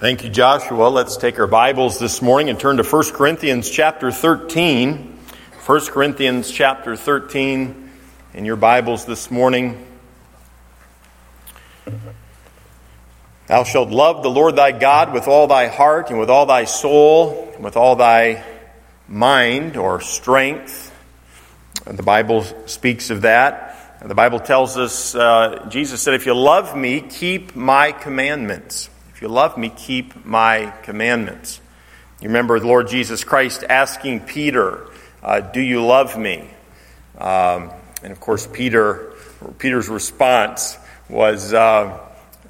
Thank 0.00 0.22
you, 0.22 0.30
Joshua. 0.30 0.90
Let's 0.90 1.16
take 1.16 1.40
our 1.40 1.48
Bibles 1.48 1.98
this 1.98 2.22
morning 2.22 2.50
and 2.50 2.60
turn 2.60 2.76
to 2.76 2.84
1 2.84 3.10
Corinthians 3.14 3.68
chapter 3.68 4.12
13. 4.12 5.18
1 5.66 5.80
Corinthians 5.86 6.52
chapter 6.52 6.94
13 6.94 7.90
in 8.32 8.44
your 8.44 8.54
Bibles 8.54 9.06
this 9.06 9.28
morning. 9.28 9.84
Thou 13.48 13.64
shalt 13.64 13.88
love 13.90 14.22
the 14.22 14.30
Lord 14.30 14.54
thy 14.54 14.70
God 14.70 15.12
with 15.12 15.26
all 15.26 15.48
thy 15.48 15.66
heart 15.66 16.10
and 16.10 16.20
with 16.20 16.30
all 16.30 16.46
thy 16.46 16.62
soul 16.62 17.50
and 17.56 17.64
with 17.64 17.76
all 17.76 17.96
thy 17.96 18.44
mind 19.08 19.76
or 19.76 20.00
strength. 20.00 20.94
The 21.86 22.04
Bible 22.04 22.44
speaks 22.66 23.10
of 23.10 23.22
that. 23.22 23.98
The 24.06 24.14
Bible 24.14 24.38
tells 24.38 24.78
us, 24.78 25.16
uh, 25.16 25.66
Jesus 25.68 26.00
said, 26.00 26.14
If 26.14 26.24
you 26.24 26.34
love 26.34 26.76
me, 26.76 27.00
keep 27.00 27.56
my 27.56 27.90
commandments. 27.90 28.90
If 29.18 29.22
you 29.22 29.28
love 29.28 29.58
me, 29.58 29.68
keep 29.68 30.24
my 30.24 30.72
commandments. 30.84 31.60
You 32.20 32.28
remember 32.28 32.60
the 32.60 32.68
Lord 32.68 32.86
Jesus 32.86 33.24
Christ 33.24 33.64
asking 33.68 34.20
Peter, 34.20 34.86
uh, 35.24 35.40
Do 35.40 35.60
you 35.60 35.84
love 35.84 36.16
me? 36.16 36.48
Um, 37.18 37.72
and 38.04 38.12
of 38.12 38.20
course, 38.20 38.46
Peter, 38.46 39.14
Peter's 39.58 39.88
response 39.88 40.78
was 41.08 41.52
uh, 41.52 41.98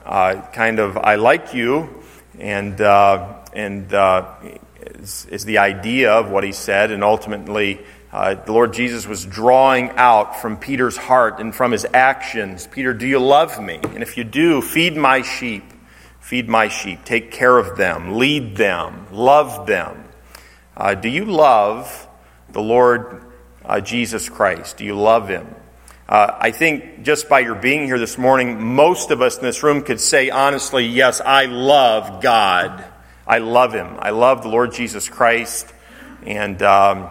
uh, 0.04 0.42
kind 0.52 0.78
of, 0.78 0.98
I 0.98 1.14
like 1.14 1.54
you, 1.54 2.02
and, 2.38 2.78
uh, 2.78 3.32
and 3.54 3.94
uh, 3.94 4.34
is, 4.78 5.24
is 5.30 5.46
the 5.46 5.56
idea 5.56 6.12
of 6.12 6.30
what 6.30 6.44
he 6.44 6.52
said, 6.52 6.90
and 6.90 7.02
ultimately, 7.02 7.80
uh, 8.12 8.34
the 8.34 8.52
Lord 8.52 8.74
Jesus 8.74 9.06
was 9.06 9.24
drawing 9.24 9.88
out 9.92 10.42
from 10.42 10.58
Peter's 10.58 10.98
heart 10.98 11.40
and 11.40 11.54
from 11.54 11.72
his 11.72 11.86
actions 11.94 12.66
Peter, 12.66 12.92
do 12.92 13.06
you 13.06 13.20
love 13.20 13.58
me? 13.58 13.80
And 13.82 14.02
if 14.02 14.18
you 14.18 14.24
do, 14.24 14.60
feed 14.60 14.98
my 14.98 15.22
sheep. 15.22 15.64
Feed 16.28 16.46
my 16.46 16.68
sheep. 16.68 17.06
Take 17.06 17.30
care 17.30 17.56
of 17.56 17.78
them. 17.78 18.18
Lead 18.18 18.54
them. 18.54 19.06
Love 19.10 19.66
them. 19.66 20.04
Uh, 20.76 20.94
do 20.94 21.08
you 21.08 21.24
love 21.24 22.06
the 22.50 22.60
Lord 22.60 23.24
uh, 23.64 23.80
Jesus 23.80 24.28
Christ? 24.28 24.76
Do 24.76 24.84
you 24.84 24.94
love 24.94 25.26
him? 25.30 25.46
Uh, 26.06 26.36
I 26.38 26.50
think 26.50 27.02
just 27.02 27.30
by 27.30 27.40
your 27.40 27.54
being 27.54 27.86
here 27.86 27.98
this 27.98 28.18
morning, 28.18 28.62
most 28.62 29.10
of 29.10 29.22
us 29.22 29.38
in 29.38 29.42
this 29.42 29.62
room 29.62 29.80
could 29.80 30.00
say 30.00 30.28
honestly, 30.28 30.84
yes, 30.84 31.22
I 31.22 31.46
love 31.46 32.20
God. 32.20 32.84
I 33.26 33.38
love 33.38 33.72
him. 33.72 33.96
I 33.98 34.10
love 34.10 34.42
the 34.42 34.50
Lord 34.50 34.74
Jesus 34.74 35.08
Christ. 35.08 35.72
And. 36.26 36.62
Um, 36.62 37.08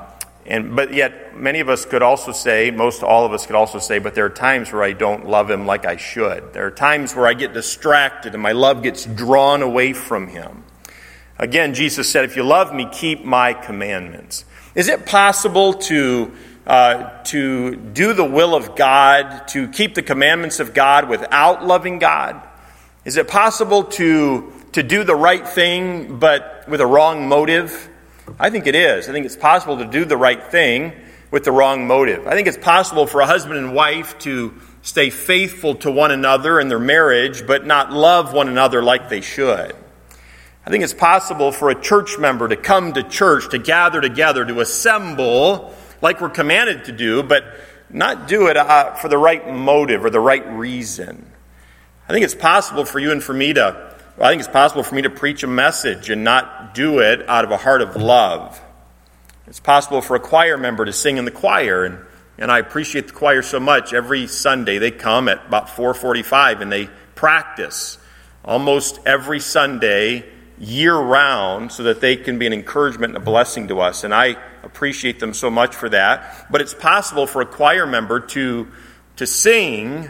and, 0.48 0.76
but 0.76 0.94
yet, 0.94 1.38
many 1.38 1.60
of 1.60 1.68
us 1.68 1.86
could 1.86 2.02
also 2.02 2.32
say, 2.32 2.72
most 2.72 3.04
all 3.04 3.26
of 3.26 3.34
us 3.34 3.46
could 3.46 3.56
also 3.56 3.80
say, 3.80 4.00
but 4.00 4.16
there 4.16 4.26
are 4.26 4.30
times 4.30 4.72
where 4.72 4.82
I 4.82 4.94
don't 4.94 5.28
love 5.28 5.52
him 5.52 5.66
like 5.66 5.86
I 5.86 5.98
should. 5.98 6.54
There 6.54 6.66
are 6.66 6.72
times 6.72 7.14
where 7.14 7.28
I 7.28 7.34
get 7.34 7.54
distracted 7.54 8.34
and 8.34 8.42
my 8.42 8.54
love 8.54 8.82
gets 8.82 9.06
drawn 9.06 9.62
away 9.62 9.92
from 9.92 10.28
him. 10.28 10.64
Again, 11.38 11.74
Jesus 11.74 12.10
said, 12.10 12.24
if 12.24 12.38
you 12.38 12.44
love 12.44 12.74
me, 12.74 12.88
keep 12.92 13.26
my 13.26 13.54
commandments. 13.54 14.46
Is 14.74 14.88
it 14.88 15.06
possible 15.06 15.74
to, 15.74 16.32
uh, 16.66 17.24
to 17.24 17.76
do 17.76 18.14
the 18.14 18.24
will 18.24 18.56
of 18.56 18.76
God, 18.76 19.50
to 19.50 19.68
keep 19.68 19.96
the 19.96 20.02
commandments 20.02 20.62
of 20.62 20.74
God 20.74 21.10
without 21.10 21.66
loving 21.66 22.00
God? 22.00 22.42
Is 23.04 23.18
it 23.18 23.28
possible 23.28 23.84
to, 23.84 24.54
to 24.72 24.82
do 24.82 25.04
the 25.04 25.16
right 25.16 25.48
thing 25.48 26.20
but 26.20 26.64
with 26.70 26.80
a 26.80 26.88
wrong 26.88 27.28
motive? 27.28 27.90
I 28.40 28.52
think 28.52 28.68
it 28.68 28.76
is. 28.76 29.10
I 29.10 29.14
think 29.14 29.26
it's 29.26 29.36
possible 29.36 29.78
to 29.78 29.86
do 29.86 30.06
the 30.06 30.18
right 30.18 30.44
thing 30.44 30.94
with 31.32 31.44
the 31.44 31.52
wrong 31.52 31.88
motive. 31.88 32.28
I 32.28 32.36
think 32.36 32.48
it's 32.48 32.58
possible 32.58 33.08
for 33.08 33.22
a 33.22 33.26
husband 33.26 33.58
and 33.58 33.74
wife 33.74 34.18
to 34.20 34.54
stay 34.84 35.10
faithful 35.10 35.76
to 35.76 35.92
one 35.92 36.12
another 36.12 36.60
in 36.60 36.68
their 36.68 36.80
marriage, 36.80 37.48
but 37.48 37.66
not 37.66 37.92
love 37.92 38.34
one 38.34 38.48
another 38.48 38.84
like 38.84 39.10
they 39.10 39.22
should. 39.22 39.76
I 40.66 40.70
think 40.70 40.84
it's 40.84 40.94
possible 40.94 41.52
for 41.52 41.70
a 41.70 41.82
church 41.82 42.20
member 42.20 42.48
to 42.48 42.56
come 42.56 42.94
to 42.94 43.04
church, 43.04 43.50
to 43.52 43.58
gather 43.58 44.02
together, 44.02 44.46
to 44.46 44.60
assemble 44.60 45.74
like 46.02 46.22
we're 46.22 46.30
commanded 46.30 46.86
to 46.86 46.92
do, 46.92 47.24
but 47.24 47.44
not 47.90 48.28
do 48.28 48.48
it 48.48 48.58
uh, 48.58 48.94
for 48.96 49.08
the 49.08 49.18
right 49.18 49.50
motive 49.52 50.06
or 50.06 50.10
the 50.10 50.20
right 50.20 50.46
reason. 50.48 51.26
I 52.08 52.14
think 52.14 52.24
it's 52.24 52.36
possible 52.36 52.86
for 52.86 53.00
you 53.00 53.12
and 53.12 53.24
for 53.24 53.34
me 53.34 53.54
to 53.54 53.96
I 54.20 54.30
think 54.30 54.40
it's 54.40 54.52
possible 54.52 54.82
for 54.82 54.96
me 54.96 55.04
to 55.04 55.12
preach 55.12 55.44
a 55.44 55.48
message 55.48 56.10
and 56.10 56.24
not 56.24 56.74
do 56.74 57.00
it 57.00 57.30
out 57.30 57.46
of 57.46 57.52
a 57.52 57.58
heart 57.58 57.84
of 57.84 57.96
love. 57.96 58.60
It's 59.46 59.60
possible 59.60 60.02
for 60.02 60.16
a 60.16 60.20
choir 60.20 60.58
member 60.58 60.86
to 60.86 60.94
sing 60.94 61.18
in 61.18 61.26
the 61.26 61.32
choir, 61.32 61.86
and, 61.86 62.00
and 62.40 62.52
I 62.52 62.58
appreciate 62.58 63.08
the 63.08 63.14
choir 63.14 63.44
so 63.44 63.60
much. 63.60 63.94
Every 63.94 64.26
Sunday 64.26 64.80
they 64.80 64.90
come 64.90 65.30
at 65.30 65.46
about 65.46 65.68
4:45 65.68 66.62
and 66.62 66.72
they 66.72 66.90
practice 67.14 68.00
almost 68.44 69.00
every 69.06 69.40
Sunday 69.40 70.26
year 70.58 70.96
round 70.96 71.72
so 71.72 71.84
that 71.84 72.02
they 72.02 72.16
can 72.16 72.40
be 72.40 72.48
an 72.48 72.54
encouragement 72.54 73.14
and 73.16 73.22
a 73.22 73.26
blessing 73.26 73.68
to 73.68 73.80
us. 73.82 74.04
And 74.04 74.16
I 74.16 74.38
appreciate 74.64 75.20
them 75.20 75.36
so 75.36 75.52
much 75.52 75.76
for 75.76 75.90
that. 75.90 76.48
But 76.50 76.62
it's 76.62 76.74
possible 76.74 77.28
for 77.28 77.44
a 77.44 77.46
choir 77.46 77.86
member 77.86 78.20
to, 78.20 78.68
to 79.18 79.28
sing 79.28 80.10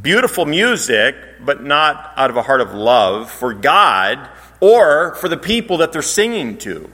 beautiful 0.00 0.44
music, 0.44 1.14
but 1.40 1.62
not 1.62 2.12
out 2.16 2.30
of 2.30 2.36
a 2.36 2.42
heart 2.42 2.60
of 2.60 2.74
love 2.74 3.30
for 3.30 3.54
God 3.54 4.28
or 4.60 5.14
for 5.16 5.28
the 5.28 5.36
people 5.36 5.78
that 5.78 5.92
they're 5.92 6.02
singing 6.02 6.58
to. 6.58 6.90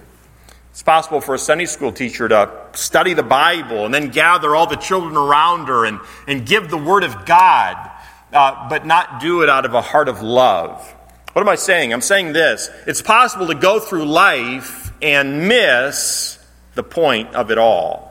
It's 0.70 0.82
possible 0.82 1.20
for 1.20 1.34
a 1.34 1.38
Sunday 1.38 1.66
school 1.66 1.92
teacher 1.92 2.28
to 2.28 2.50
study 2.72 3.14
the 3.14 3.22
Bible 3.22 3.84
and 3.84 3.92
then 3.92 4.08
gather 4.08 4.54
all 4.54 4.66
the 4.66 4.76
children 4.76 5.16
around 5.16 5.66
her 5.66 5.84
and, 5.84 6.00
and 6.26 6.46
give 6.46 6.70
the 6.70 6.78
Word 6.78 7.04
of 7.04 7.26
God, 7.26 7.90
uh, 8.32 8.68
but 8.68 8.86
not 8.86 9.20
do 9.20 9.42
it 9.42 9.48
out 9.48 9.64
of 9.64 9.74
a 9.74 9.80
heart 9.80 10.08
of 10.08 10.22
love. 10.22 10.80
What 11.32 11.42
am 11.42 11.48
I 11.48 11.56
saying? 11.56 11.92
I'm 11.92 12.00
saying 12.00 12.32
this 12.32 12.70
it's 12.86 13.02
possible 13.02 13.48
to 13.48 13.54
go 13.54 13.80
through 13.80 14.04
life 14.04 14.92
and 15.02 15.48
miss 15.48 16.38
the 16.74 16.82
point 16.82 17.34
of 17.34 17.50
it 17.50 17.58
all. 17.58 18.08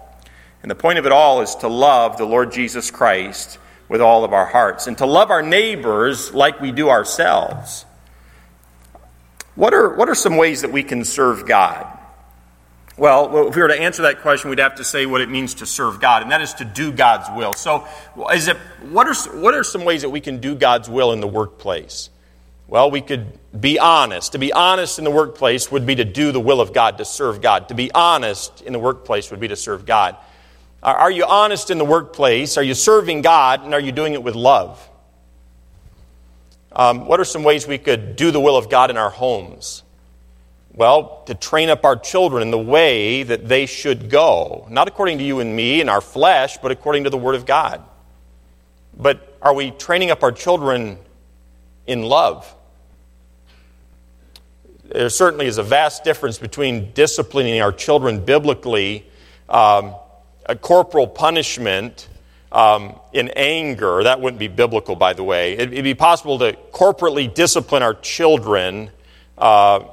And 0.62 0.70
the 0.70 0.76
point 0.76 1.00
of 1.00 1.06
it 1.06 1.12
all 1.12 1.42
is 1.42 1.56
to 1.56 1.70
love 1.70 2.18
the 2.18 2.26
Lord 2.26 2.52
Jesus 2.52 2.92
Christ 2.92 3.58
with 3.90 4.02
all 4.02 4.24
of 4.24 4.32
our 4.32 4.46
hearts 4.46 4.88
and 4.88 4.98
to 5.00 5.06
love 5.06 5.32
our 5.32 5.42
neighbors 5.42 6.34
like 6.34 6.62
we 6.62 6.72
do 6.72 6.90
ourselves. 6.90 7.86
What 9.56 9.74
are, 9.74 9.94
what 9.96 10.08
are 10.08 10.16
some 10.16 10.38
ways 10.38 10.62
that 10.62 10.72
we 10.72 10.84
can 10.84 11.04
serve 11.04 11.46
God? 11.46 11.98
Well, 12.98 13.48
if 13.48 13.56
we 13.56 13.62
were 13.62 13.70
to 13.70 13.80
answer 13.80 14.04
that 14.04 14.22
question, 14.22 14.50
we'd 14.50 14.60
have 14.60 14.76
to 14.76 14.84
say 14.84 15.06
what 15.06 15.22
it 15.22 15.30
means 15.30 15.56
to 15.56 15.66
serve 15.66 16.02
God, 16.02 16.22
and 16.22 16.32
that 16.32 16.42
is 16.42 16.54
to 16.56 16.66
do 16.66 16.92
God's 16.92 17.30
will. 17.36 17.54
So, 17.54 17.88
is 18.34 18.50
it, 18.50 18.58
what, 18.90 19.08
are, 19.08 19.40
what 19.40 19.54
are 19.54 19.64
some 19.64 19.86
ways 19.86 20.02
that 20.02 20.10
we 20.10 20.20
can 20.20 20.40
do 20.40 20.54
God's 20.54 20.90
will 20.90 21.14
in 21.14 21.22
the 21.22 21.28
workplace? 21.28 22.10
Well, 22.68 22.92
we 22.92 23.02
could 23.02 23.40
be 23.58 23.80
honest. 23.80 24.34
To 24.34 24.38
be 24.38 24.52
honest 24.52 25.00
in 25.00 25.06
the 25.06 25.12
workplace 25.12 25.72
would 25.72 25.86
be 25.86 25.96
to 25.96 26.06
do 26.06 26.32
the 26.32 26.42
will 26.42 26.60
of 26.62 26.74
God, 26.74 26.98
to 26.98 27.06
serve 27.06 27.42
God. 27.42 27.70
To 27.70 27.74
be 27.74 27.90
honest 27.94 28.62
in 28.62 28.74
the 28.74 28.80
workplace 28.80 29.32
would 29.32 29.40
be 29.40 29.48
to 29.48 29.56
serve 29.56 29.86
God. 29.86 30.18
Are 30.82 31.12
you 31.12 31.26
honest 31.26 31.72
in 31.72 31.78
the 31.78 31.86
workplace? 31.86 32.58
Are 32.58 32.64
you 32.64 32.74
serving 32.74 33.22
God? 33.22 33.64
And 33.66 33.74
are 33.74 33.80
you 33.80 33.92
doing 33.92 34.14
it 34.14 34.24
with 34.24 34.36
love? 34.36 34.88
Um, 36.72 37.06
what 37.06 37.20
are 37.20 37.26
some 37.26 37.44
ways 37.44 37.68
we 37.68 37.78
could 37.78 38.16
do 38.16 38.32
the 38.32 38.40
will 38.40 38.56
of 38.56 38.70
God 38.70 38.90
in 38.90 38.98
our 38.98 39.10
homes? 39.10 39.84
Well, 40.74 41.24
to 41.26 41.36
train 41.36 41.70
up 41.70 41.84
our 41.84 41.98
children 41.98 42.42
in 42.42 42.52
the 42.52 42.58
way 42.58 43.24
that 43.24 43.50
they 43.50 43.66
should 43.66 44.10
go, 44.10 44.66
not 44.70 44.88
according 44.88 45.18
to 45.18 45.24
you 45.24 45.42
and 45.42 45.54
me 45.54 45.82
and 45.82 45.90
our 45.90 46.00
flesh, 46.00 46.58
but 46.60 46.72
according 46.72 47.04
to 47.04 47.10
the 47.10 47.18
Word 47.18 47.36
of 47.36 47.46
God. 47.46 47.84
But 48.98 49.38
are 49.42 49.54
we 49.54 49.72
training 49.72 50.12
up 50.12 50.24
our 50.24 50.32
children 50.32 50.98
in 51.88 52.04
love? 52.04 52.56
There 54.86 55.10
certainly 55.10 55.48
is 55.48 55.58
a 55.58 55.64
vast 55.64 56.04
difference 56.06 56.38
between 56.38 56.94
disciplining 56.94 57.62
our 57.62 57.74
children 57.74 58.24
biblically. 58.24 59.06
Um, 59.50 59.96
a 60.46 60.56
corporal 60.56 61.08
punishment 61.08 62.08
um, 62.52 63.00
in 63.14 63.30
anger, 63.30 64.04
that 64.04 64.22
wouldn't 64.22 64.40
be 64.40 64.48
biblical, 64.48 64.96
by 64.96 65.14
the 65.14 65.24
way. 65.24 65.54
It'd, 65.54 65.72
it'd 65.72 65.84
be 65.84 65.94
possible 65.94 66.40
to 66.40 66.54
corporately 66.72 67.32
discipline 67.32 67.84
our 67.84 67.94
children 67.94 68.90
uh, 69.38 69.84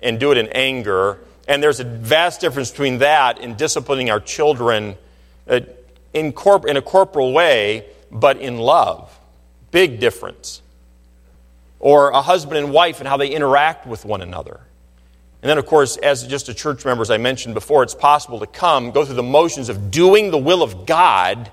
and 0.00 0.20
do 0.20 0.30
it 0.32 0.38
in 0.38 0.48
anger. 0.48 1.18
And 1.48 1.62
there's 1.62 1.80
a 1.80 1.84
vast 1.84 2.40
difference 2.40 2.70
between 2.70 2.98
that 2.98 3.40
and 3.40 3.56
disciplining 3.56 4.10
our 4.10 4.20
children 4.20 4.96
uh, 5.48 5.60
in, 6.14 6.32
corp- 6.32 6.66
in 6.66 6.76
a 6.76 6.82
corporal 6.82 7.32
way, 7.32 7.86
but 8.10 8.36
in 8.36 8.58
love. 8.58 9.18
Big 9.70 9.98
difference. 9.98 10.62
Or 11.80 12.10
a 12.10 12.22
husband 12.22 12.58
and 12.58 12.72
wife 12.72 13.00
and 13.00 13.08
how 13.08 13.16
they 13.16 13.30
interact 13.30 13.86
with 13.86 14.04
one 14.04 14.20
another. 14.20 14.60
And 15.42 15.48
then, 15.48 15.56
of 15.56 15.64
course, 15.64 15.96
as 15.96 16.26
just 16.26 16.48
a 16.50 16.54
church 16.54 16.84
member, 16.84 17.00
as 17.02 17.10
I 17.10 17.16
mentioned 17.16 17.54
before, 17.54 17.82
it's 17.82 17.94
possible 17.94 18.40
to 18.40 18.46
come, 18.46 18.90
go 18.90 19.04
through 19.04 19.14
the 19.14 19.22
motions 19.22 19.70
of 19.70 19.90
doing 19.90 20.30
the 20.30 20.38
will 20.38 20.62
of 20.62 20.84
God, 20.84 21.50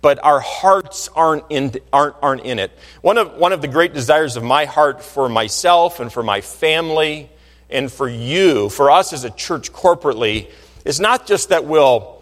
but 0.00 0.22
our 0.24 0.38
hearts 0.38 1.08
aren't 1.08 1.44
in, 1.50 1.74
aren't, 1.92 2.14
aren't 2.22 2.42
in 2.42 2.60
it. 2.60 2.70
One 3.02 3.18
of, 3.18 3.34
one 3.34 3.52
of 3.52 3.62
the 3.62 3.68
great 3.68 3.92
desires 3.92 4.36
of 4.36 4.44
my 4.44 4.64
heart 4.64 5.02
for 5.02 5.28
myself 5.28 5.98
and 5.98 6.12
for 6.12 6.22
my 6.22 6.40
family 6.40 7.28
and 7.68 7.90
for 7.90 8.08
you, 8.08 8.68
for 8.68 8.92
us 8.92 9.12
as 9.12 9.24
a 9.24 9.30
church 9.30 9.72
corporately, 9.72 10.48
is 10.84 11.00
not 11.00 11.26
just 11.26 11.48
that 11.48 11.64
we'll 11.64 12.16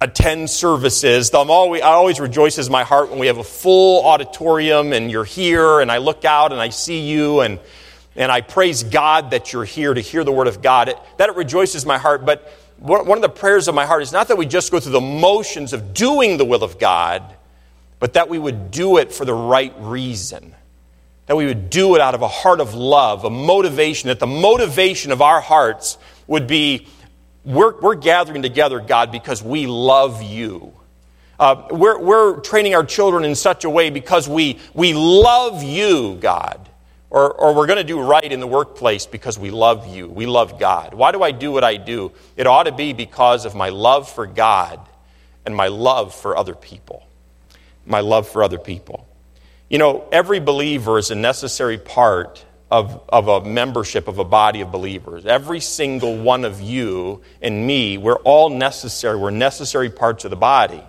attend 0.00 0.50
services. 0.50 1.32
I'm 1.32 1.50
always, 1.50 1.82
I 1.82 1.90
always 1.90 2.18
rejoices 2.18 2.68
my 2.68 2.82
heart 2.82 3.10
when 3.10 3.20
we 3.20 3.28
have 3.28 3.38
a 3.38 3.44
full 3.44 4.04
auditorium 4.04 4.92
and 4.92 5.10
you're 5.10 5.24
here 5.24 5.78
and 5.80 5.92
I 5.92 5.98
look 5.98 6.24
out 6.24 6.50
and 6.50 6.60
I 6.60 6.70
see 6.70 7.08
you 7.08 7.40
and 7.40 7.60
and 8.16 8.30
I 8.30 8.40
praise 8.40 8.82
God 8.82 9.30
that 9.30 9.52
you're 9.52 9.64
here 9.64 9.94
to 9.94 10.00
hear 10.00 10.24
the 10.24 10.32
Word 10.32 10.48
of 10.48 10.62
God. 10.62 10.88
It, 10.88 10.98
that 11.18 11.28
it 11.28 11.36
rejoices 11.36 11.86
my 11.86 11.98
heart. 11.98 12.24
But 12.24 12.52
one 12.78 13.10
of 13.10 13.22
the 13.22 13.28
prayers 13.28 13.68
of 13.68 13.74
my 13.74 13.86
heart 13.86 14.02
is 14.02 14.12
not 14.12 14.28
that 14.28 14.38
we 14.38 14.46
just 14.46 14.72
go 14.72 14.80
through 14.80 14.92
the 14.92 15.00
motions 15.00 15.72
of 15.72 15.94
doing 15.94 16.36
the 16.36 16.44
will 16.44 16.64
of 16.64 16.78
God, 16.78 17.22
but 17.98 18.14
that 18.14 18.28
we 18.28 18.38
would 18.38 18.70
do 18.70 18.96
it 18.96 19.12
for 19.12 19.24
the 19.24 19.34
right 19.34 19.74
reason. 19.78 20.54
That 21.26 21.36
we 21.36 21.46
would 21.46 21.70
do 21.70 21.94
it 21.94 22.00
out 22.00 22.14
of 22.14 22.22
a 22.22 22.28
heart 22.28 22.60
of 22.60 22.74
love, 22.74 23.24
a 23.24 23.30
motivation, 23.30 24.08
that 24.08 24.18
the 24.18 24.26
motivation 24.26 25.12
of 25.12 25.22
our 25.22 25.40
hearts 25.40 25.98
would 26.26 26.46
be 26.46 26.88
we're, 27.44 27.78
we're 27.80 27.94
gathering 27.94 28.42
together, 28.42 28.80
God, 28.80 29.12
because 29.12 29.42
we 29.42 29.66
love 29.66 30.22
you. 30.22 30.74
Uh, 31.38 31.68
we're, 31.70 31.98
we're 31.98 32.40
training 32.40 32.74
our 32.74 32.84
children 32.84 33.24
in 33.24 33.34
such 33.34 33.64
a 33.64 33.70
way 33.70 33.88
because 33.88 34.28
we, 34.28 34.58
we 34.74 34.92
love 34.92 35.62
you, 35.62 36.16
God. 36.16 36.69
Or, 37.10 37.32
or 37.32 37.54
we're 37.54 37.66
going 37.66 37.78
to 37.78 37.84
do 37.84 38.00
right 38.00 38.30
in 38.30 38.38
the 38.38 38.46
workplace 38.46 39.04
because 39.04 39.36
we 39.36 39.50
love 39.50 39.88
you. 39.88 40.08
We 40.08 40.26
love 40.26 40.60
God. 40.60 40.94
Why 40.94 41.10
do 41.10 41.22
I 41.22 41.32
do 41.32 41.50
what 41.50 41.64
I 41.64 41.76
do? 41.76 42.12
It 42.36 42.46
ought 42.46 42.64
to 42.64 42.72
be 42.72 42.92
because 42.92 43.44
of 43.44 43.56
my 43.56 43.70
love 43.70 44.08
for 44.08 44.26
God 44.26 44.80
and 45.44 45.56
my 45.56 45.66
love 45.66 46.14
for 46.14 46.36
other 46.36 46.54
people. 46.54 47.04
My 47.84 48.00
love 48.00 48.28
for 48.28 48.44
other 48.44 48.58
people. 48.58 49.08
You 49.68 49.78
know, 49.78 50.08
every 50.12 50.38
believer 50.38 50.98
is 50.98 51.10
a 51.10 51.16
necessary 51.16 51.78
part 51.78 52.44
of, 52.70 53.02
of 53.08 53.26
a 53.26 53.44
membership 53.44 54.06
of 54.06 54.18
a 54.18 54.24
body 54.24 54.60
of 54.60 54.70
believers. 54.70 55.26
Every 55.26 55.60
single 55.60 56.16
one 56.16 56.44
of 56.44 56.60
you 56.60 57.22
and 57.42 57.66
me, 57.66 57.98
we're 57.98 58.18
all 58.18 58.50
necessary. 58.50 59.16
We're 59.18 59.30
necessary 59.30 59.90
parts 59.90 60.24
of 60.24 60.30
the 60.30 60.36
body. 60.36 60.82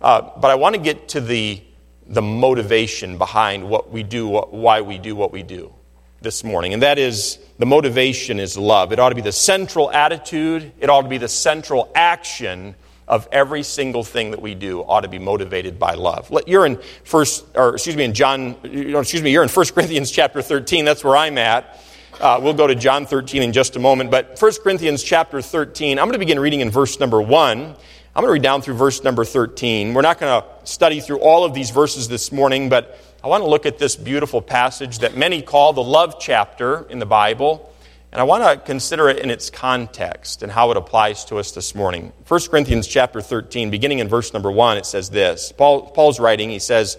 Uh, 0.00 0.30
but 0.36 0.50
I 0.50 0.54
want 0.54 0.76
to 0.76 0.80
get 0.80 1.08
to 1.10 1.20
the 1.20 1.62
the 2.06 2.22
motivation 2.22 3.18
behind 3.18 3.68
what 3.68 3.90
we 3.90 4.02
do, 4.02 4.28
why 4.28 4.80
we 4.80 4.98
do 4.98 5.14
what 5.16 5.32
we 5.32 5.42
do 5.42 5.72
this 6.20 6.44
morning. 6.44 6.72
And 6.72 6.82
that 6.82 6.98
is 6.98 7.38
the 7.58 7.66
motivation 7.66 8.38
is 8.38 8.56
love. 8.56 8.92
It 8.92 8.98
ought 8.98 9.10
to 9.10 9.14
be 9.14 9.22
the 9.22 9.32
central 9.32 9.90
attitude, 9.90 10.72
it 10.80 10.88
ought 10.88 11.02
to 11.02 11.08
be 11.08 11.18
the 11.18 11.28
central 11.28 11.90
action 11.94 12.74
of 13.08 13.28
every 13.32 13.62
single 13.62 14.04
thing 14.04 14.30
that 14.30 14.40
we 14.40 14.54
do 14.54 14.80
ought 14.82 15.00
to 15.00 15.08
be 15.08 15.18
motivated 15.18 15.78
by 15.78 15.94
love. 15.94 16.32
You're 16.46 16.66
in 16.66 16.78
first, 17.04 17.44
or 17.54 17.74
excuse 17.74 17.96
me, 17.96 18.04
in 18.04 18.14
John, 18.14 18.56
excuse 18.62 19.22
me, 19.22 19.32
you're 19.32 19.42
in 19.42 19.48
1 19.48 19.66
Corinthians 19.66 20.10
chapter 20.10 20.40
13. 20.40 20.84
That's 20.84 21.04
where 21.04 21.16
I'm 21.16 21.36
at. 21.36 21.80
Uh, 22.20 22.38
we'll 22.40 22.54
go 22.54 22.66
to 22.66 22.74
John 22.74 23.04
13 23.06 23.42
in 23.42 23.52
just 23.52 23.74
a 23.76 23.80
moment. 23.80 24.10
But 24.10 24.40
1 24.40 24.52
Corinthians 24.62 25.02
chapter 25.02 25.42
13, 25.42 25.98
I'm 25.98 26.06
going 26.06 26.12
to 26.12 26.18
begin 26.18 26.38
reading 26.38 26.60
in 26.60 26.70
verse 26.70 27.00
number 27.00 27.20
1. 27.20 27.74
I'm 28.14 28.20
going 28.20 28.28
to 28.28 28.32
read 28.34 28.42
down 28.42 28.60
through 28.60 28.74
verse 28.74 29.02
number 29.02 29.24
13. 29.24 29.94
We're 29.94 30.02
not 30.02 30.20
going 30.20 30.42
to 30.42 30.66
study 30.66 31.00
through 31.00 31.20
all 31.20 31.44
of 31.44 31.54
these 31.54 31.70
verses 31.70 32.08
this 32.08 32.30
morning, 32.30 32.68
but 32.68 33.00
I 33.24 33.28
want 33.28 33.42
to 33.42 33.48
look 33.48 33.64
at 33.64 33.78
this 33.78 33.96
beautiful 33.96 34.42
passage 34.42 34.98
that 34.98 35.16
many 35.16 35.40
call 35.40 35.72
the 35.72 35.82
love 35.82 36.16
chapter 36.20 36.86
in 36.90 36.98
the 36.98 37.06
Bible. 37.06 37.72
And 38.12 38.20
I 38.20 38.24
want 38.24 38.44
to 38.44 38.62
consider 38.66 39.08
it 39.08 39.20
in 39.20 39.30
its 39.30 39.48
context 39.48 40.42
and 40.42 40.52
how 40.52 40.70
it 40.70 40.76
applies 40.76 41.24
to 41.26 41.38
us 41.38 41.52
this 41.52 41.74
morning. 41.74 42.12
1 42.28 42.40
Corinthians 42.50 42.86
chapter 42.86 43.22
13, 43.22 43.70
beginning 43.70 44.00
in 44.00 44.08
verse 44.08 44.34
number 44.34 44.50
1, 44.50 44.76
it 44.76 44.84
says 44.84 45.08
this. 45.08 45.50
Paul, 45.50 45.88
Paul's 45.88 46.20
writing, 46.20 46.50
he 46.50 46.58
says, 46.58 46.98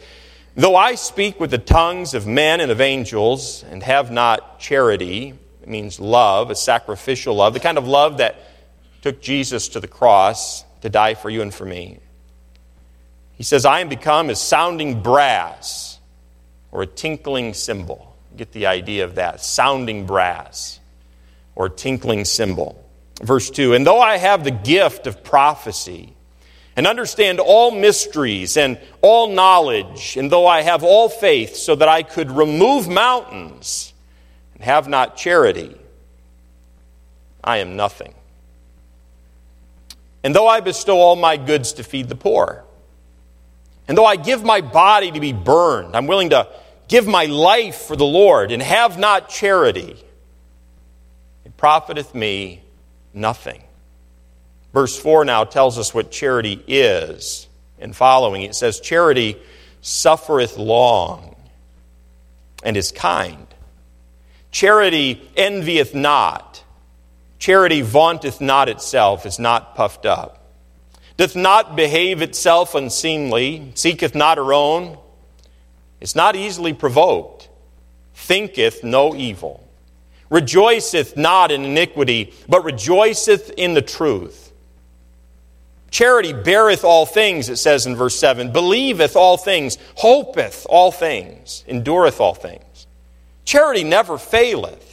Though 0.55 0.75
I 0.75 0.95
speak 0.95 1.39
with 1.39 1.51
the 1.51 1.59
tongues 1.59 2.15
of 2.15 2.25
men 2.25 2.59
and 2.59 2.71
of 2.71 2.81
angels 2.81 3.63
and 3.69 3.83
have 3.83 4.09
not 4.09 4.59
charity, 4.59 5.35
it 5.61 5.69
means 5.69 5.99
love, 5.99 6.49
a 6.49 6.55
sacrificial 6.55 7.35
love, 7.35 7.53
the 7.53 7.59
kind 7.59 7.77
of 7.77 7.87
love 7.87 8.17
that 8.17 8.35
took 9.03 9.21
Jesus 9.21 9.67
to 9.67 9.79
the 9.79 9.87
cross, 9.87 10.65
to 10.83 10.89
die 10.89 11.13
for 11.13 11.29
you 11.29 11.41
and 11.41 11.53
for 11.53 11.63
me. 11.63 11.97
He 13.35 13.43
says, 13.43 13.65
I 13.65 13.79
am 13.79 13.87
become 13.87 14.29
as 14.29 14.41
sounding 14.41 15.01
brass 15.01 15.97
or 16.73 16.81
a 16.81 16.85
tinkling 16.85 17.53
cymbal. 17.53 18.13
Get 18.35 18.51
the 18.51 18.65
idea 18.65 19.05
of 19.05 19.15
that. 19.15 19.39
Sounding 19.39 20.05
brass 20.05 20.81
or 21.55 21.69
tinkling 21.69 22.25
cymbal. 22.25 22.83
Verse 23.21 23.49
2 23.49 23.73
And 23.73 23.87
though 23.87 24.01
I 24.01 24.17
have 24.17 24.43
the 24.43 24.51
gift 24.51 25.07
of 25.07 25.23
prophecy 25.23 26.11
and 26.75 26.85
understand 26.85 27.39
all 27.39 27.71
mysteries 27.71 28.57
and 28.57 28.77
all 29.01 29.29
knowledge, 29.29 30.17
and 30.17 30.29
though 30.29 30.45
I 30.45 30.63
have 30.63 30.83
all 30.83 31.07
faith 31.07 31.55
so 31.55 31.75
that 31.77 31.87
I 31.87 32.03
could 32.03 32.29
remove 32.29 32.89
mountains 32.89 33.93
and 34.55 34.63
have 34.65 34.89
not 34.89 35.15
charity, 35.15 35.77
I 37.41 37.59
am 37.59 37.77
nothing. 37.77 38.13
And 40.23 40.33
though 40.33 40.47
I 40.47 40.61
bestow 40.61 40.97
all 40.99 41.15
my 41.15 41.37
goods 41.37 41.73
to 41.73 41.83
feed 41.83 42.09
the 42.09 42.15
poor, 42.15 42.63
and 43.87 43.97
though 43.97 44.05
I 44.05 44.15
give 44.15 44.43
my 44.43 44.61
body 44.61 45.11
to 45.11 45.19
be 45.19 45.33
burned, 45.33 45.95
I'm 45.95 46.07
willing 46.07 46.29
to 46.29 46.47
give 46.87 47.07
my 47.07 47.25
life 47.25 47.75
for 47.75 47.95
the 47.95 48.05
Lord 48.05 48.51
and 48.51 48.61
have 48.61 48.97
not 48.97 49.29
charity, 49.29 49.97
it 51.43 51.57
profiteth 51.57 52.15
me 52.15 52.61
nothing. 53.13 53.63
Verse 54.73 54.97
4 54.97 55.25
now 55.25 55.43
tells 55.43 55.77
us 55.77 55.93
what 55.93 56.11
charity 56.11 56.63
is. 56.67 57.47
And 57.79 57.95
following, 57.95 58.43
it 58.43 58.55
says, 58.55 58.79
Charity 58.79 59.37
suffereth 59.81 60.57
long 60.57 61.35
and 62.63 62.77
is 62.77 62.91
kind. 62.91 63.47
Charity 64.51 65.21
envieth 65.35 65.93
not. 65.93 66.52
Charity 67.43 67.81
vaunteth 67.81 68.39
not 68.39 68.69
itself, 68.69 69.25
is 69.25 69.37
not 69.37 69.75
puffed 69.75 70.05
up, 70.05 70.49
doth 71.17 71.35
not 71.35 71.75
behave 71.75 72.21
itself 72.21 72.73
unseemly, 72.73 73.73
seeketh 73.75 74.15
not 74.15 74.37
her 74.37 74.53
own, 74.53 74.97
is 75.99 76.15
not 76.15 76.37
easily 76.37 76.71
provoked, 76.71 77.49
thinketh 78.13 78.81
no 78.81 79.13
evil, 79.13 79.61
rejoiceth 80.29 81.17
not 81.17 81.51
in 81.51 81.65
iniquity, 81.65 82.33
but 82.47 82.63
rejoiceth 82.63 83.49
in 83.57 83.73
the 83.73 83.81
truth. 83.81 84.53
Charity 85.91 86.31
beareth 86.31 86.85
all 86.85 87.05
things, 87.05 87.49
it 87.49 87.57
says 87.57 87.85
in 87.85 87.97
verse 87.97 88.17
7, 88.17 88.53
believeth 88.53 89.17
all 89.17 89.35
things, 89.35 89.77
hopeth 89.97 90.65
all 90.69 90.93
things, 90.93 91.65
endureth 91.67 92.21
all 92.21 92.35
things. 92.35 92.87
Charity 93.43 93.83
never 93.83 94.17
faileth. 94.17 94.92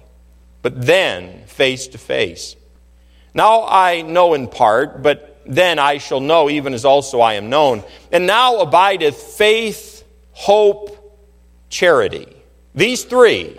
but 0.61 0.81
then 0.81 1.45
face 1.45 1.87
to 1.87 1.97
face. 1.97 2.55
Now 3.33 3.65
I 3.67 4.01
know 4.01 4.33
in 4.33 4.47
part, 4.47 5.01
but 5.01 5.41
then 5.45 5.79
I 5.79 5.97
shall 5.97 6.19
know 6.19 6.49
even 6.49 6.73
as 6.73 6.85
also 6.85 7.19
I 7.19 7.33
am 7.33 7.49
known. 7.49 7.83
And 8.11 8.27
now 8.27 8.59
abideth 8.59 9.15
faith, 9.15 10.03
hope, 10.31 10.97
charity. 11.69 12.27
These 12.75 13.05
three. 13.05 13.57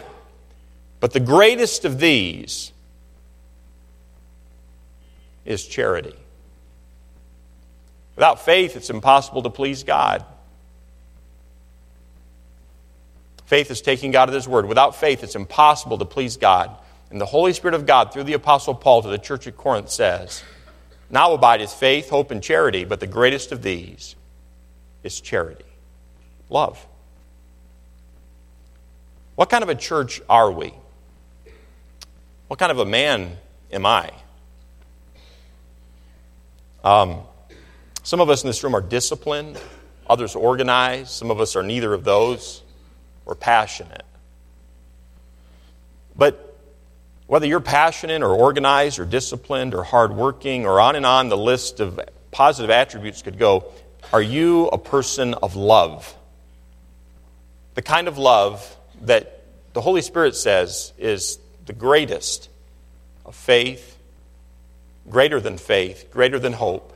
But 1.00 1.12
the 1.12 1.21
greatest 1.21 1.85
of 1.85 1.99
these 1.99 2.73
is 5.44 5.66
charity. 5.66 6.14
Without 8.14 8.44
faith, 8.44 8.76
it's 8.76 8.90
impossible 8.90 9.42
to 9.42 9.50
please 9.50 9.82
God. 9.82 10.25
Faith 13.47 13.71
is 13.71 13.80
taking 13.80 14.12
God 14.12 14.28
at 14.28 14.35
His 14.35 14.47
word. 14.47 14.66
Without 14.66 14.97
faith, 14.97 15.25
it's 15.25 15.35
impossible 15.35 15.99
to 15.99 16.04
please 16.04 16.37
God. 16.37 16.76
And 17.12 17.21
the 17.21 17.26
Holy 17.26 17.52
Spirit 17.52 17.75
of 17.75 17.85
God, 17.85 18.11
through 18.11 18.25
the 18.25 18.33
Apostle 18.33 18.75
Paul 18.75 19.02
to 19.02 19.09
the 19.09 19.19
church 19.19 19.47
at 19.47 19.54
Corinth, 19.54 19.90
says, 19.90 20.42
Now 21.11 21.35
abide 21.35 21.61
abideth 21.61 21.75
faith, 21.75 22.09
hope, 22.09 22.31
and 22.31 22.42
charity, 22.42 22.87
but 22.87 23.00
the 23.00 23.07
greatest 23.07 23.52
of 23.52 23.61
these 23.61 24.16
is 25.02 25.21
charity. 25.21 25.66
Love. 26.49 26.85
What 29.35 29.50
kind 29.50 29.62
of 29.62 29.69
a 29.69 29.75
church 29.75 30.23
are 30.26 30.50
we? 30.50 30.73
What 32.49 32.59
kind 32.59 32.73
of 32.73 32.78
a 32.78 32.87
man 32.87 33.37
am 33.71 33.85
I? 33.85 34.11
Um, 36.83 37.21
some 38.02 38.23
of 38.23 38.31
us 38.31 38.42
in 38.42 38.49
this 38.49 38.64
room 38.64 38.75
are 38.75 38.81
disciplined, 38.81 39.61
others 40.09 40.35
organized, 40.35 41.11
some 41.11 41.31
of 41.31 41.42
us 41.42 41.57
are 41.57 41.62
neither 41.62 41.92
of 41.92 42.04
those. 42.04 42.62
We're 43.26 43.35
passionate. 43.35 44.07
But 46.16 46.51
whether 47.33 47.47
you're 47.47 47.61
passionate 47.61 48.21
or 48.21 48.29
organized 48.29 48.99
or 48.99 49.07
disciplined 49.07 49.73
or 49.73 49.83
hardworking 49.83 50.67
or 50.67 50.79
on 50.79 50.97
and 50.97 51.07
on 51.07 51.31
the 51.31 51.37
list 51.37 51.81
of 51.81 51.99
positive 52.31 52.69
attributes 52.69 53.23
could 53.23 53.39
go, 53.39 53.73
are 54.12 54.21
you 54.21 54.67
a 54.67 54.77
person 54.77 55.33
of 55.33 55.57
love? 55.57 56.15
The 57.73 57.81
kind 57.81 58.07
of 58.07 58.19
love 58.19 58.77
that 59.05 59.45
the 59.73 59.81
Holy 59.81 60.03
Spirit 60.03 60.37
says 60.37 60.93
is 60.99 61.39
the 61.65 61.73
greatest 61.73 62.51
of 63.25 63.35
faith, 63.35 63.97
greater 65.09 65.41
than 65.41 65.57
faith, 65.57 66.11
greater 66.12 66.39
than 66.39 66.53
hope. 66.53 66.93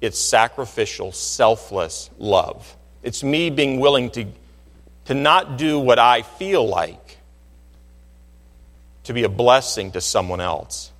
It's 0.00 0.18
sacrificial, 0.18 1.12
selfless 1.12 2.10
love. 2.18 2.76
It's 3.04 3.22
me 3.22 3.50
being 3.50 3.78
willing 3.78 4.10
to, 4.10 4.26
to 5.04 5.14
not 5.14 5.58
do 5.58 5.78
what 5.78 6.00
I 6.00 6.22
feel 6.22 6.68
like, 6.68 7.18
to 9.04 9.12
be 9.12 9.24
a 9.24 9.28
blessing 9.28 9.92
to 9.92 10.00
someone 10.00 10.40
else. 10.40 10.92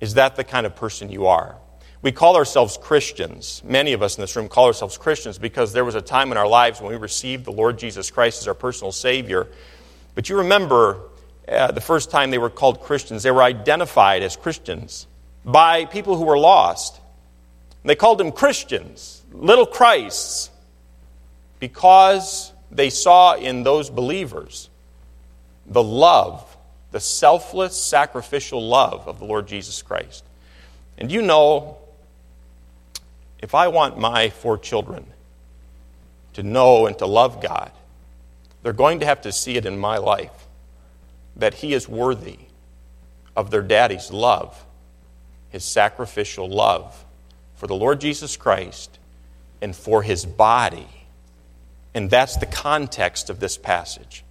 Is 0.00 0.14
that 0.14 0.36
the 0.36 0.44
kind 0.44 0.66
of 0.66 0.76
person 0.76 1.10
you 1.10 1.26
are? 1.26 1.56
We 2.00 2.12
call 2.12 2.36
ourselves 2.36 2.78
Christians. 2.80 3.60
Many 3.64 3.92
of 3.92 4.02
us 4.02 4.16
in 4.16 4.20
this 4.20 4.36
room 4.36 4.48
call 4.48 4.66
ourselves 4.66 4.96
Christians 4.96 5.38
because 5.38 5.72
there 5.72 5.84
was 5.84 5.96
a 5.96 6.00
time 6.00 6.30
in 6.30 6.38
our 6.38 6.46
lives 6.46 6.80
when 6.80 6.92
we 6.92 6.96
received 6.96 7.44
the 7.44 7.52
Lord 7.52 7.78
Jesus 7.78 8.10
Christ 8.10 8.42
as 8.42 8.48
our 8.48 8.54
personal 8.54 8.92
Savior. 8.92 9.48
But 10.14 10.28
you 10.28 10.38
remember 10.38 11.00
uh, 11.48 11.72
the 11.72 11.80
first 11.80 12.10
time 12.10 12.30
they 12.30 12.38
were 12.38 12.50
called 12.50 12.82
Christians, 12.82 13.24
they 13.24 13.30
were 13.32 13.42
identified 13.42 14.22
as 14.22 14.36
Christians 14.36 15.08
by 15.44 15.86
people 15.86 16.16
who 16.16 16.24
were 16.24 16.38
lost. 16.38 17.00
And 17.82 17.90
they 17.90 17.96
called 17.96 18.18
them 18.18 18.30
Christians, 18.30 19.22
little 19.32 19.66
Christs, 19.66 20.50
because 21.58 22.52
they 22.70 22.90
saw 22.90 23.34
in 23.34 23.64
those 23.64 23.90
believers 23.90 24.67
the 25.68 25.82
love, 25.82 26.56
the 26.90 27.00
selfless, 27.00 27.80
sacrificial 27.80 28.66
love 28.66 29.06
of 29.06 29.18
the 29.18 29.24
Lord 29.24 29.46
Jesus 29.46 29.82
Christ. 29.82 30.24
And 30.96 31.12
you 31.12 31.22
know 31.22 31.78
if 33.40 33.54
I 33.54 33.68
want 33.68 33.98
my 33.98 34.30
four 34.30 34.58
children 34.58 35.06
to 36.32 36.42
know 36.42 36.86
and 36.86 36.98
to 36.98 37.06
love 37.06 37.40
God, 37.40 37.70
they're 38.62 38.72
going 38.72 39.00
to 39.00 39.06
have 39.06 39.22
to 39.22 39.32
see 39.32 39.56
it 39.56 39.66
in 39.66 39.78
my 39.78 39.98
life 39.98 40.46
that 41.36 41.54
He 41.54 41.72
is 41.72 41.88
worthy 41.88 42.38
of 43.36 43.50
their 43.50 43.62
daddy's 43.62 44.10
love, 44.10 44.64
His 45.50 45.64
sacrificial 45.64 46.48
love 46.48 47.04
for 47.54 47.66
the 47.68 47.76
Lord 47.76 48.00
Jesus 48.00 48.36
Christ 48.36 48.98
and 49.62 49.74
for 49.74 50.02
His 50.02 50.26
body. 50.26 50.88
And 51.94 52.10
that's 52.10 52.36
the 52.36 52.46
context 52.46 53.30
of 53.30 53.38
this 53.38 53.56
passage. 53.56 54.24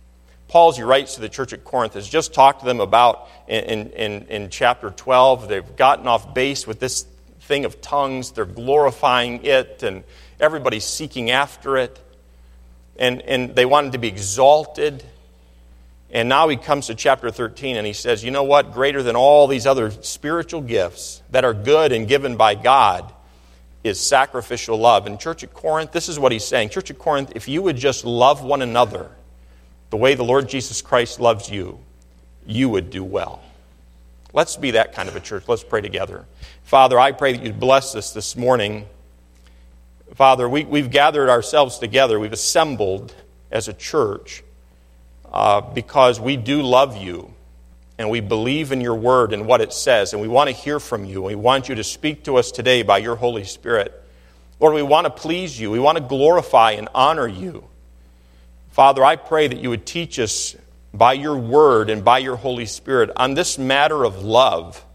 Paul, 0.47 0.69
as 0.69 0.77
he 0.77 0.83
writes 0.83 1.15
to 1.15 1.21
the 1.21 1.29
church 1.29 1.51
at 1.51 1.63
Corinth, 1.63 1.95
has 1.95 2.07
just 2.07 2.33
talked 2.33 2.61
to 2.61 2.65
them 2.65 2.79
about 2.79 3.27
in, 3.47 3.91
in, 3.91 4.27
in 4.27 4.49
chapter 4.49 4.89
12. 4.89 5.49
They've 5.49 5.75
gotten 5.75 6.07
off 6.07 6.33
base 6.33 6.65
with 6.65 6.79
this 6.79 7.05
thing 7.41 7.65
of 7.65 7.81
tongues. 7.81 8.31
They're 8.31 8.45
glorifying 8.45 9.43
it, 9.43 9.83
and 9.83 10.03
everybody's 10.39 10.85
seeking 10.85 11.31
after 11.31 11.77
it. 11.77 11.99
And, 12.97 13.21
and 13.23 13.55
they 13.55 13.65
wanted 13.65 13.91
to 13.91 13.97
be 13.97 14.07
exalted. 14.07 15.03
And 16.09 16.29
now 16.29 16.47
he 16.47 16.55
comes 16.55 16.87
to 16.87 16.95
chapter 16.95 17.29
13 17.29 17.75
and 17.75 17.85
he 17.85 17.93
says, 17.93 18.23
You 18.23 18.31
know 18.31 18.43
what? 18.43 18.71
Greater 18.71 19.03
than 19.03 19.15
all 19.15 19.47
these 19.47 19.67
other 19.67 19.91
spiritual 19.91 20.61
gifts 20.61 21.21
that 21.31 21.43
are 21.43 21.53
good 21.53 21.91
and 21.91 22.07
given 22.07 22.37
by 22.37 22.55
God 22.55 23.13
is 23.83 23.99
sacrificial 23.99 24.77
love. 24.77 25.05
And 25.05 25.19
Church 25.19 25.43
at 25.43 25.53
Corinth, 25.53 25.91
this 25.91 26.07
is 26.07 26.17
what 26.17 26.31
he's 26.31 26.45
saying. 26.45 26.69
Church 26.69 26.89
at 26.89 26.97
Corinth, 26.97 27.33
if 27.35 27.47
you 27.47 27.61
would 27.61 27.75
just 27.75 28.05
love 28.05 28.41
one 28.41 28.61
another 28.61 29.11
the 29.89 29.97
way 29.97 30.15
the 30.15 30.23
Lord 30.23 30.49
Jesus 30.49 30.81
Christ 30.81 31.19
loves 31.19 31.49
you, 31.49 31.79
you 32.45 32.69
would 32.69 32.89
do 32.89 33.03
well. 33.03 33.41
Let's 34.33 34.57
be 34.57 34.71
that 34.71 34.93
kind 34.93 35.09
of 35.09 35.15
a 35.15 35.19
church. 35.19 35.43
Let's 35.47 35.63
pray 35.63 35.81
together. 35.81 36.25
Father, 36.63 36.99
I 36.99 37.11
pray 37.11 37.33
that 37.33 37.43
you'd 37.43 37.59
bless 37.59 37.95
us 37.95 38.13
this 38.13 38.35
morning. 38.35 38.85
Father, 40.15 40.47
we, 40.47 40.63
we've 40.65 40.91
gathered 40.91 41.29
ourselves 41.29 41.79
together, 41.79 42.19
we've 42.19 42.33
assembled 42.33 43.15
as 43.51 43.67
a 43.67 43.73
church 43.73 44.43
uh, 45.31 45.61
because 45.61 46.19
we 46.19 46.37
do 46.37 46.61
love 46.61 46.97
you 46.97 47.33
and 47.97 48.09
we 48.09 48.19
believe 48.19 48.71
in 48.71 48.81
your 48.81 48.95
word 48.95 49.33
and 49.33 49.47
what 49.47 49.61
it 49.61 49.73
says, 49.73 50.13
and 50.13 50.21
we 50.21 50.27
want 50.27 50.49
to 50.49 50.55
hear 50.55 50.79
from 50.79 51.05
you. 51.05 51.23
We 51.23 51.35
want 51.35 51.67
you 51.67 51.75
to 51.75 51.83
speak 51.83 52.23
to 52.25 52.37
us 52.37 52.51
today 52.51 52.83
by 52.83 52.99
your 52.99 53.15
Holy 53.15 53.43
Spirit. 53.43 54.03
Lord, 54.59 54.75
we 54.75 54.83
want 54.83 55.05
to 55.05 55.09
please 55.09 55.59
you, 55.59 55.71
we 55.71 55.79
want 55.79 55.97
to 55.97 56.03
glorify 56.03 56.71
and 56.71 56.89
honor 56.93 57.27
you. 57.27 57.67
Father, 58.77 59.03
I 59.03 59.15
pray 59.15 59.47
that 59.47 59.57
you 59.57 59.71
would 59.71 59.87
teach 59.87 60.19
us 60.19 60.55
by 60.93 61.13
your 61.13 61.35
word 61.35 61.89
and 61.89 62.05
by 62.05 62.19
your 62.19 62.35
Holy 62.35 62.67
Spirit 62.67 63.09
on 63.15 63.33
this 63.33 63.57
matter 63.57 64.03
of 64.03 64.23
love. 64.23 64.85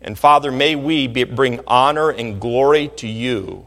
And 0.00 0.16
Father, 0.16 0.52
may 0.52 0.76
we 0.76 1.08
be, 1.08 1.24
bring 1.24 1.58
honor 1.66 2.08
and 2.08 2.40
glory 2.40 2.86
to 2.98 3.08
you. 3.08 3.66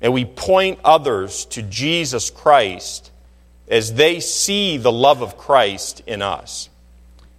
May 0.00 0.10
we 0.10 0.24
point 0.26 0.78
others 0.84 1.44
to 1.46 1.62
Jesus 1.62 2.30
Christ 2.30 3.10
as 3.66 3.94
they 3.94 4.20
see 4.20 4.76
the 4.76 4.92
love 4.92 5.22
of 5.22 5.36
Christ 5.36 6.04
in 6.06 6.22
us. 6.22 6.68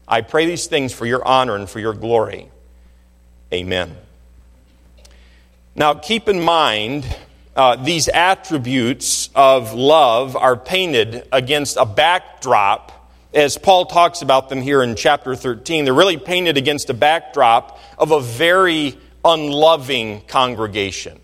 I 0.05 0.19
pray 0.19 0.45
these 0.45 0.67
things 0.67 0.91
for 0.91 1.05
your 1.05 1.25
honor 1.25 1.55
and 1.55 1.69
for 1.69 1.79
your 1.79 1.93
glory. 1.93 2.50
Amen. 3.53 3.95
Now, 5.74 5.93
keep 5.93 6.27
in 6.27 6.41
mind, 6.41 7.05
uh, 7.55 7.75
these 7.77 8.08
attributes 8.08 9.29
of 9.36 9.74
love 9.74 10.36
are 10.36 10.55
painted 10.55 11.27
against 11.31 11.77
a 11.77 11.86
backdrop 11.86 13.01
as 13.34 13.58
Paul 13.58 13.86
talks 13.86 14.22
about 14.22 14.50
them 14.50 14.62
here 14.62 14.84
in 14.84 14.96
chapter 14.96 15.36
13, 15.36 15.86
they're 15.86 15.93
really 15.93 16.17
painted 16.17 16.58
against 16.58 16.89
a 16.89 16.93
backdrop 16.93 17.79
of 17.98 18.12
a 18.12 18.20
very 18.20 18.98
unloving 19.24 20.22
congregation. 20.27 21.20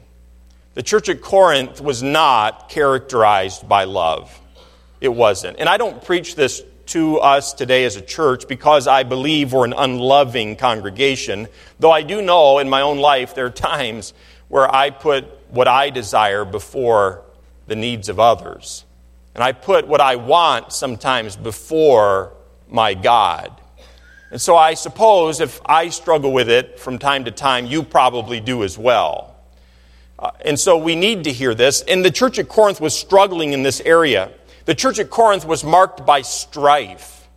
The 0.75 0.84
church 0.84 1.10
at 1.10 1.22
Corinth 1.22 1.81
was 1.81 2.01
not 2.01 2.69
characterized 2.69 3.67
by 3.67 3.84
love. 3.84 4.39
It 5.01 5.10
wasn't. 5.10 5.60
And 5.60 5.67
I 5.67 5.75
don't 5.77 6.01
preach 6.01 6.36
this 6.36 6.62
to 6.88 7.17
us 7.19 7.51
today 7.51 7.84
as 7.84 7.98
a 7.98 8.01
church 8.01 8.48
because 8.48 8.88
I 8.88 9.03
believe 9.03 9.51
we're 9.51 9.65
an 9.65 9.74
unloving 9.74 10.55
congregation, 10.55 11.50
though 11.79 11.91
I 11.91 12.03
do 12.03 12.22
know 12.22 12.60
in 12.60 12.69
my 12.69 12.81
own 12.81 13.00
life 13.00 13.36
there 13.36 13.48
are 13.48 13.50
times 13.50 14.13
where 14.48 14.74
I 14.74 14.91
put 14.91 15.25
what 15.49 15.67
I 15.67 15.89
desire 15.89 16.45
before 16.45 17.23
the 17.67 17.75
needs 17.75 18.09
of 18.09 18.19
others. 18.19 18.85
And 19.35 19.43
I 19.43 19.51
put 19.51 19.87
what 19.87 20.01
I 20.01 20.15
want 20.15 20.73
sometimes 20.73 21.35
before 21.35 22.33
my 22.69 22.93
God. 22.93 23.51
And 24.31 24.41
so 24.41 24.57
I 24.57 24.73
suppose 24.73 25.39
if 25.39 25.61
I 25.65 25.89
struggle 25.89 26.33
with 26.33 26.49
it 26.49 26.79
from 26.79 26.99
time 26.99 27.25
to 27.25 27.31
time, 27.31 27.65
you 27.65 27.83
probably 27.83 28.39
do 28.39 28.63
as 28.63 28.77
well. 28.77 29.35
Uh, 30.19 30.31
and 30.43 30.59
so 30.59 30.77
we 30.77 30.95
need 30.95 31.25
to 31.25 31.31
hear 31.31 31.53
this. 31.53 31.81
And 31.81 32.03
the 32.03 32.11
church 32.11 32.39
at 32.39 32.49
Corinth 32.49 32.81
was 32.81 32.97
struggling 32.97 33.53
in 33.53 33.63
this 33.63 33.79
area. 33.81 34.31
The 34.65 34.75
church 34.75 34.99
at 34.99 35.09
Corinth 35.09 35.45
was 35.45 35.63
marked 35.63 36.05
by 36.05 36.23
strife. 36.23 37.27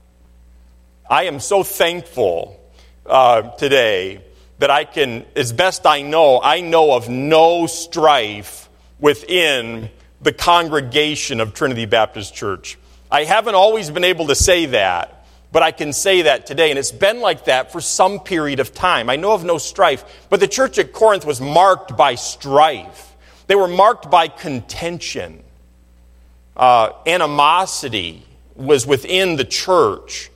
I 1.08 1.24
am 1.24 1.38
so 1.38 1.62
thankful 1.62 2.58
uh, 3.06 3.50
today 3.56 4.22
that 4.60 4.70
I 4.70 4.84
can, 4.84 5.24
as 5.34 5.52
best 5.52 5.86
I 5.86 6.02
know, 6.02 6.40
I 6.40 6.60
know 6.60 6.92
of 6.92 7.08
no 7.08 7.66
strife 7.66 8.68
within 8.98 9.90
the 10.20 10.32
congregation 10.32 11.40
of 11.40 11.54
Trinity 11.54 11.86
Baptist 11.86 12.34
Church. 12.34 12.78
I 13.10 13.24
haven't 13.24 13.54
always 13.54 13.90
been 13.90 14.04
able 14.04 14.26
to 14.26 14.34
say 14.34 14.66
that, 14.66 15.24
but 15.50 15.62
I 15.62 15.72
can 15.72 15.94
say 15.94 16.22
that 16.22 16.44
today. 16.44 16.68
And 16.68 16.78
it's 16.78 16.92
been 16.92 17.20
like 17.20 17.46
that 17.46 17.72
for 17.72 17.80
some 17.80 18.20
period 18.20 18.60
of 18.60 18.74
time. 18.74 19.08
I 19.08 19.16
know 19.16 19.32
of 19.32 19.44
no 19.44 19.56
strife, 19.56 20.04
but 20.28 20.40
the 20.40 20.48
church 20.48 20.78
at 20.78 20.92
Corinth 20.92 21.24
was 21.24 21.40
marked 21.40 21.96
by 21.96 22.14
strife. 22.14 23.16
They 23.46 23.54
were 23.54 23.66
marked 23.66 24.10
by 24.10 24.28
contention. 24.28 25.42
Uh, 26.54 26.92
animosity 27.06 28.26
was 28.54 28.86
within 28.86 29.36
the 29.36 29.44
church. 29.46 30.30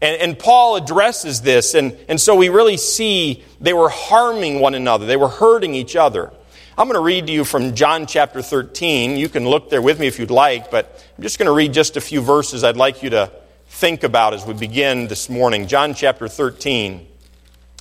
And, 0.00 0.20
and, 0.20 0.38
Paul 0.38 0.76
addresses 0.76 1.40
this, 1.40 1.74
and, 1.74 1.96
and 2.08 2.20
so 2.20 2.36
we 2.36 2.50
really 2.50 2.76
see 2.76 3.42
they 3.60 3.72
were 3.72 3.88
harming 3.88 4.60
one 4.60 4.74
another, 4.74 5.06
they 5.06 5.16
were 5.16 5.28
hurting 5.28 5.74
each 5.74 5.96
other. 5.96 6.32
I'm 6.76 6.86
going 6.86 6.94
to 6.94 7.00
read 7.00 7.26
to 7.26 7.32
you 7.32 7.44
from 7.44 7.74
John 7.74 8.06
chapter 8.06 8.40
13. 8.40 9.16
You 9.16 9.28
can 9.28 9.44
look 9.48 9.68
there 9.68 9.82
with 9.82 9.98
me 9.98 10.06
if 10.06 10.20
you'd 10.20 10.30
like, 10.30 10.70
but 10.70 11.04
I'm 11.16 11.22
just 11.24 11.36
going 11.36 11.46
to 11.46 11.52
read 11.52 11.72
just 11.72 11.96
a 11.96 12.00
few 12.00 12.20
verses 12.20 12.62
I'd 12.62 12.76
like 12.76 13.02
you 13.02 13.10
to 13.10 13.32
think 13.66 14.04
about 14.04 14.32
as 14.32 14.46
we 14.46 14.54
begin 14.54 15.08
this 15.08 15.28
morning. 15.28 15.66
John 15.66 15.92
chapter 15.94 16.28
13 16.28 17.04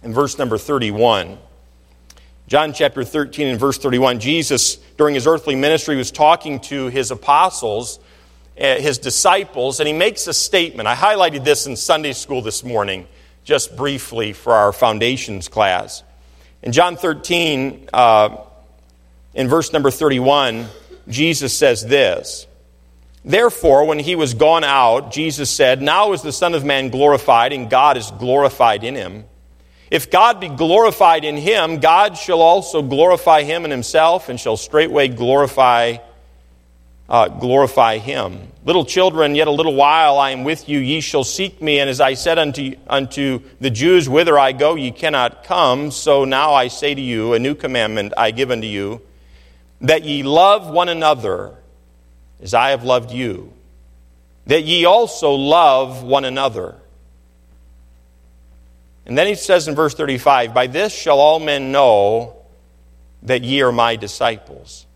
and 0.01 0.13
verse 0.15 0.39
number 0.39 0.57
31. 0.57 1.37
John 2.47 2.73
chapter 2.73 3.03
13 3.03 3.47
and 3.47 3.59
verse 3.59 3.77
31. 3.77 4.19
Jesus, 4.19 4.77
during 4.97 5.13
his 5.13 5.27
earthly 5.27 5.55
ministry, 5.55 5.95
was 5.95 6.11
talking 6.11 6.59
to 6.61 6.87
his 6.87 7.11
apostles, 7.11 7.99
his 8.57 8.97
disciples, 8.97 9.79
and 9.79 9.87
he 9.87 9.93
makes 9.93 10.27
a 10.27 10.33
statement. 10.33 10.87
I 10.87 10.95
highlighted 10.95 11.43
this 11.43 11.67
in 11.67 11.75
Sunday 11.75 12.13
school 12.13 12.41
this 12.41 12.63
morning, 12.63 13.07
just 13.43 13.75
briefly 13.77 14.33
for 14.33 14.53
our 14.53 14.73
foundations 14.73 15.47
class. 15.47 16.03
In 16.63 16.71
John 16.71 16.97
13, 16.97 17.89
uh, 17.93 18.37
in 19.35 19.47
verse 19.47 19.71
number 19.71 19.91
31, 19.91 20.65
Jesus 21.07 21.55
says 21.55 21.85
this 21.85 22.47
Therefore, 23.23 23.85
when 23.85 23.99
he 23.99 24.15
was 24.15 24.33
gone 24.33 24.63
out, 24.63 25.11
Jesus 25.11 25.49
said, 25.49 25.81
Now 25.81 26.13
is 26.13 26.21
the 26.21 26.31
Son 26.31 26.55
of 26.55 26.65
Man 26.65 26.89
glorified, 26.89 27.53
and 27.53 27.69
God 27.69 27.97
is 27.97 28.09
glorified 28.11 28.83
in 28.83 28.95
him. 28.95 29.25
If 29.91 30.09
God 30.09 30.39
be 30.39 30.49
glorified 30.49 31.23
in 31.23 31.37
him, 31.37 31.79
God 31.79 32.17
shall 32.17 32.41
also 32.41 32.81
glorify 32.81 33.43
him 33.43 33.65
in 33.65 33.71
himself, 33.71 34.29
and 34.29 34.39
shall 34.39 34.57
straightway 34.57 35.07
glorify 35.07 35.97
uh, 37.09 37.29
glorify 37.29 37.97
him. 37.97 38.51
Little 38.65 38.83
children, 38.83 39.35
yet 39.35 39.47
a 39.47 39.51
little 39.51 39.75
while 39.75 40.17
I 40.17 40.31
am 40.31 40.43
with 40.43 40.67
you, 40.67 40.79
ye 40.79 40.99
shall 40.99 41.23
seek 41.23 41.61
me. 41.61 41.79
And 41.79 41.89
as 41.89 42.01
I 42.01 42.15
said 42.15 42.37
unto, 42.37 42.75
unto 42.87 43.39
the 43.61 43.69
Jews, 43.69 44.09
Whither 44.09 44.37
I 44.37 44.51
go, 44.51 44.75
ye 44.75 44.91
cannot 44.91 45.45
come. 45.45 45.91
So 45.91 46.25
now 46.25 46.53
I 46.53 46.67
say 46.67 46.93
to 46.93 47.01
you, 47.01 47.33
a 47.33 47.39
new 47.39 47.55
commandment 47.55 48.13
I 48.17 48.31
give 48.31 48.51
unto 48.51 48.67
you, 48.67 49.01
that 49.81 50.03
ye 50.03 50.23
love 50.23 50.69
one 50.69 50.89
another 50.89 51.55
as 52.41 52.53
I 52.53 52.71
have 52.71 52.83
loved 52.83 53.11
you, 53.11 53.53
that 54.47 54.63
ye 54.63 54.85
also 54.85 55.31
love 55.31 56.03
one 56.03 56.25
another. 56.25 56.75
And 59.05 59.17
then 59.17 59.27
he 59.27 59.35
says 59.35 59.69
in 59.69 59.75
verse 59.75 59.93
35, 59.93 60.53
By 60.53 60.67
this 60.67 60.93
shall 60.93 61.19
all 61.19 61.39
men 61.39 61.71
know 61.71 62.35
that 63.23 63.43
ye 63.43 63.61
are 63.61 63.71
my 63.71 63.95
disciples 63.95 64.86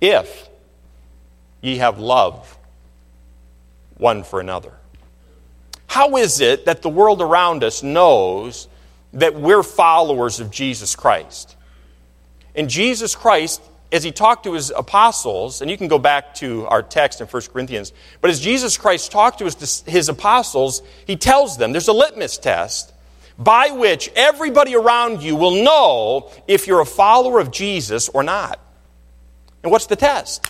if 0.00 0.48
ye 1.60 1.78
have 1.78 1.98
love 1.98 2.58
one 3.96 4.24
for 4.24 4.40
another. 4.40 4.72
How 5.86 6.16
is 6.16 6.40
it 6.40 6.66
that 6.66 6.82
the 6.82 6.88
world 6.88 7.20
around 7.20 7.64
us 7.64 7.82
knows 7.82 8.68
that 9.12 9.34
we're 9.34 9.62
followers 9.62 10.40
of 10.40 10.50
Jesus 10.50 10.94
Christ? 10.94 11.56
And 12.54 12.70
Jesus 12.70 13.14
Christ, 13.14 13.60
as 13.92 14.02
he 14.02 14.12
talked 14.12 14.44
to 14.44 14.54
his 14.54 14.70
apostles, 14.70 15.60
and 15.60 15.70
you 15.70 15.76
can 15.76 15.88
go 15.88 15.98
back 15.98 16.34
to 16.36 16.66
our 16.66 16.82
text 16.82 17.20
in 17.20 17.26
1 17.26 17.42
Corinthians, 17.52 17.92
but 18.20 18.30
as 18.30 18.40
Jesus 18.40 18.78
Christ 18.78 19.10
talked 19.10 19.38
to 19.40 19.44
his, 19.44 19.82
his 19.86 20.08
apostles, 20.08 20.82
he 21.06 21.16
tells 21.16 21.58
them 21.58 21.72
there's 21.72 21.88
a 21.88 21.92
litmus 21.92 22.38
test 22.38 22.92
by 23.36 23.70
which 23.70 24.10
everybody 24.14 24.76
around 24.76 25.22
you 25.22 25.34
will 25.34 25.64
know 25.64 26.30
if 26.46 26.66
you're 26.66 26.80
a 26.80 26.86
follower 26.86 27.40
of 27.40 27.50
Jesus 27.50 28.08
or 28.08 28.22
not. 28.22 28.60
And 29.62 29.70
what's 29.72 29.86
the 29.86 29.96
test? 29.96 30.46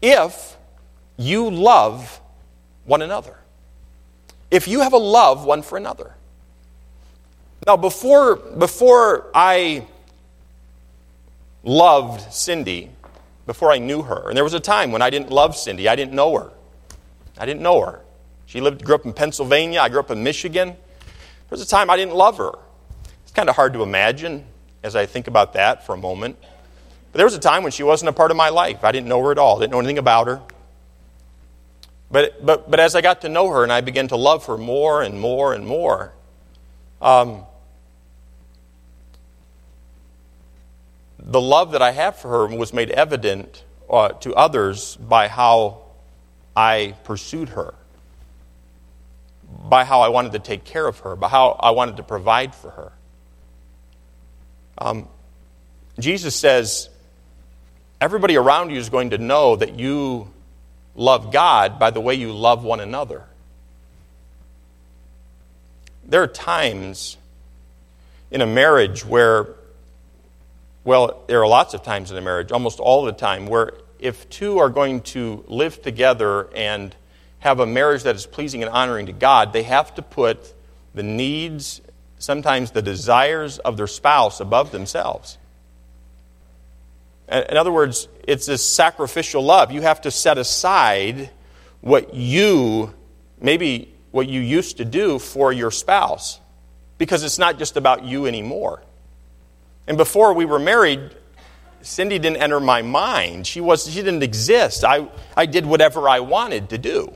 If 0.00 0.56
you 1.16 1.50
love 1.50 2.20
one 2.84 3.02
another. 3.02 3.36
If 4.50 4.68
you 4.68 4.80
have 4.80 4.92
a 4.92 4.98
love 4.98 5.44
one 5.44 5.62
for 5.62 5.76
another. 5.76 6.14
Now, 7.66 7.76
before, 7.76 8.36
before 8.36 9.30
I 9.34 9.86
loved 11.64 12.32
Cindy, 12.32 12.90
before 13.44 13.72
I 13.72 13.78
knew 13.78 14.02
her, 14.02 14.28
and 14.28 14.36
there 14.36 14.44
was 14.44 14.54
a 14.54 14.60
time 14.60 14.92
when 14.92 15.02
I 15.02 15.10
didn't 15.10 15.30
love 15.30 15.56
Cindy, 15.56 15.88
I 15.88 15.96
didn't 15.96 16.14
know 16.14 16.36
her. 16.36 16.52
I 17.38 17.44
didn't 17.44 17.62
know 17.62 17.80
her. 17.84 18.00
She 18.46 18.60
lived, 18.60 18.84
grew 18.84 18.94
up 18.94 19.04
in 19.04 19.12
Pennsylvania, 19.12 19.80
I 19.80 19.88
grew 19.88 19.98
up 19.98 20.10
in 20.10 20.22
Michigan. 20.22 20.68
There 20.68 20.76
was 21.50 21.60
a 21.60 21.66
time 21.66 21.90
I 21.90 21.96
didn't 21.96 22.14
love 22.14 22.38
her. 22.38 22.52
It's 23.24 23.32
kind 23.32 23.48
of 23.48 23.56
hard 23.56 23.72
to 23.72 23.82
imagine 23.82 24.44
as 24.82 24.94
I 24.94 25.06
think 25.06 25.26
about 25.26 25.54
that 25.54 25.84
for 25.84 25.94
a 25.94 25.98
moment. 25.98 26.38
But 27.16 27.20
there 27.20 27.26
was 27.28 27.34
a 27.34 27.38
time 27.38 27.62
when 27.62 27.72
she 27.72 27.82
wasn't 27.82 28.10
a 28.10 28.12
part 28.12 28.30
of 28.30 28.36
my 28.36 28.50
life. 28.50 28.84
I 28.84 28.92
didn't 28.92 29.08
know 29.08 29.22
her 29.24 29.32
at 29.32 29.38
all, 29.38 29.58
didn't 29.58 29.72
know 29.72 29.78
anything 29.78 29.96
about 29.96 30.26
her. 30.26 30.42
But, 32.10 32.44
but, 32.44 32.70
but 32.70 32.78
as 32.78 32.94
I 32.94 33.00
got 33.00 33.22
to 33.22 33.30
know 33.30 33.48
her 33.48 33.62
and 33.62 33.72
I 33.72 33.80
began 33.80 34.08
to 34.08 34.16
love 34.16 34.44
her 34.48 34.58
more 34.58 35.00
and 35.00 35.18
more 35.18 35.54
and 35.54 35.66
more, 35.66 36.12
um, 37.00 37.44
the 41.18 41.40
love 41.40 41.72
that 41.72 41.80
I 41.80 41.92
have 41.92 42.18
for 42.18 42.28
her 42.28 42.54
was 42.54 42.74
made 42.74 42.90
evident 42.90 43.64
uh, 43.88 44.10
to 44.10 44.34
others 44.34 44.96
by 44.96 45.28
how 45.28 45.84
I 46.54 46.96
pursued 47.04 47.48
her, 47.48 47.72
by 49.70 49.84
how 49.84 50.02
I 50.02 50.08
wanted 50.08 50.32
to 50.32 50.38
take 50.38 50.64
care 50.64 50.86
of 50.86 50.98
her, 50.98 51.16
by 51.16 51.28
how 51.28 51.52
I 51.58 51.70
wanted 51.70 51.96
to 51.96 52.02
provide 52.02 52.54
for 52.54 52.72
her. 52.72 52.92
Um, 54.76 55.08
Jesus 55.98 56.36
says, 56.36 56.90
everybody 58.00 58.36
around 58.36 58.70
you 58.70 58.78
is 58.78 58.88
going 58.88 59.10
to 59.10 59.18
know 59.18 59.56
that 59.56 59.78
you 59.78 60.30
love 60.94 61.32
God 61.32 61.78
by 61.78 61.90
the 61.90 62.00
way 62.00 62.14
you 62.14 62.32
love 62.32 62.64
one 62.64 62.80
another. 62.80 63.24
There 66.04 66.22
are 66.22 66.28
times 66.28 67.16
in 68.30 68.40
a 68.40 68.46
marriage 68.46 69.04
where, 69.04 69.48
well, 70.84 71.24
there 71.26 71.40
are 71.40 71.48
lots 71.48 71.74
of 71.74 71.82
times 71.82 72.10
in 72.10 72.16
a 72.16 72.20
marriage, 72.20 72.52
almost 72.52 72.80
all 72.80 73.04
the 73.04 73.12
time, 73.12 73.46
where 73.46 73.72
if 73.98 74.28
two 74.30 74.58
are 74.58 74.68
going 74.68 75.00
to 75.00 75.44
live 75.48 75.82
together 75.82 76.48
and 76.54 76.94
have 77.40 77.60
a 77.60 77.66
marriage 77.66 78.04
that 78.04 78.14
is 78.14 78.26
pleasing 78.26 78.62
and 78.62 78.70
honoring 78.70 79.06
to 79.06 79.12
God, 79.12 79.52
they 79.52 79.62
have 79.64 79.94
to 79.96 80.02
put 80.02 80.54
the 80.94 81.02
needs, 81.02 81.80
sometimes 82.18 82.70
the 82.70 82.82
desires 82.82 83.58
of 83.58 83.76
their 83.76 83.86
spouse 83.86 84.40
above 84.40 84.70
themselves. 84.70 85.38
In 87.28 87.56
other 87.56 87.72
words, 87.72 88.08
it's 88.26 88.46
this 88.46 88.64
sacrificial 88.64 89.42
love. 89.42 89.72
You 89.72 89.82
have 89.82 90.02
to 90.02 90.10
set 90.10 90.38
aside 90.38 91.30
what 91.80 92.14
you, 92.14 92.94
maybe 93.40 93.92
what 94.12 94.28
you 94.28 94.40
used 94.40 94.76
to 94.76 94.84
do 94.84 95.18
for 95.18 95.52
your 95.52 95.70
spouse, 95.70 96.40
because 96.98 97.24
it's 97.24 97.38
not 97.38 97.58
just 97.58 97.76
about 97.76 98.04
you 98.04 98.26
anymore. 98.26 98.82
And 99.86 99.96
before 99.96 100.34
we 100.34 100.44
were 100.44 100.58
married, 100.58 101.14
Cindy 101.82 102.18
didn't 102.18 102.38
enter 102.38 102.58
my 102.60 102.82
mind. 102.82 103.46
She, 103.46 103.60
was, 103.60 103.88
she 103.90 104.02
didn't 104.02 104.22
exist. 104.22 104.84
I, 104.84 105.06
I 105.36 105.46
did 105.46 105.66
whatever 105.66 106.08
I 106.08 106.20
wanted 106.20 106.70
to 106.70 106.78
do. 106.78 107.14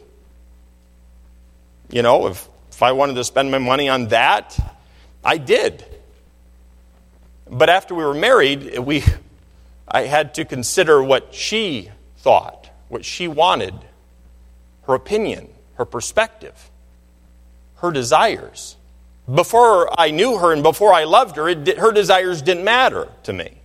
You 1.91 2.03
know, 2.03 2.29
if, 2.29 2.49
if 2.71 2.83
I 2.83 2.93
wanted 2.93 3.15
to 3.15 3.25
spend 3.25 3.51
my 3.51 3.59
money 3.59 3.89
on 3.89 4.09
that, 4.09 4.59
I 5.25 5.39
did. 5.39 5.85
But 7.51 7.69
after 7.69 7.95
we 7.95 8.05
were 8.05 8.15
married, 8.15 8.79
we, 8.79 9.03
I 9.91 10.03
had 10.03 10.35
to 10.35 10.45
consider 10.45 11.03
what 11.03 11.35
she 11.35 11.91
thought, 12.19 12.71
what 12.89 13.05
she 13.05 13.27
wanted, 13.29 13.75
her 14.83 14.95
opinion, 14.95 15.49
her 15.75 15.85
perspective, 15.85 16.71
her 17.77 17.91
desires. 17.91 18.77
Before 19.33 19.89
I 19.99 20.11
knew 20.11 20.39
her 20.39 20.53
and 20.53 20.63
before 20.63 20.93
I 20.93 21.05
loved 21.05 21.37
her, 21.37 21.49
it, 21.49 21.79
her 21.79 21.93
desires 21.93 22.43
didn't 22.43 22.65
matter 22.65 23.09
to 23.25 23.33
me. 23.33 23.60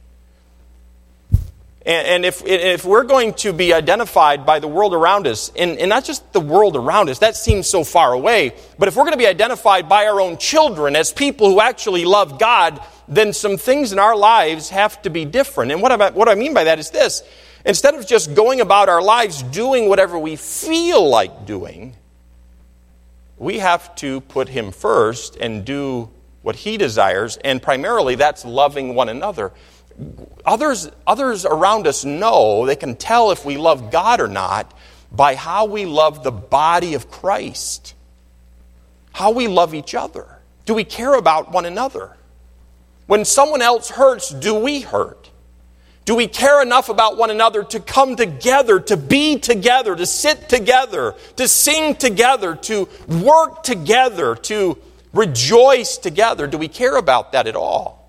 And, 1.86 2.26
if, 2.26 2.44
if 2.44 2.84
we're 2.84 3.04
going 3.04 3.36
to 3.36 3.54
be 3.54 3.72
identified 3.72 4.44
by 4.44 4.58
the 4.58 4.68
world 4.68 4.96
around 4.96 5.28
us, 5.28 5.52
and, 5.56 5.78
and 5.78 5.90
not 5.90 6.04
just 6.04 6.34
the 6.34 6.40
world 6.40 6.76
around 6.76 7.10
us, 7.10 7.20
that 7.20 7.36
seems 7.36 7.68
so 7.68 7.84
far 7.84 8.12
away, 8.14 8.56
but 8.80 8.88
if 8.88 8.96
we're 8.96 9.04
going 9.04 9.14
to 9.14 9.20
be 9.20 9.28
identified 9.28 9.88
by 9.88 10.08
our 10.08 10.20
own 10.20 10.38
children 10.38 10.96
as 10.96 11.14
people 11.14 11.48
who 11.48 11.62
actually 11.62 12.04
love 12.04 12.40
God, 12.40 12.82
then 13.08 13.34
some 13.34 13.58
things 13.58 13.94
in 13.94 14.00
our 14.00 14.16
lives 14.16 14.70
have 14.70 15.00
to 15.04 15.12
be 15.12 15.26
different. 15.26 15.72
And 15.72 15.80
what 15.80 15.92
I, 15.92 16.10
what 16.10 16.28
I 16.28 16.34
mean 16.34 16.56
by 16.56 16.64
that 16.64 16.80
is 16.80 16.90
this 16.90 17.22
instead 17.66 17.94
of 17.94 18.08
just 18.08 18.34
going 18.34 18.62
about 18.62 18.90
our 18.90 19.02
lives 19.02 19.44
doing 19.44 19.88
whatever 19.88 20.18
we 20.18 20.36
feel 20.36 21.08
like 21.08 21.46
doing, 21.46 21.96
we 23.38 23.60
have 23.60 23.96
to 23.98 24.22
put 24.22 24.50
Him 24.50 24.72
first 24.72 25.38
and 25.38 25.64
do 25.64 26.10
what 26.42 26.56
He 26.56 26.78
desires, 26.78 27.38
and 27.38 27.62
primarily 27.62 28.16
that's 28.16 28.44
loving 28.44 28.96
one 28.96 29.10
another. 29.10 29.52
Others, 30.46 30.92
others 31.08 31.46
around 31.46 31.88
us 31.88 32.04
know, 32.06 32.66
they 32.66 32.76
can 32.76 32.96
tell 32.96 33.32
if 33.32 33.46
we 33.46 33.58
love 33.58 33.92
God 33.92 34.20
or 34.22 34.28
not 34.28 34.74
by 35.12 35.36
how 35.36 35.66
we 35.66 35.86
love 35.86 36.24
the 36.24 36.32
body 36.32 36.94
of 36.94 37.10
Christ, 37.10 37.96
how 39.14 39.32
we 39.32 39.48
love 39.48 39.74
each 39.74 39.96
other. 39.96 40.28
Do 40.66 40.74
we 40.74 40.84
care 40.84 41.16
about 41.16 41.52
one 41.52 41.66
another? 41.66 42.16
When 43.08 43.24
someone 43.24 43.62
else 43.62 43.90
hurts, 43.90 44.30
do 44.30 44.56
we 44.56 44.82
hurt? 44.82 45.30
Do 46.06 46.16
we 46.16 46.28
care 46.28 46.62
enough 46.62 46.90
about 46.90 47.18
one 47.18 47.32
another 47.32 47.64
to 47.64 47.80
come 47.80 48.16
together, 48.16 48.80
to 48.82 48.98
be 48.98 49.40
together, 49.40 49.96
to 49.96 50.06
sit 50.06 50.50
together, 50.50 51.16
to 51.38 51.48
sing 51.48 51.96
together, 51.96 52.56
to 52.56 52.88
work 53.08 53.64
together, 53.64 54.36
to 54.36 54.78
rejoice 55.14 55.98
together? 55.98 56.46
Do 56.46 56.60
we 56.60 56.68
care 56.68 56.96
about 56.98 57.32
that 57.32 57.48
at 57.48 57.56
all? 57.56 58.05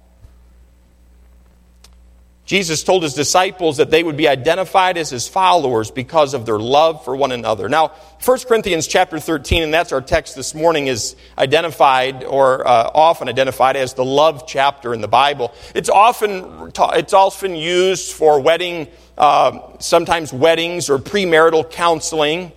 Jesus 2.46 2.84
told 2.84 3.02
his 3.02 3.14
disciples 3.14 3.78
that 3.78 3.90
they 3.90 4.04
would 4.04 4.16
be 4.16 4.28
identified 4.28 4.96
as 4.96 5.10
his 5.10 5.26
followers 5.26 5.90
because 5.90 6.32
of 6.32 6.46
their 6.46 6.60
love 6.60 7.04
for 7.04 7.16
one 7.16 7.32
another. 7.32 7.68
Now, 7.68 7.88
1 8.24 8.38
Corinthians 8.46 8.86
chapter 8.86 9.18
13, 9.18 9.64
and 9.64 9.74
that's 9.74 9.90
our 9.90 10.00
text 10.00 10.36
this 10.36 10.54
morning, 10.54 10.86
is 10.86 11.16
identified 11.36 12.22
or 12.22 12.66
uh, 12.66 12.88
often 12.94 13.28
identified 13.28 13.74
as 13.74 13.94
the 13.94 14.04
love 14.04 14.46
chapter 14.46 14.94
in 14.94 15.00
the 15.00 15.08
Bible. 15.08 15.52
It's 15.74 15.88
often, 15.88 16.70
it's 16.72 17.12
often 17.12 17.56
used 17.56 18.12
for 18.12 18.40
wedding, 18.40 18.86
uh, 19.18 19.58
sometimes 19.80 20.32
weddings 20.32 20.88
or 20.88 20.98
premarital 20.98 21.72
counseling, 21.72 22.52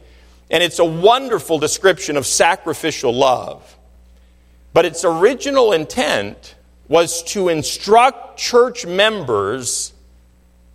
and 0.51 0.61
it's 0.61 0.77
a 0.77 0.85
wonderful 0.85 1.57
description 1.57 2.15
of 2.15 2.27
sacrificial 2.27 3.11
love. 3.11 3.75
But 4.71 4.85
its 4.85 5.03
original 5.03 5.73
intent 5.73 6.53
was 6.89 7.23
to 7.23 7.47
instruct 7.47 8.37
church 8.37 8.85
members 8.85 9.93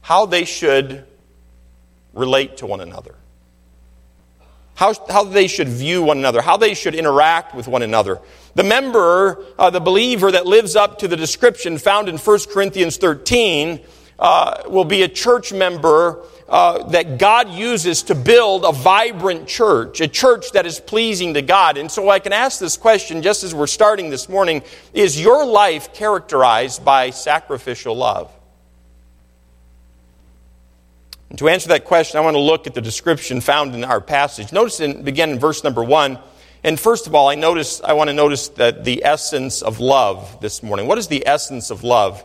how 0.00 0.24
they 0.24 0.44
should 0.44 1.05
relate 2.14 2.57
to 2.59 2.66
one 2.66 2.81
another, 2.81 3.16
how, 4.77 4.94
how 5.11 5.24
they 5.24 5.48
should 5.48 5.68
view 5.68 6.03
one 6.05 6.18
another, 6.18 6.40
how 6.40 6.57
they 6.57 6.72
should 6.72 6.94
interact 6.94 7.55
with 7.55 7.66
one 7.66 7.83
another. 7.83 8.20
The 8.55 8.62
member, 8.62 9.44
uh, 9.59 9.70
the 9.70 9.81
believer 9.81 10.31
that 10.31 10.46
lives 10.46 10.77
up 10.77 11.00
to 11.00 11.09
the 11.09 11.16
description 11.16 11.77
found 11.79 12.09
in 12.09 12.16
1 12.16 12.38
Corinthians 12.53 12.96
13, 12.96 13.81
uh, 14.18 14.62
will 14.68 14.85
be 14.85 15.03
a 15.03 15.09
church 15.09 15.53
member 15.53 16.24
uh, 16.48 16.83
that 16.90 17.18
God 17.18 17.50
uses 17.50 18.02
to 18.04 18.14
build 18.14 18.64
a 18.64 18.72
vibrant 18.72 19.48
church, 19.48 20.00
a 20.00 20.09
church 20.09 20.52
that 20.52 20.66
is 20.66 20.78
pleasing 20.78 21.35
to 21.35 21.42
God. 21.42 21.78
And 21.78 21.90
so 21.90 22.11
I 22.11 22.18
can 22.18 22.33
ask 22.33 22.61
this 22.61 22.76
question 22.76 23.22
just 23.22 23.44
as 23.44 23.54
we're 23.54 23.66
starting 23.66 24.11
this 24.11 24.28
morning 24.28 24.62
Is 24.92 25.20
your 25.20 25.46
life 25.46 25.94
characterized 25.94 26.85
by 26.85 27.11
sacrificial 27.11 27.96
love? 27.96 28.30
And 31.30 31.38
to 31.38 31.48
answer 31.48 31.68
that 31.70 31.85
question, 31.85 32.18
I 32.18 32.20
want 32.20 32.35
to 32.35 32.40
look 32.40 32.66
at 32.66 32.74
the 32.74 32.83
description 32.83 33.40
found 33.40 33.74
in 33.74 33.83
our 33.83 34.00
passage. 34.00 34.52
Notice 34.52 34.80
in, 34.80 35.02
begin 35.02 35.30
in 35.30 35.38
verse 35.38 35.64
number 35.64 35.83
one. 35.83 36.18
And 36.62 36.78
first 36.78 37.07
of 37.07 37.14
all, 37.14 37.28
I 37.28 37.35
notice 37.35 37.80
I 37.83 37.94
want 37.94 38.09
to 38.09 38.14
notice 38.14 38.48
that 38.50 38.85
the 38.85 39.04
essence 39.04 39.61
of 39.61 39.80
love 39.80 40.40
this 40.40 40.62
morning. 40.62 40.87
What 40.87 40.98
is 40.98 41.09
the 41.09 41.26
essence 41.26 41.70
of 41.70 41.83
love? 41.85 42.24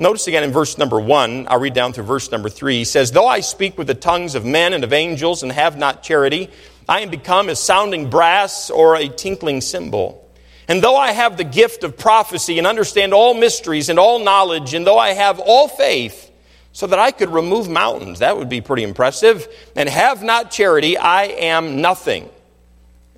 Notice 0.00 0.28
again 0.28 0.44
in 0.44 0.52
verse 0.52 0.78
number 0.78 1.00
one, 1.00 1.48
I'll 1.50 1.58
read 1.58 1.74
down 1.74 1.92
through 1.92 2.04
verse 2.04 2.30
number 2.30 2.48
three. 2.48 2.76
He 2.76 2.84
says, 2.84 3.10
Though 3.10 3.26
I 3.26 3.40
speak 3.40 3.76
with 3.76 3.88
the 3.88 3.94
tongues 3.94 4.36
of 4.36 4.44
men 4.44 4.72
and 4.72 4.84
of 4.84 4.92
angels 4.92 5.42
and 5.42 5.50
have 5.50 5.76
not 5.76 6.04
charity, 6.04 6.50
I 6.88 7.00
am 7.00 7.10
become 7.10 7.48
as 7.48 7.58
sounding 7.58 8.08
brass 8.08 8.70
or 8.70 8.94
a 8.94 9.08
tinkling 9.08 9.60
cymbal. 9.60 10.24
And 10.68 10.80
though 10.80 10.96
I 10.96 11.10
have 11.10 11.36
the 11.36 11.42
gift 11.42 11.82
of 11.82 11.98
prophecy 11.98 12.58
and 12.58 12.66
understand 12.66 13.12
all 13.12 13.34
mysteries 13.34 13.88
and 13.88 13.98
all 13.98 14.20
knowledge, 14.20 14.72
and 14.72 14.86
though 14.86 14.98
I 14.98 15.14
have 15.14 15.40
all 15.40 15.66
faith, 15.66 16.30
so 16.72 16.86
that 16.86 17.00
I 17.00 17.10
could 17.10 17.30
remove 17.30 17.68
mountains, 17.68 18.20
that 18.20 18.36
would 18.36 18.48
be 18.48 18.60
pretty 18.60 18.84
impressive, 18.84 19.48
and 19.74 19.88
have 19.88 20.22
not 20.22 20.52
charity, 20.52 20.96
I 20.96 21.24
am 21.24 21.80
nothing. 21.80 22.30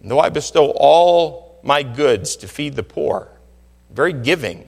And 0.01 0.11
though 0.11 0.21
I 0.21 0.31
bestow 0.31 0.71
all 0.75 1.61
my 1.63 1.83
goods 1.83 2.37
to 2.37 2.49
feed 2.49 2.75
the 2.75 2.83
poor, 2.83 3.29
very 3.91 4.15
giving, 4.15 4.67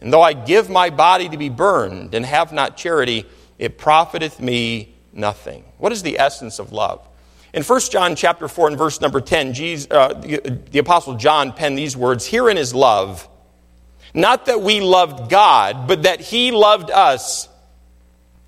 and 0.00 0.12
though 0.12 0.22
I 0.22 0.32
give 0.32 0.70
my 0.70 0.90
body 0.90 1.28
to 1.28 1.36
be 1.36 1.48
burned 1.48 2.14
and 2.14 2.24
have 2.24 2.52
not 2.52 2.76
charity, 2.76 3.26
it 3.58 3.76
profiteth 3.76 4.40
me 4.40 4.94
nothing. 5.12 5.64
What 5.78 5.92
is 5.92 6.02
the 6.02 6.18
essence 6.18 6.58
of 6.58 6.72
love? 6.72 7.06
In 7.52 7.62
1 7.62 7.80
John 7.90 8.16
chapter 8.16 8.48
4 8.48 8.68
and 8.68 8.78
verse 8.78 9.00
number 9.00 9.20
10, 9.20 9.52
Jesus, 9.52 9.90
uh, 9.90 10.14
the, 10.14 10.58
the 10.70 10.78
Apostle 10.78 11.16
John 11.16 11.52
penned 11.52 11.76
these 11.76 11.96
words, 11.96 12.26
Herein 12.26 12.56
is 12.56 12.74
love, 12.74 13.28
not 14.14 14.46
that 14.46 14.62
we 14.62 14.80
loved 14.80 15.30
God, 15.30 15.86
but 15.86 16.04
that 16.04 16.20
he 16.20 16.50
loved 16.50 16.90
us 16.90 17.48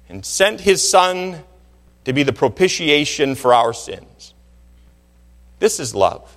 and 0.08 0.24
sent 0.24 0.60
his 0.60 0.88
Son 0.88 1.42
to 2.04 2.12
be 2.12 2.22
the 2.22 2.32
propitiation 2.32 3.34
for 3.34 3.54
our 3.54 3.72
sins. 3.72 4.34
This 5.58 5.78
is 5.78 5.94
love. 5.94 6.36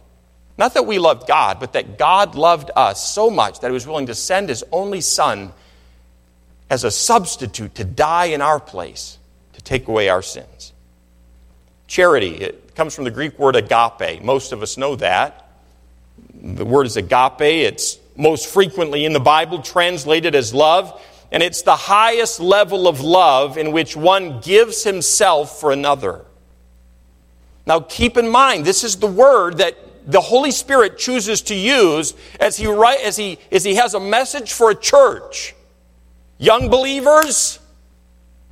Not 0.58 0.74
that 0.76 0.86
we 0.86 1.00
loved 1.00 1.28
God, 1.28 1.60
but 1.60 1.74
that 1.74 1.98
God 1.98 2.36
loved 2.36 2.72
us 2.76 3.12
so 3.12 3.30
much 3.30 3.60
that 3.60 3.68
he 3.68 3.74
was 3.74 3.86
willing 3.86 4.06
to 4.06 4.16
send 4.16 4.50
his 4.50 4.64
only 4.72 5.02
Son 5.02 5.52
as 6.70 6.84
a 6.84 6.92
substitute 6.92 7.76
to 7.76 7.84
die 7.84 8.26
in 8.26 8.42
our 8.42 8.60
place 8.60 9.18
to 9.54 9.62
take 9.62 9.88
away 9.88 10.10
our 10.10 10.22
sins. 10.22 10.74
Charity, 11.88 12.36
it 12.36 12.76
comes 12.76 12.96
from 12.96 13.04
the 13.04 13.12
Greek 13.12 13.38
word 13.38 13.56
agape. 13.56 14.24
Most 14.24 14.52
of 14.52 14.64
us 14.64 14.78
know 14.78 14.96
that. 14.96 15.50
The 16.34 16.66
word 16.66 16.88
is 16.88 16.98
agape. 16.98 17.42
It's 17.42 18.00
most 18.16 18.48
frequently 18.48 19.06
in 19.06 19.14
the 19.14 19.20
Bible 19.20 19.62
translated 19.62 20.36
as 20.36 20.54
love, 20.54 21.02
and 21.32 21.44
it's 21.44 21.64
the 21.64 21.76
highest 21.76 22.40
level 22.40 22.88
of 22.88 23.02
love 23.02 23.58
in 23.58 23.72
which 23.72 23.96
one 23.96 24.40
gives 24.40 24.84
himself 24.84 25.60
for 25.60 25.72
another. 25.72 26.24
Now, 27.68 27.82
keep 27.82 28.16
in 28.16 28.30
mind, 28.30 28.64
this 28.64 28.84
is 28.84 28.98
the 28.98 29.08
word 29.08 29.58
that 29.58 29.78
the 30.06 30.22
Holy 30.22 30.52
Spirit 30.52 30.98
chooses 30.98 31.42
to 31.44 31.56
use 31.56 32.14
as 32.40 32.58
he, 32.58 32.68
write, 32.68 33.00
as, 33.02 33.18
he, 33.18 33.40
as 33.52 33.64
he 33.64 33.76
has 33.76 33.94
a 33.94 34.00
message 34.00 34.54
for 34.54 34.70
a 34.70 34.76
church. 34.76 35.56
Young 36.38 36.70
believers 36.70 37.60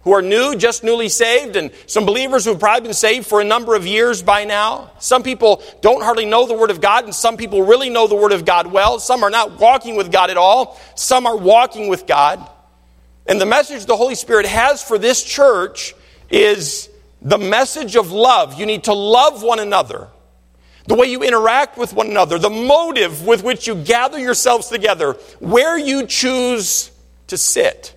who 0.04 0.12
are 0.13 0.22
new, 0.22 0.56
just 0.56 0.84
newly 0.84 1.10
saved, 1.10 1.56
and 1.56 1.72
some 1.86 2.06
believers 2.06 2.44
who 2.44 2.52
have 2.52 2.60
probably 2.60 2.82
been 2.82 2.94
saved 2.94 3.26
for 3.26 3.39
a 3.39 3.44
number 3.44 3.76
of 3.76 3.88
years 3.88 4.22
by 4.22 4.44
now. 4.44 4.92
Some 5.00 5.24
people 5.24 5.63
don't 5.82 6.02
hardly 6.02 6.26
know 6.26 6.46
the 6.46 6.56
Word 6.56 6.72
of 6.72 6.82
God, 6.82 7.06
and 7.06 7.16
some 7.16 7.38
people 7.38 7.62
really 7.62 7.89
know 7.89 8.08
the 8.08 8.16
Word 8.16 8.34
of 8.34 8.44
God 8.44 8.68
well. 8.68 9.00
Some 9.00 9.24
are 9.24 9.30
not 9.30 9.60
walking 9.60 9.96
with 9.96 10.12
God 10.12 10.30
at 10.30 10.38
all, 10.38 10.80
some 10.96 11.26
are 11.26 11.38
walking 11.38 11.88
with 11.88 12.06
God. 12.08 12.46
And 13.26 13.39
the 13.39 13.46
message 13.46 13.86
the 13.86 13.96
Holy 13.96 14.16
Spirit 14.16 14.46
has 14.46 14.84
for 14.84 14.98
this 14.98 15.24
church 15.24 15.96
is 16.30 16.89
the 17.22 17.38
message 17.38 17.96
of 17.96 18.12
love. 18.12 18.60
You 18.60 18.66
need 18.66 18.86
to 18.86 18.94
love 18.94 19.44
one 19.44 19.60
another 19.60 20.10
the 20.86 20.96
way 20.96 21.08
you 21.08 21.24
interact 21.24 21.78
with 21.78 21.93
one 21.93 22.08
another, 22.08 22.38
the 22.38 22.50
motive 22.50 23.26
with 23.26 23.43
which 23.43 23.67
you 23.67 23.76
gather 23.76 24.19
yourselves 24.19 24.67
together, 24.67 25.13
where 25.39 25.78
you 25.78 26.06
choose 26.06 26.91
to 27.28 27.38
sit, 27.38 27.96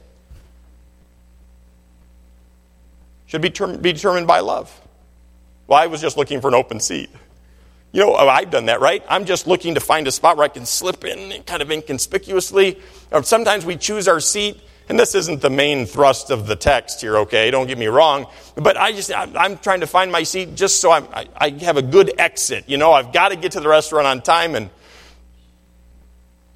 should 3.27 3.42
be, 3.42 3.51
be 3.51 3.92
determined 3.92 4.27
by 4.27 4.40
love. 4.40 4.81
Well, 5.66 5.79
I 5.79 5.87
was 5.87 6.01
just 6.01 6.16
looking 6.16 6.40
for 6.40 6.49
an 6.49 6.55
open 6.55 6.79
seat. 6.79 7.11
You 7.92 8.03
know, 8.03 8.14
oh, 8.16 8.29
I've 8.29 8.51
done 8.51 8.66
that, 8.66 8.81
right? 8.81 9.03
I'm 9.09 9.25
just 9.25 9.46
looking 9.46 9.75
to 9.75 9.81
find 9.81 10.07
a 10.07 10.12
spot 10.12 10.37
where 10.37 10.44
I 10.44 10.49
can 10.49 10.66
slip 10.66 11.05
in 11.05 11.42
kind 11.44 11.62
of 11.62 11.70
inconspicuously. 11.70 12.79
Or 13.11 13.22
sometimes 13.22 13.64
we 13.64 13.77
choose 13.77 14.07
our 14.07 14.20
seat 14.20 14.61
and 14.88 14.99
this 14.99 15.14
isn't 15.14 15.40
the 15.40 15.51
main 15.51 15.85
thrust 15.85 16.31
of 16.31 16.46
the 16.46 16.55
text 16.55 17.01
here, 17.01 17.18
okay? 17.18 17.51
Don't 17.51 17.66
get 17.66 17.77
me 17.77 17.87
wrong. 17.87 18.27
But 18.55 18.77
I 18.77 18.92
just, 18.92 19.12
I'm 19.12 19.59
trying 19.59 19.81
to 19.81 19.87
find 19.87 20.12
my 20.12 20.22
seat 20.22 20.55
just 20.55 20.81
so 20.81 20.92
I'm, 20.92 21.07
I, 21.12 21.51
have 21.61 21.77
a 21.77 21.83
good 21.83 22.12
exit. 22.18 22.64
You 22.68 22.79
know, 22.79 22.92
I've 22.92 23.12
got 23.12 23.31
to 23.31 23.37
get 23.37 23.53
to 23.53 23.61
the 23.61 23.68
restaurant 23.68 24.07
on 24.07 24.22
time. 24.22 24.55
And, 24.55 24.70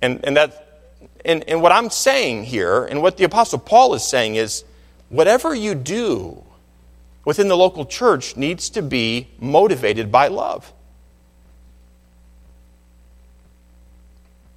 and, 0.00 0.24
and, 0.24 0.36
that, 0.36 0.92
and, 1.24 1.42
and 1.48 1.60
what 1.60 1.72
I'm 1.72 1.90
saying 1.90 2.44
here, 2.44 2.84
and 2.84 3.02
what 3.02 3.16
the 3.16 3.24
Apostle 3.24 3.58
Paul 3.58 3.94
is 3.94 4.04
saying 4.04 4.36
is 4.36 4.64
whatever 5.08 5.52
you 5.52 5.74
do 5.74 6.44
within 7.24 7.48
the 7.48 7.56
local 7.56 7.84
church 7.84 8.36
needs 8.36 8.70
to 8.70 8.82
be 8.82 9.28
motivated 9.40 10.12
by 10.12 10.28
love. 10.28 10.72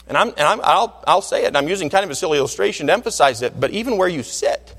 And, 0.07 0.17
I'm, 0.17 0.29
and 0.29 0.41
I'm, 0.41 0.59
I'll, 0.63 1.03
I'll 1.07 1.21
say 1.21 1.43
it, 1.43 1.47
and 1.47 1.57
I'm 1.57 1.67
using 1.67 1.89
kind 1.89 2.03
of 2.03 2.11
a 2.11 2.15
silly 2.15 2.37
illustration 2.37 2.87
to 2.87 2.93
emphasize 2.93 3.41
it, 3.41 3.59
but 3.59 3.71
even 3.71 3.97
where 3.97 4.09
you 4.09 4.21
sit, 4.21 4.75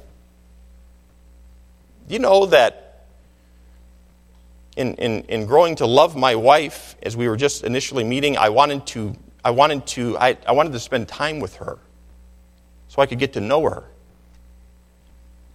you 2.09 2.19
know 2.19 2.47
that 2.47 3.07
in, 4.77 4.95
in, 4.95 5.23
in 5.25 5.47
growing 5.47 5.77
to 5.77 5.87
love 5.87 6.17
my 6.17 6.35
wife, 6.35 6.97
as 7.03 7.17
we 7.17 7.29
were 7.29 7.37
just 7.37 7.65
initially 7.65 8.05
meeting, 8.05 8.37
I 8.37 8.51
wanted 8.51 8.87
to, 8.89 9.17
I 9.45 9.51
wanted 9.51 9.87
to, 9.89 10.19
I, 10.19 10.37
I 10.47 10.53
wanted 10.53 10.73
to 10.73 10.81
spend 10.81 11.09
time 11.09 11.41
with 11.41 11.57
her 11.57 11.79
so 12.89 13.01
I 13.01 13.07
could 13.07 13.19
get 13.19 13.33
to 13.35 13.41
know 13.41 13.63
her. 13.63 13.85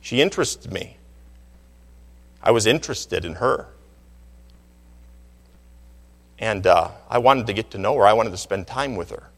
She 0.01 0.21
interested 0.21 0.71
me. 0.71 0.97
I 2.41 2.51
was 2.51 2.65
interested 2.65 3.25
in 3.25 3.35
her. 3.35 3.67
And 6.39 6.65
uh, 6.65 6.91
I 7.09 7.17
wanted 7.17 7.47
to 7.47 7.53
get 7.53 7.71
to 7.71 7.77
know 7.77 7.95
her. 7.97 8.07
I 8.07 8.13
wanted 8.13 8.31
to 8.31 8.37
spend 8.37 8.65
time 8.65 8.95
with 8.95 9.09
her. 9.09 9.29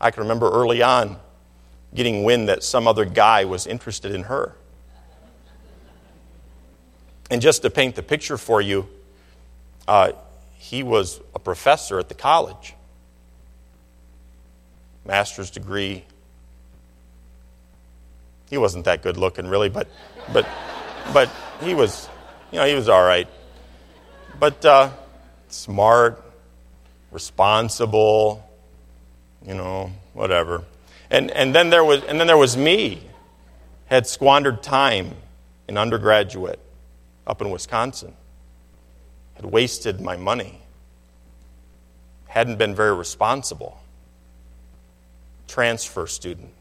I 0.00 0.10
can 0.10 0.22
remember 0.22 0.50
early 0.50 0.82
on 0.82 1.16
getting 1.94 2.24
wind 2.24 2.48
that 2.48 2.62
some 2.62 2.86
other 2.86 3.04
guy 3.04 3.44
was 3.44 3.66
interested 3.66 4.14
in 4.14 4.24
her. 4.24 4.54
And 7.30 7.42
just 7.42 7.62
to 7.62 7.70
paint 7.70 7.94
the 7.94 8.02
picture 8.02 8.38
for 8.38 8.60
you, 8.60 8.88
uh, 9.86 10.12
he 10.56 10.82
was 10.82 11.20
a 11.34 11.38
professor 11.38 11.98
at 11.98 12.08
the 12.08 12.14
college, 12.14 12.74
master's 15.04 15.50
degree. 15.50 16.04
He 18.50 18.58
wasn't 18.58 18.86
that 18.86 19.02
good 19.02 19.16
looking, 19.16 19.46
really, 19.46 19.68
but, 19.68 19.88
but, 20.32 20.46
but 21.12 21.30
he 21.60 21.74
was, 21.74 22.08
you 22.50 22.58
know, 22.58 22.66
he 22.66 22.74
was 22.74 22.88
all 22.88 23.02
right. 23.02 23.28
But 24.38 24.64
uh, 24.64 24.90
smart, 25.48 26.22
responsible, 27.10 28.47
you 29.46 29.54
know, 29.54 29.92
whatever. 30.12 30.64
And, 31.10 31.30
and, 31.30 31.54
then 31.54 31.70
there 31.70 31.84
was, 31.84 32.02
and 32.04 32.20
then 32.20 32.26
there 32.26 32.36
was 32.36 32.56
me, 32.56 33.00
had 33.86 34.06
squandered 34.06 34.62
time 34.62 35.14
in 35.66 35.78
undergraduate 35.78 36.60
up 37.26 37.40
in 37.40 37.50
Wisconsin, 37.50 38.14
had 39.34 39.46
wasted 39.46 40.00
my 40.00 40.16
money, 40.16 40.60
hadn't 42.26 42.56
been 42.58 42.74
very 42.74 42.94
responsible, 42.94 43.80
transfer 45.46 46.06
student, 46.06 46.52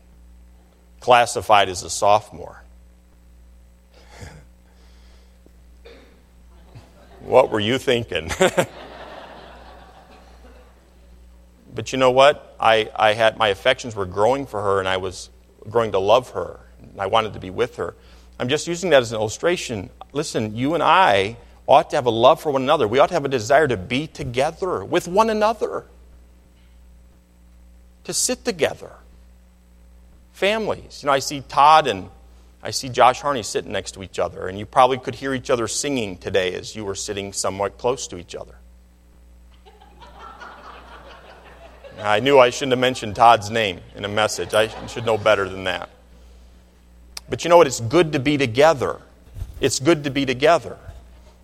classified 1.00 1.70
as 1.70 1.84
a 1.84 1.90
sophomore. 1.90 2.64
what 7.22 7.50
were 7.52 7.60
you 7.60 7.78
thinking? 7.78 8.32
But 11.78 11.92
you 11.92 12.00
know 12.00 12.10
what? 12.10 12.47
I, 12.60 12.90
I 12.96 13.14
had 13.14 13.38
my 13.38 13.50
affections 13.50 13.96
were 13.96 14.06
growing 14.06 14.46
for 14.46 14.62
her 14.62 14.80
and 14.80 14.88
I 14.88 14.98
was 14.98 15.30
growing 15.70 15.92
to 15.92 16.00
love 16.00 16.32
her. 16.32 16.60
I 16.98 17.08
wanted 17.08 17.34
to 17.34 17.40
be 17.40 17.50
with 17.50 17.76
her. 17.78 17.96
I'm 18.40 18.50
just 18.50 18.68
using 18.68 18.92
that 18.92 19.02
as 19.02 19.12
an 19.12 19.20
illustration. 19.20 19.90
Listen, 20.14 20.56
you 20.56 20.74
and 20.74 20.84
I 20.84 21.38
ought 21.68 21.90
to 21.90 21.96
have 21.96 22.06
a 22.06 22.12
love 22.12 22.42
for 22.42 22.52
one 22.52 22.62
another. 22.62 22.88
We 22.88 23.00
ought 23.00 23.08
to 23.08 23.14
have 23.14 23.26
a 23.26 23.30
desire 23.30 23.68
to 23.68 23.78
be 23.78 24.08
together 24.08 24.86
with 24.86 25.08
one 25.08 25.30
another, 25.30 25.86
to 28.06 28.14
sit 28.14 28.46
together. 28.46 28.92
Families. 30.34 31.02
You 31.02 31.08
know, 31.08 31.14
I 31.14 31.20
see 31.20 31.42
Todd 31.42 31.88
and 31.88 32.10
I 32.62 32.72
see 32.72 32.90
Josh 32.90 33.22
Harney 33.22 33.44
sitting 33.44 33.72
next 33.72 33.94
to 33.94 34.04
each 34.04 34.20
other, 34.20 34.48
and 34.48 34.58
you 34.58 34.66
probably 34.66 34.98
could 34.98 35.16
hear 35.16 35.34
each 35.34 35.50
other 35.50 35.68
singing 35.68 36.18
today 36.18 36.54
as 36.54 36.76
you 36.76 36.86
were 36.86 36.96
sitting 36.96 37.34
somewhat 37.34 37.78
close 37.78 38.08
to 38.08 38.18
each 38.18 38.36
other. 38.36 38.56
I 42.00 42.20
knew 42.20 42.38
I 42.38 42.52
shouldn't 42.52 42.74
have 42.74 42.80
mentioned 42.80 43.16
Todd's 43.16 43.50
name 43.50 43.80
in 43.96 44.06
a 44.06 44.08
message. 44.08 44.54
I 44.54 44.68
should 44.88 45.06
know 45.06 45.18
better 45.18 45.50
than 45.50 45.64
that. 45.64 45.90
But 47.30 47.44
you 47.44 47.50
know 47.50 47.58
what? 47.58 47.68
It's 47.68 47.80
good 47.80 48.14
to 48.14 48.20
be 48.20 48.38
together. 48.38 49.02
It's 49.60 49.80
good 49.80 50.04
to 50.04 50.10
be 50.10 50.26
together. 50.26 50.78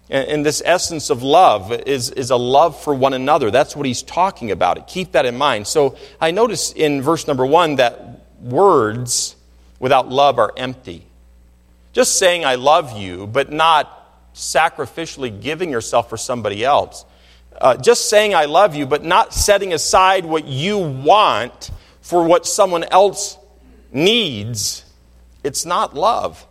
And, 0.10 0.46
this 0.46 0.62
essence 0.64 1.10
of 1.10 1.24
love 1.24 1.72
is, 1.72 2.12
is 2.12 2.30
a 2.30 2.36
love 2.36 2.80
for 2.80 2.94
one 2.94 3.14
another. 3.14 3.50
That's 3.50 3.76
what 3.76 3.86
he's 3.86 4.04
talking 4.04 4.52
about. 4.52 4.78
It. 4.78 4.86
Keep 4.86 5.14
that 5.14 5.26
in 5.26 5.36
mind. 5.36 5.66
So 5.66 5.98
I 6.22 6.32
notice 6.32 6.72
in 6.74 7.02
verse 7.02 7.26
number 7.26 7.46
one 7.46 7.78
that 7.78 8.20
words 8.42 9.36
without 9.80 10.10
love 10.10 10.38
are 10.38 10.54
empty. 10.56 11.08
Just 11.94 12.20
saying, 12.20 12.46
I 12.46 12.56
love 12.56 12.98
you, 12.98 13.26
but 13.26 13.52
not 13.52 14.34
sacrificially 14.36 15.42
giving 15.42 15.72
yourself 15.72 16.10
for 16.10 16.18
somebody 16.18 16.64
else. 16.64 17.06
Uh, 17.60 17.78
just 17.78 18.10
saying, 18.10 18.36
I 18.36 18.46
love 18.46 18.76
you, 18.76 18.86
but 18.86 19.04
not 19.04 19.34
setting 19.34 19.74
aside 19.74 20.26
what 20.26 20.46
you 20.46 20.78
want 20.78 21.72
for 22.02 22.26
what 22.26 22.46
someone 22.46 22.84
else 22.84 23.38
needs, 23.92 24.84
it's 25.44 25.66
not 25.66 25.96
love. 25.96 26.46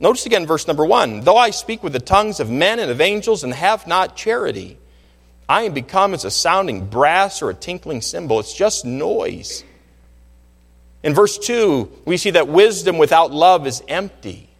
Notice 0.00 0.26
again 0.26 0.46
verse 0.46 0.68
number 0.68 0.84
one 0.84 1.22
though 1.22 1.36
I 1.36 1.50
speak 1.50 1.82
with 1.82 1.92
the 1.92 2.00
tongues 2.00 2.38
of 2.38 2.48
men 2.48 2.78
and 2.78 2.90
of 2.90 3.00
angels 3.00 3.42
and 3.42 3.52
have 3.52 3.86
not 3.86 4.16
charity, 4.16 4.78
I 5.48 5.62
am 5.62 5.74
become 5.74 6.14
as 6.14 6.24
a 6.24 6.30
sounding 6.30 6.86
brass 6.86 7.42
or 7.42 7.50
a 7.50 7.54
tinkling 7.54 8.02
cymbal. 8.02 8.38
It's 8.40 8.54
just 8.54 8.84
noise. 8.84 9.64
In 11.02 11.14
verse 11.14 11.38
2, 11.38 12.02
we 12.04 12.16
see 12.16 12.30
that 12.30 12.48
wisdom 12.48 12.98
without 12.98 13.32
love 13.32 13.66
is 13.66 13.82
empty. 13.88 14.50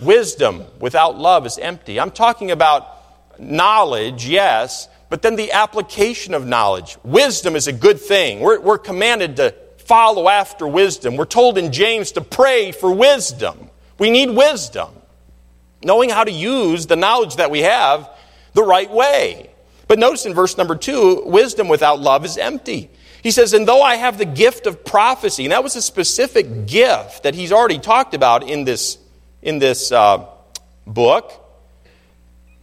Wisdom 0.00 0.64
without 0.80 1.16
love 1.16 1.46
is 1.46 1.56
empty. 1.58 2.00
I'm 2.00 2.10
talking 2.10 2.50
about 2.50 2.93
knowledge, 3.38 4.26
yes, 4.26 4.88
but 5.08 5.22
then 5.22 5.36
the 5.36 5.52
application 5.52 6.34
of 6.34 6.46
knowledge. 6.46 6.96
Wisdom 7.04 7.56
is 7.56 7.66
a 7.66 7.72
good 7.72 8.00
thing. 8.00 8.40
We're, 8.40 8.60
we're 8.60 8.78
commanded 8.78 9.36
to 9.36 9.54
follow 9.78 10.28
after 10.28 10.66
wisdom. 10.66 11.16
We're 11.16 11.24
told 11.24 11.58
in 11.58 11.72
James 11.72 12.12
to 12.12 12.20
pray 12.20 12.72
for 12.72 12.92
wisdom. 12.92 13.70
We 13.98 14.10
need 14.10 14.30
wisdom, 14.30 14.88
knowing 15.82 16.10
how 16.10 16.24
to 16.24 16.32
use 16.32 16.86
the 16.86 16.96
knowledge 16.96 17.36
that 17.36 17.50
we 17.50 17.60
have 17.60 18.10
the 18.54 18.62
right 18.62 18.90
way. 18.90 19.50
But 19.86 19.98
notice 19.98 20.26
in 20.26 20.34
verse 20.34 20.56
number 20.56 20.74
two, 20.74 21.22
wisdom 21.26 21.68
without 21.68 22.00
love 22.00 22.24
is 22.24 22.38
empty. 22.38 22.90
He 23.22 23.30
says, 23.30 23.52
And 23.52 23.68
though 23.68 23.82
I 23.82 23.96
have 23.96 24.18
the 24.18 24.24
gift 24.24 24.66
of 24.66 24.84
prophecy, 24.84 25.44
and 25.44 25.52
that 25.52 25.62
was 25.62 25.76
a 25.76 25.82
specific 25.82 26.66
gift 26.66 27.22
that 27.22 27.34
he's 27.34 27.52
already 27.52 27.78
talked 27.78 28.14
about 28.14 28.48
in 28.48 28.64
this, 28.64 28.98
in 29.42 29.58
this 29.58 29.92
uh, 29.92 30.26
book. 30.86 31.43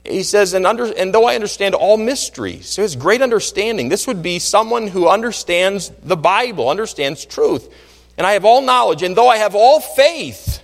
He 0.03 0.23
says, 0.23 0.53
and, 0.53 0.65
under, 0.65 0.85
and 0.85 1.13
though 1.13 1.25
I 1.25 1.35
understand 1.35 1.75
all 1.75 1.95
mysteries, 1.97 2.67
so 2.67 2.81
his 2.81 2.95
great 2.95 3.21
understanding, 3.21 3.89
this 3.89 4.07
would 4.07 4.23
be 4.23 4.39
someone 4.39 4.87
who 4.87 5.07
understands 5.07 5.91
the 6.01 6.17
Bible, 6.17 6.69
understands 6.69 7.23
truth. 7.23 7.71
And 8.17 8.25
I 8.25 8.33
have 8.33 8.43
all 8.43 8.61
knowledge, 8.61 9.03
and 9.03 9.15
though 9.15 9.27
I 9.27 9.37
have 9.37 9.53
all 9.53 9.79
faith, 9.79 10.63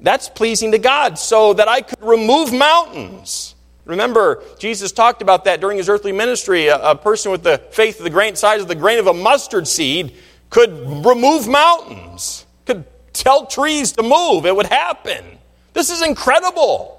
that's 0.00 0.28
pleasing 0.28 0.72
to 0.72 0.78
God, 0.78 1.18
so 1.18 1.54
that 1.54 1.68
I 1.68 1.80
could 1.80 2.02
remove 2.02 2.52
mountains. 2.52 3.54
Remember, 3.84 4.42
Jesus 4.58 4.92
talked 4.92 5.22
about 5.22 5.44
that 5.44 5.60
during 5.60 5.78
his 5.78 5.88
earthly 5.88 6.12
ministry. 6.12 6.68
A, 6.68 6.78
a, 6.78 6.96
person 6.96 7.30
with 7.30 7.42
the 7.42 7.58
faith 7.70 7.98
of 7.98 8.04
the 8.04 8.10
grain 8.10 8.34
size 8.34 8.62
of 8.62 8.68
the 8.68 8.74
grain 8.74 8.98
of 8.98 9.06
a 9.06 9.14
mustard 9.14 9.68
seed 9.68 10.14
could 10.50 10.70
remove 11.04 11.46
mountains, 11.46 12.46
could 12.66 12.84
tell 13.12 13.46
trees 13.46 13.92
to 13.92 14.02
move. 14.02 14.46
It 14.46 14.56
would 14.56 14.66
happen. 14.66 15.38
This 15.72 15.90
is 15.90 16.02
incredible. 16.02 16.93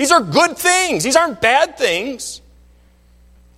These 0.00 0.12
are 0.12 0.22
good 0.22 0.56
things, 0.56 1.04
these 1.04 1.14
aren't 1.14 1.42
bad 1.42 1.76
things. 1.76 2.40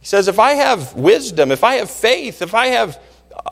He 0.01 0.07
says, 0.07 0.27
if 0.27 0.41
I 0.41 0.55
have 0.55 0.93
wisdom, 0.95 1.53
if 1.53 1.63
I 1.63 1.77
have 1.77 1.89
faith, 1.89 2.43
if 2.43 2.53
I 2.53 2.67
have 2.67 3.01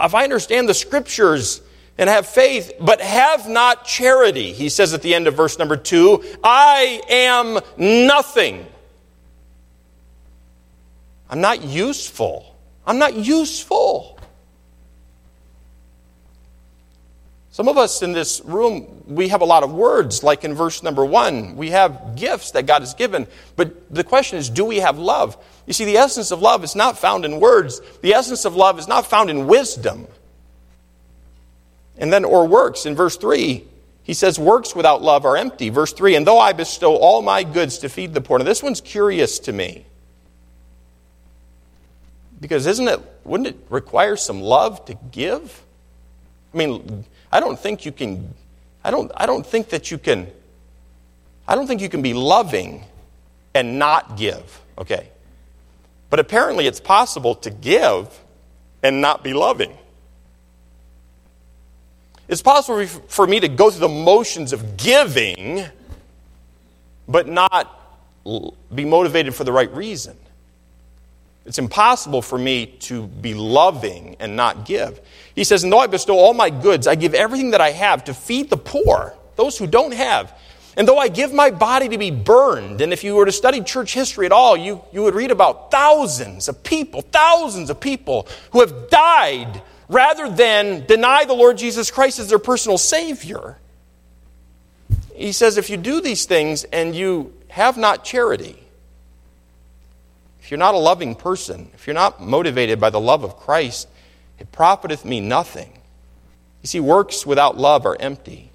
if 0.00 0.12
I 0.12 0.24
understand 0.24 0.68
the 0.68 0.74
scriptures, 0.74 1.62
and 1.98 2.10
have 2.10 2.26
faith, 2.26 2.72
but 2.80 3.00
have 3.00 3.48
not 3.48 3.84
charity. 3.84 4.52
He 4.52 4.70
says 4.70 4.92
at 4.92 5.02
the 5.02 5.14
end 5.14 5.28
of 5.28 5.36
verse 5.36 5.56
number 5.56 5.76
two, 5.76 6.24
I 6.42 7.00
am 7.08 7.60
nothing. 7.76 8.66
I'm 11.28 11.40
not 11.40 11.62
useful. 11.62 12.56
I'm 12.84 12.98
not 12.98 13.14
useful. 13.14 14.18
Some 17.60 17.68
of 17.68 17.76
us 17.76 18.00
in 18.00 18.12
this 18.12 18.40
room, 18.46 19.02
we 19.06 19.28
have 19.28 19.42
a 19.42 19.44
lot 19.44 19.62
of 19.62 19.70
words, 19.70 20.22
like 20.22 20.44
in 20.44 20.54
verse 20.54 20.82
number 20.82 21.04
one. 21.04 21.56
We 21.56 21.68
have 21.72 22.16
gifts 22.16 22.52
that 22.52 22.64
God 22.64 22.80
has 22.80 22.94
given. 22.94 23.26
But 23.54 23.94
the 23.94 24.02
question 24.02 24.38
is, 24.38 24.48
do 24.48 24.64
we 24.64 24.78
have 24.78 24.98
love? 24.98 25.36
You 25.66 25.74
see, 25.74 25.84
the 25.84 25.98
essence 25.98 26.30
of 26.30 26.40
love 26.40 26.64
is 26.64 26.74
not 26.74 26.98
found 26.98 27.26
in 27.26 27.38
words, 27.38 27.82
the 28.00 28.14
essence 28.14 28.46
of 28.46 28.56
love 28.56 28.78
is 28.78 28.88
not 28.88 29.04
found 29.04 29.28
in 29.28 29.46
wisdom. 29.46 30.06
And 31.98 32.10
then, 32.10 32.24
or 32.24 32.48
works. 32.48 32.86
In 32.86 32.94
verse 32.94 33.18
3, 33.18 33.62
he 34.04 34.14
says, 34.14 34.38
Works 34.38 34.74
without 34.74 35.02
love 35.02 35.26
are 35.26 35.36
empty. 35.36 35.68
Verse 35.68 35.92
3, 35.92 36.14
and 36.14 36.26
though 36.26 36.38
I 36.38 36.54
bestow 36.54 36.96
all 36.96 37.20
my 37.20 37.42
goods 37.42 37.76
to 37.80 37.90
feed 37.90 38.14
the 38.14 38.22
poor. 38.22 38.38
Now, 38.38 38.46
this 38.46 38.62
one's 38.62 38.80
curious 38.80 39.38
to 39.40 39.52
me. 39.52 39.84
Because 42.40 42.66
isn't 42.66 42.88
it, 42.88 43.00
wouldn't 43.22 43.48
it 43.48 43.58
require 43.68 44.16
some 44.16 44.40
love 44.40 44.82
to 44.86 44.94
give? 45.12 45.62
I 46.54 46.56
mean, 46.56 47.04
I 47.32 47.40
don't 47.40 47.58
think 47.58 47.84
you 47.84 47.92
can, 47.92 48.34
I 48.82 48.90
don't, 48.90 49.10
I 49.16 49.26
don't 49.26 49.46
think 49.46 49.68
that 49.70 49.90
you 49.90 49.98
can, 49.98 50.30
I 51.46 51.54
don't 51.54 51.66
think 51.66 51.80
you 51.80 51.88
can 51.88 52.02
be 52.02 52.14
loving 52.14 52.84
and 53.54 53.78
not 53.78 54.16
give, 54.16 54.60
okay? 54.78 55.08
But 56.08 56.18
apparently 56.20 56.66
it's 56.66 56.80
possible 56.80 57.34
to 57.36 57.50
give 57.50 58.08
and 58.82 59.00
not 59.00 59.22
be 59.22 59.32
loving. 59.32 59.76
It's 62.28 62.42
possible 62.42 62.86
for 62.86 63.26
me 63.26 63.40
to 63.40 63.48
go 63.48 63.70
through 63.70 63.80
the 63.80 63.88
motions 63.88 64.52
of 64.52 64.76
giving, 64.76 65.64
but 67.08 67.26
not 67.26 67.76
be 68.72 68.84
motivated 68.84 69.34
for 69.34 69.44
the 69.44 69.52
right 69.52 69.72
reason. 69.74 70.16
It's 71.50 71.58
impossible 71.58 72.22
for 72.22 72.38
me 72.38 72.66
to 72.82 73.08
be 73.08 73.34
loving 73.34 74.14
and 74.20 74.36
not 74.36 74.66
give. 74.66 75.00
He 75.34 75.42
says, 75.42 75.64
And 75.64 75.72
though 75.72 75.80
I 75.80 75.88
bestow 75.88 76.16
all 76.16 76.32
my 76.32 76.48
goods, 76.48 76.86
I 76.86 76.94
give 76.94 77.12
everything 77.12 77.50
that 77.50 77.60
I 77.60 77.72
have 77.72 78.04
to 78.04 78.14
feed 78.14 78.50
the 78.50 78.56
poor, 78.56 79.16
those 79.34 79.58
who 79.58 79.66
don't 79.66 79.92
have. 79.92 80.32
And 80.76 80.86
though 80.86 80.96
I 80.96 81.08
give 81.08 81.32
my 81.32 81.50
body 81.50 81.88
to 81.88 81.98
be 81.98 82.12
burned, 82.12 82.80
and 82.80 82.92
if 82.92 83.02
you 83.02 83.16
were 83.16 83.24
to 83.24 83.32
study 83.32 83.62
church 83.62 83.92
history 83.92 84.26
at 84.26 84.30
all, 84.30 84.56
you, 84.56 84.80
you 84.92 85.02
would 85.02 85.16
read 85.16 85.32
about 85.32 85.72
thousands 85.72 86.46
of 86.46 86.62
people, 86.62 87.02
thousands 87.02 87.68
of 87.68 87.80
people 87.80 88.28
who 88.52 88.60
have 88.60 88.88
died 88.88 89.60
rather 89.88 90.30
than 90.30 90.86
deny 90.86 91.24
the 91.24 91.34
Lord 91.34 91.58
Jesus 91.58 91.90
Christ 91.90 92.20
as 92.20 92.28
their 92.28 92.38
personal 92.38 92.78
Savior. 92.78 93.58
He 95.16 95.32
says, 95.32 95.58
if 95.58 95.68
you 95.68 95.78
do 95.78 96.00
these 96.00 96.26
things 96.26 96.62
and 96.62 96.94
you 96.94 97.34
have 97.48 97.76
not 97.76 98.04
charity, 98.04 98.59
if 100.50 100.52
you're 100.52 100.58
not 100.58 100.74
a 100.74 100.78
loving 100.78 101.14
person, 101.14 101.70
if 101.74 101.86
you're 101.86 101.94
not 101.94 102.20
motivated 102.20 102.80
by 102.80 102.90
the 102.90 102.98
love 102.98 103.22
of 103.22 103.36
Christ, 103.36 103.86
it 104.40 104.50
profiteth 104.50 105.04
me 105.04 105.20
nothing. 105.20 105.78
You 106.62 106.66
see, 106.66 106.80
works 106.80 107.24
without 107.24 107.56
love 107.56 107.86
are 107.86 107.96
empty. 108.00 108.50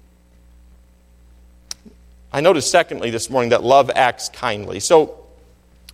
I 2.30 2.42
noticed, 2.42 2.70
secondly, 2.70 3.08
this 3.08 3.30
morning 3.30 3.48
that 3.48 3.64
love 3.64 3.90
acts 3.94 4.28
kindly. 4.28 4.78
So, 4.78 5.24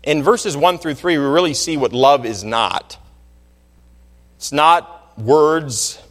in 0.03 0.25
verses 0.25 0.57
1 0.57 0.79
through 0.79 0.95
3, 0.95 1.19
we 1.19 1.25
really 1.25 1.55
see 1.55 1.77
what 1.77 1.93
love 1.93 2.27
is 2.27 2.43
not. 2.43 2.99
It's 4.38 4.51
not 4.51 5.17
words, 5.17 6.03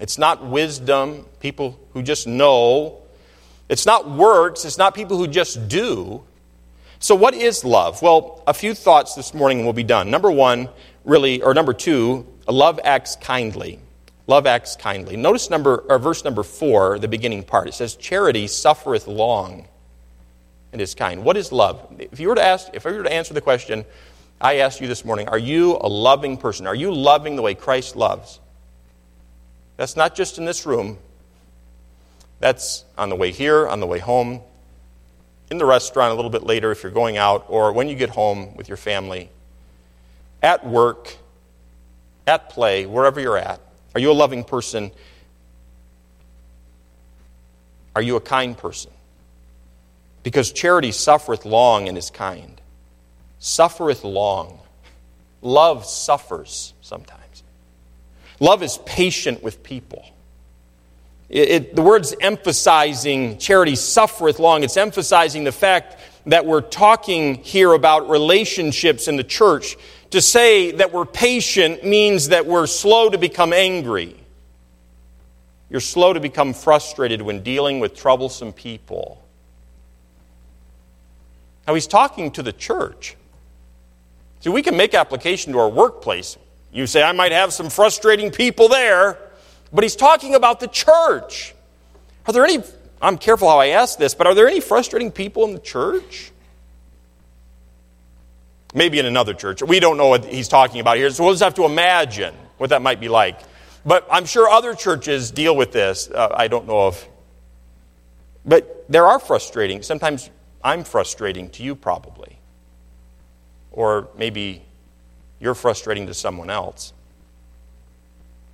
it's 0.00 0.16
not 0.16 0.42
wisdom, 0.42 1.26
people 1.40 1.78
who 1.92 2.02
just 2.02 2.26
know, 2.26 2.96
it's 3.68 3.84
not 3.84 4.10
works, 4.10 4.64
it's 4.64 4.78
not 4.78 4.94
people 4.94 5.18
who 5.18 5.26
just 5.26 5.68
do. 5.68 6.24
So, 7.04 7.14
what 7.14 7.34
is 7.34 7.66
love? 7.66 8.00
Well, 8.00 8.42
a 8.46 8.54
few 8.54 8.72
thoughts 8.72 9.14
this 9.14 9.34
morning 9.34 9.66
will 9.66 9.74
be 9.74 9.84
done. 9.84 10.10
Number 10.10 10.30
one, 10.30 10.70
really, 11.04 11.42
or 11.42 11.52
number 11.52 11.74
two, 11.74 12.26
love 12.48 12.80
acts 12.82 13.14
kindly. 13.16 13.78
Love 14.26 14.46
acts 14.46 14.74
kindly. 14.74 15.14
Notice 15.14 15.50
number 15.50 15.84
or 15.90 15.98
verse 15.98 16.24
number 16.24 16.42
four, 16.42 16.98
the 16.98 17.06
beginning 17.06 17.42
part. 17.42 17.68
It 17.68 17.74
says, 17.74 17.94
"Charity 17.94 18.46
suffereth 18.46 19.06
long, 19.06 19.68
and 20.72 20.80
is 20.80 20.94
kind." 20.94 21.24
What 21.24 21.36
is 21.36 21.52
love? 21.52 21.78
If 21.98 22.20
you 22.20 22.28
were 22.28 22.36
to 22.36 22.42
ask, 22.42 22.70
if 22.72 22.86
I 22.86 22.92
were 22.92 23.02
to 23.02 23.12
answer 23.12 23.34
the 23.34 23.42
question, 23.42 23.84
I 24.40 24.60
asked 24.60 24.80
you 24.80 24.88
this 24.88 25.04
morning, 25.04 25.28
are 25.28 25.36
you 25.36 25.76
a 25.82 25.88
loving 25.88 26.38
person? 26.38 26.66
Are 26.66 26.74
you 26.74 26.90
loving 26.90 27.36
the 27.36 27.42
way 27.42 27.54
Christ 27.54 27.96
loves? 27.96 28.40
That's 29.76 29.94
not 29.94 30.14
just 30.14 30.38
in 30.38 30.46
this 30.46 30.64
room, 30.64 30.96
that's 32.40 32.86
on 32.96 33.10
the 33.10 33.16
way 33.16 33.30
here, 33.30 33.68
on 33.68 33.80
the 33.80 33.86
way 33.86 33.98
home, 33.98 34.40
in 35.50 35.58
the 35.58 35.64
restaurant 35.64 36.12
a 36.12 36.14
little 36.14 36.30
bit 36.30 36.42
later 36.42 36.72
if 36.72 36.82
you're 36.82 36.92
going 36.92 37.16
out, 37.16 37.46
or 37.48 37.72
when 37.72 37.88
you 37.88 37.94
get 37.94 38.10
home 38.10 38.56
with 38.56 38.68
your 38.68 38.76
family, 38.76 39.30
at 40.42 40.66
work, 40.66 41.16
at 42.26 42.50
play, 42.50 42.86
wherever 42.86 43.20
you're 43.20 43.38
at. 43.38 43.60
Are 43.94 44.00
you 44.00 44.10
a 44.10 44.12
loving 44.12 44.44
person? 44.44 44.90
Are 47.94 48.02
you 48.02 48.16
a 48.16 48.20
kind 48.20 48.56
person? 48.56 48.90
Because 50.22 50.52
charity 50.52 50.90
suffereth 50.90 51.44
long 51.44 51.88
and 51.88 51.96
is 51.96 52.10
kind. 52.10 52.60
Suffereth 53.38 54.04
long. 54.04 54.58
Love 55.42 55.84
suffers 55.84 56.72
sometimes. 56.80 57.42
Love 58.40 58.62
is 58.62 58.78
patient 58.86 59.42
with 59.42 59.62
people. 59.62 60.04
It, 61.34 61.48
it, 61.48 61.74
the 61.74 61.82
word's 61.82 62.14
emphasizing 62.20 63.38
charity 63.38 63.74
suffereth 63.74 64.38
long. 64.38 64.62
It's 64.62 64.76
emphasizing 64.76 65.42
the 65.42 65.50
fact 65.50 65.98
that 66.26 66.46
we're 66.46 66.60
talking 66.60 67.34
here 67.42 67.72
about 67.72 68.08
relationships 68.08 69.08
in 69.08 69.16
the 69.16 69.24
church. 69.24 69.76
To 70.10 70.22
say 70.22 70.70
that 70.70 70.92
we're 70.92 71.04
patient 71.04 71.84
means 71.84 72.28
that 72.28 72.46
we're 72.46 72.68
slow 72.68 73.10
to 73.10 73.18
become 73.18 73.52
angry. 73.52 74.14
You're 75.68 75.80
slow 75.80 76.12
to 76.12 76.20
become 76.20 76.54
frustrated 76.54 77.20
when 77.20 77.42
dealing 77.42 77.80
with 77.80 77.96
troublesome 77.96 78.52
people. 78.52 79.20
Now, 81.66 81.74
he's 81.74 81.88
talking 81.88 82.30
to 82.32 82.44
the 82.44 82.52
church. 82.52 83.16
See, 84.38 84.50
we 84.50 84.62
can 84.62 84.76
make 84.76 84.94
application 84.94 85.52
to 85.54 85.58
our 85.58 85.68
workplace. 85.68 86.38
You 86.72 86.86
say, 86.86 87.02
I 87.02 87.10
might 87.10 87.32
have 87.32 87.52
some 87.52 87.70
frustrating 87.70 88.30
people 88.30 88.68
there, 88.68 89.18
but 89.74 89.82
he's 89.82 89.96
talking 89.96 90.36
about 90.36 90.60
the 90.60 90.68
church. 90.68 91.54
Are 92.26 92.32
there 92.32 92.44
any, 92.44 92.62
I'm 93.02 93.18
careful 93.18 93.48
how 93.48 93.58
I 93.58 93.68
ask 93.68 93.98
this, 93.98 94.14
but 94.14 94.28
are 94.28 94.34
there 94.34 94.46
any 94.46 94.60
frustrating 94.60 95.10
people 95.10 95.44
in 95.44 95.52
the 95.52 95.60
church? 95.60 96.30
Maybe 98.72 99.00
in 99.00 99.06
another 99.06 99.34
church. 99.34 99.62
We 99.62 99.80
don't 99.80 99.96
know 99.96 100.08
what 100.08 100.24
he's 100.24 100.48
talking 100.48 100.80
about 100.80 100.96
here, 100.96 101.10
so 101.10 101.24
we'll 101.24 101.32
just 101.32 101.42
have 101.42 101.54
to 101.54 101.64
imagine 101.64 102.34
what 102.56 102.70
that 102.70 102.82
might 102.82 103.00
be 103.00 103.08
like. 103.08 103.40
But 103.84 104.06
I'm 104.10 104.24
sure 104.24 104.48
other 104.48 104.74
churches 104.74 105.30
deal 105.30 105.54
with 105.54 105.72
this. 105.72 106.08
Uh, 106.08 106.28
I 106.34 106.48
don't 106.48 106.66
know 106.66 106.86
of. 106.86 107.06
But 108.46 108.86
there 108.88 109.06
are 109.06 109.18
frustrating. 109.18 109.82
Sometimes 109.82 110.30
I'm 110.62 110.84
frustrating 110.84 111.50
to 111.50 111.62
you, 111.62 111.74
probably. 111.74 112.38
Or 113.70 114.08
maybe 114.16 114.62
you're 115.40 115.54
frustrating 115.54 116.06
to 116.06 116.14
someone 116.14 116.48
else. 116.48 116.93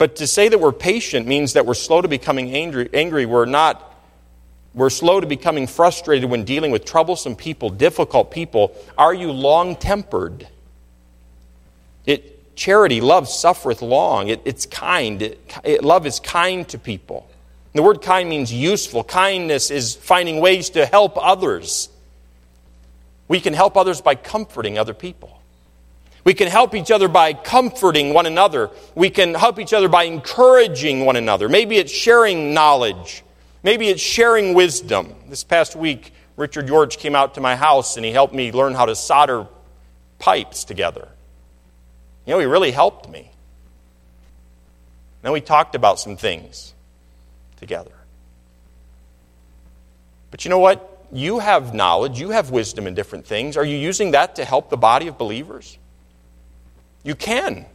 But 0.01 0.17
to 0.17 0.27
say 0.27 0.49
that 0.49 0.59
we're 0.59 0.73
patient 0.73 1.27
means 1.27 1.53
that 1.53 1.67
we're 1.67 1.75
slow 1.75 2.01
to 2.01 2.09
becoming 2.09 2.55
angry. 2.55 2.89
angry. 2.95 3.27
We're 3.27 3.45
not. 3.45 3.99
We're 4.73 4.89
slow 4.89 5.21
to 5.21 5.27
becoming 5.27 5.67
frustrated 5.67 6.31
when 6.31 6.45
dealing 6.45 6.71
with 6.71 6.87
troublesome 6.87 7.37
people, 7.37 7.69
difficult 7.69 8.31
people. 8.31 8.75
Are 8.97 9.13
you 9.13 9.31
long 9.31 9.77
tempered? 9.77 10.49
It 12.07 12.57
Charity, 12.57 13.03
love 13.03 13.29
suffereth 13.29 13.83
long. 13.83 14.29
It, 14.29 14.41
it's 14.47 14.65
kind. 14.65 15.21
It, 15.21 15.55
it, 15.65 15.85
love 15.85 16.07
is 16.07 16.19
kind 16.19 16.67
to 16.71 16.79
people. 16.79 17.29
The 17.75 17.83
word 17.83 18.01
kind 18.01 18.27
means 18.27 18.51
useful. 18.51 19.05
Kindness 19.05 19.71
is 19.71 19.97
finding 19.97 20.41
ways 20.41 20.71
to 20.71 20.87
help 20.87 21.23
others. 21.23 21.91
We 23.29 23.39
can 23.39 23.53
help 23.53 23.77
others 23.77 24.01
by 24.01 24.15
comforting 24.15 24.79
other 24.79 24.95
people. 24.95 25.40
We 26.25 26.35
can 26.35 26.49
help 26.49 26.75
each 26.75 26.91
other 26.91 27.09
by 27.09 27.33
comforting 27.33 28.13
one 28.13 28.27
another. 28.27 28.71
We 28.95 29.11
can 29.11 29.35
help 29.35 29.59
each 29.59 29.73
other 29.73 29.89
by 29.89 30.05
encouraging 30.05 31.05
one 31.05 31.17
another. 31.17 31.49
Maybe 31.49 31.77
it's 31.77 31.93
sharing 31.93 32.53
knowledge. 32.53 33.25
Maybe 33.63 33.89
it's 33.89 34.03
sharing 34.03 34.55
wisdom. 34.55 35.15
This 35.29 35.45
past 35.45 35.77
week, 35.77 36.13
Richard 36.37 36.67
George 36.67 36.99
came 36.99 37.15
out 37.15 37.35
to 37.35 37.41
my 37.41 37.57
house 37.57 37.97
and 37.97 38.05
he 38.05 38.13
helped 38.13 38.35
me 38.35 38.53
learn 38.53 38.75
how 38.75 38.87
to 38.87 38.95
solder 38.95 39.47
pipes 40.19 40.65
together. 40.65 41.09
You 42.27 42.35
know, 42.35 42.39
he 42.39 42.47
really 42.47 42.71
helped 42.71 43.09
me. 43.09 43.31
Then 45.23 45.33
we 45.33 45.41
talked 45.41 45.75
about 45.75 46.01
some 46.01 46.17
things 46.17 46.75
together. 47.57 47.93
But 50.31 50.45
you 50.45 50.49
know 50.51 50.59
what? 50.59 50.87
You 51.13 51.41
have 51.41 51.75
knowledge, 51.75 52.21
you 52.21 52.31
have 52.31 52.51
wisdom 52.51 52.87
in 52.87 52.95
different 52.95 53.27
things. 53.27 53.57
Are 53.57 53.65
you 53.65 53.77
using 53.77 54.13
that 54.13 54.37
to 54.37 54.45
help 54.45 54.71
the 54.71 54.77
body 54.77 55.09
of 55.09 55.19
believers? 55.19 55.77
You 57.03 57.15
can. 57.15 57.67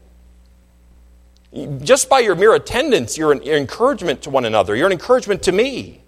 Just 1.81 2.09
by 2.09 2.19
your 2.19 2.35
mere 2.35 2.53
attendance, 2.53 3.17
you're 3.17 3.31
an 3.31 3.41
encouragement 3.43 4.23
to 4.23 4.29
one 4.29 4.45
another. 4.45 4.75
You're 4.75 4.87
an 4.87 4.91
encouragement 4.91 5.43
to 5.43 5.51
me. 5.51 6.01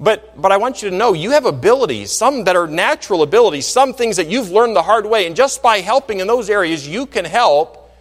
But, 0.00 0.40
but 0.40 0.50
I 0.50 0.56
want 0.56 0.82
you 0.82 0.90
to 0.90 0.96
know 0.96 1.12
you 1.12 1.30
have 1.30 1.46
abilities, 1.46 2.10
some 2.10 2.44
that 2.44 2.56
are 2.56 2.66
natural 2.66 3.22
abilities, 3.22 3.66
some 3.66 3.94
things 3.94 4.16
that 4.16 4.26
you've 4.26 4.50
learned 4.50 4.74
the 4.74 4.82
hard 4.82 5.06
way. 5.06 5.26
And 5.26 5.36
just 5.36 5.62
by 5.62 5.78
helping 5.78 6.18
in 6.20 6.26
those 6.26 6.50
areas, 6.50 6.86
you 6.86 7.06
can 7.06 7.24
help 7.24 7.92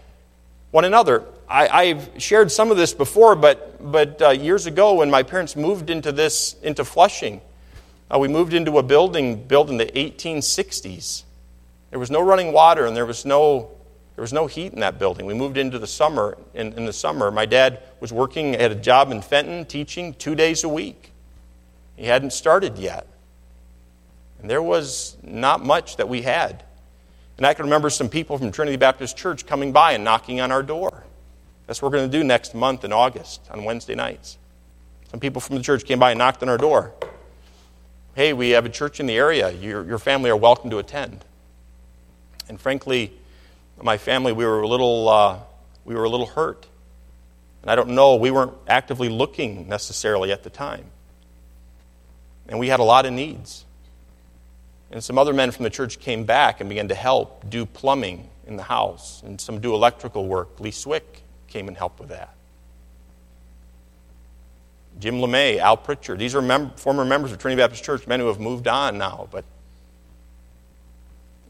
one 0.72 0.86
another. 0.86 1.24
I, 1.48 1.86
have 1.86 2.10
shared 2.18 2.52
some 2.52 2.72
of 2.72 2.78
this 2.78 2.96
before, 2.96 3.36
but, 3.36 3.92
but 3.92 4.20
uh, 4.24 4.30
years 4.32 4.66
ago 4.66 4.96
when 4.96 5.12
my 5.12 5.22
parents 5.22 5.56
moved 5.56 5.92
into 5.92 6.12
this, 6.12 6.56
into 6.64 6.84
Flushing, 6.84 7.42
uh, 8.10 8.18
we 8.18 8.28
moved 8.28 8.56
into 8.56 8.80
a 8.80 8.84
building 8.84 9.44
built 9.44 9.70
in 9.70 9.78
the 9.78 9.86
1860s. 9.86 11.24
There 11.92 12.00
was 12.00 12.10
no 12.10 12.22
running 12.22 12.54
water 12.54 12.88
and 12.88 12.98
there 12.98 13.06
was 13.06 13.24
no, 13.24 13.70
there 14.16 14.22
was 14.22 14.34
no 14.34 14.48
heat 14.48 14.74
in 14.74 14.80
that 14.82 15.00
building. 15.00 15.26
We 15.26 15.34
moved 15.34 15.58
into 15.58 15.80
the 15.80 15.88
summer. 15.88 16.38
In, 16.54 16.74
in 16.74 16.86
the 16.86 16.94
summer, 16.94 17.32
my 17.32 17.46
dad 17.46 17.82
was 18.00 18.14
working 18.14 18.56
at 18.56 18.72
a 18.72 18.76
job 18.76 19.12
in 19.12 19.22
Fenton, 19.22 19.66
teaching 19.66 20.14
two 20.14 20.36
days 20.36 20.64
a 20.64 20.70
week. 20.70 21.12
He 21.96 22.06
hadn't 22.06 22.34
started 22.34 22.78
yet. 22.78 23.08
And 24.40 24.50
there 24.50 24.62
was 24.62 25.18
not 25.24 25.66
much 25.66 25.98
that 25.98 26.10
we 26.10 26.22
had. 26.22 26.64
And 27.38 27.46
I 27.46 27.54
can 27.54 27.66
remember 27.66 27.90
some 27.90 28.10
people 28.10 28.38
from 28.38 28.52
Trinity 28.52 28.78
Baptist 28.78 29.18
Church 29.18 29.46
coming 29.46 29.72
by 29.72 29.94
and 29.94 30.04
knocking 30.04 30.42
on 30.42 30.52
our 30.52 30.62
door. 30.62 31.04
That's 31.66 31.82
what 31.82 31.92
we're 31.92 31.98
going 31.98 32.12
to 32.12 32.18
do 32.18 32.24
next 32.24 32.54
month 32.54 32.84
in 32.84 32.94
August 32.94 33.42
on 33.50 33.64
Wednesday 33.64 33.96
nights. 33.96 34.38
Some 35.10 35.20
people 35.20 35.42
from 35.42 35.56
the 35.56 35.64
church 35.64 35.86
came 35.86 35.98
by 35.98 36.12
and 36.12 36.20
knocked 36.20 36.44
on 36.44 36.50
our 36.50 36.58
door. 36.58 36.94
Hey, 38.16 38.34
we 38.34 38.52
have 38.52 38.66
a 38.66 38.70
church 38.70 39.00
in 39.00 39.08
the 39.08 39.18
area. 39.18 39.52
Your, 39.52 39.84
your 39.86 39.98
family 39.98 40.30
are 40.30 40.38
welcome 40.38 40.70
to 40.70 40.78
attend. 40.78 41.26
And 42.48 42.60
frankly, 42.60 43.14
my 43.84 43.98
family, 43.98 44.32
we 44.32 44.46
were 44.46 44.62
a 44.62 44.68
little, 44.68 45.10
uh, 45.10 45.40
we 45.86 45.94
were 45.96 46.06
a 46.06 46.10
little 46.10 46.26
hurt. 46.26 46.66
And 47.62 47.72
I 47.72 47.76
don't 47.76 47.90
know, 47.90 48.16
we 48.16 48.32
weren't 48.32 48.54
actively 48.68 49.10
looking 49.10 49.68
necessarily 49.68 50.32
at 50.32 50.44
the 50.44 50.50
time. 50.50 50.86
And 52.48 52.60
we 52.60 52.68
had 52.68 52.80
a 52.80 52.84
lot 52.84 53.06
of 53.06 53.14
needs. 53.14 53.66
And 54.92 55.04
some 55.04 55.18
other 55.18 55.34
men 55.34 55.52
from 55.52 55.64
the 55.64 55.70
church 55.70 56.00
came 56.00 56.24
back 56.26 56.60
and 56.60 56.70
began 56.70 56.90
to 56.90 56.96
help 56.96 57.50
do 57.50 57.66
plumbing 57.66 58.30
in 58.46 58.58
the 58.58 58.64
house 58.64 59.22
and 59.26 59.40
some 59.40 59.60
do 59.60 59.74
electrical 59.74 60.28
work. 60.28 60.60
Lee 60.60 60.72
Swick 60.72 61.24
came 61.48 61.68
and 61.68 61.78
helped 61.78 62.00
with 62.00 62.10
that. 62.10 62.36
Jim 65.00 65.16
LeMay, 65.16 65.58
Al 65.58 65.78
Pritchard, 65.78 66.20
these 66.20 66.36
are 66.36 66.42
mem- 66.42 66.72
former 66.72 67.04
members 67.04 67.32
of 67.32 67.40
Trinity 67.40 67.62
Baptist 67.62 67.84
Church, 67.84 68.06
men 68.06 68.20
who 68.20 68.28
have 68.28 68.40
moved 68.40 68.68
on 68.68 68.98
now, 68.98 69.28
but 69.32 69.44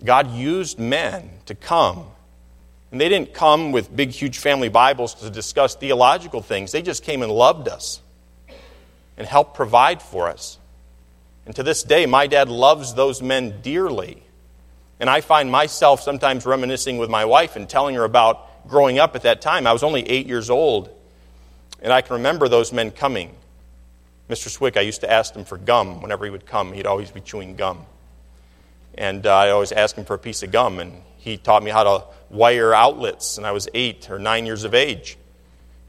God 0.04 0.32
used 0.32 0.80
men 0.80 1.30
to 1.46 1.56
come. 1.56 2.13
And 2.94 3.02
they 3.02 3.10
didn't 3.10 3.34
come 3.34 3.72
with 3.72 3.94
big, 3.94 4.12
huge 4.12 4.38
family 4.38 4.70
Bibles 4.70 5.16
to 5.16 5.32
discuss 5.32 5.74
theological 5.74 6.44
things. 6.44 6.72
They 6.72 6.84
just 6.84 7.02
came 7.02 7.24
and 7.24 7.32
loved 7.32 7.68
us 7.68 8.00
and 9.18 9.26
helped 9.26 9.56
provide 9.56 10.00
for 10.00 10.30
us. 10.30 10.60
And 11.48 11.56
to 11.56 11.64
this 11.64 11.82
day, 11.82 12.06
my 12.06 12.28
dad 12.28 12.50
loves 12.50 12.94
those 12.94 13.20
men 13.20 13.62
dearly. 13.64 14.22
And 15.00 15.10
I 15.10 15.22
find 15.22 15.50
myself 15.50 16.04
sometimes 16.04 16.46
reminiscing 16.46 17.00
with 17.00 17.10
my 17.10 17.26
wife 17.26 17.56
and 17.56 17.68
telling 17.68 17.96
her 17.96 18.04
about 18.04 18.68
growing 18.68 19.00
up 19.00 19.16
at 19.16 19.24
that 19.24 19.42
time. 19.42 19.66
I 19.66 19.74
was 19.74 19.82
only 19.82 20.08
eight 20.08 20.28
years 20.28 20.52
old. 20.52 20.92
And 21.82 21.92
I 21.92 22.02
can 22.02 22.18
remember 22.18 22.48
those 22.48 22.72
men 22.72 22.92
coming. 22.92 23.36
Mr. 24.30 24.50
Swick, 24.50 24.78
I 24.78 24.82
used 24.82 25.02
to 25.02 25.12
ask 25.12 25.34
him 25.34 25.46
for 25.46 25.58
gum. 25.58 26.04
Whenever 26.04 26.26
he 26.26 26.30
would 26.30 26.46
come, 26.46 26.74
he'd 26.74 26.86
always 26.86 27.10
be 27.10 27.22
chewing 27.22 27.56
gum. 27.56 27.88
And 28.94 29.26
uh, 29.26 29.36
I 29.36 29.50
always 29.50 29.72
ask 29.72 29.96
him 29.96 30.06
for 30.06 30.14
a 30.14 30.20
piece 30.20 30.44
of 30.44 30.52
gum. 30.52 30.78
And 30.78 31.02
he 31.24 31.38
taught 31.38 31.64
me 31.64 31.72
how 31.72 31.84
to 31.84 32.06
wire 32.30 32.74
outlets. 32.74 33.38
And 33.38 33.48
I 33.48 33.52
was 33.52 33.70
eight 33.74 34.10
or 34.10 34.20
nine 34.20 34.46
years 34.46 34.66
of 34.66 34.74
age 34.74 35.18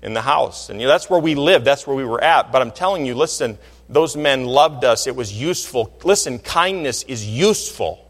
in 0.00 0.14
the 0.14 0.22
house. 0.22 0.70
And 0.70 0.80
you 0.80 0.86
know, 0.86 0.92
that's 0.92 1.10
where 1.10 1.18
we 1.18 1.34
lived, 1.34 1.64
that's 1.64 1.86
where 1.86 1.96
we 1.96 2.04
were 2.04 2.22
at. 2.22 2.52
But 2.52 2.62
I'm 2.62 2.70
telling 2.70 3.04
you, 3.04 3.14
listen, 3.14 3.58
those 3.88 4.16
men 4.16 4.44
loved 4.46 4.84
us. 4.84 5.06
It 5.06 5.16
was 5.16 5.32
useful. 5.32 5.92
Listen, 6.04 6.38
kindness 6.38 7.02
is 7.02 7.26
useful. 7.26 8.00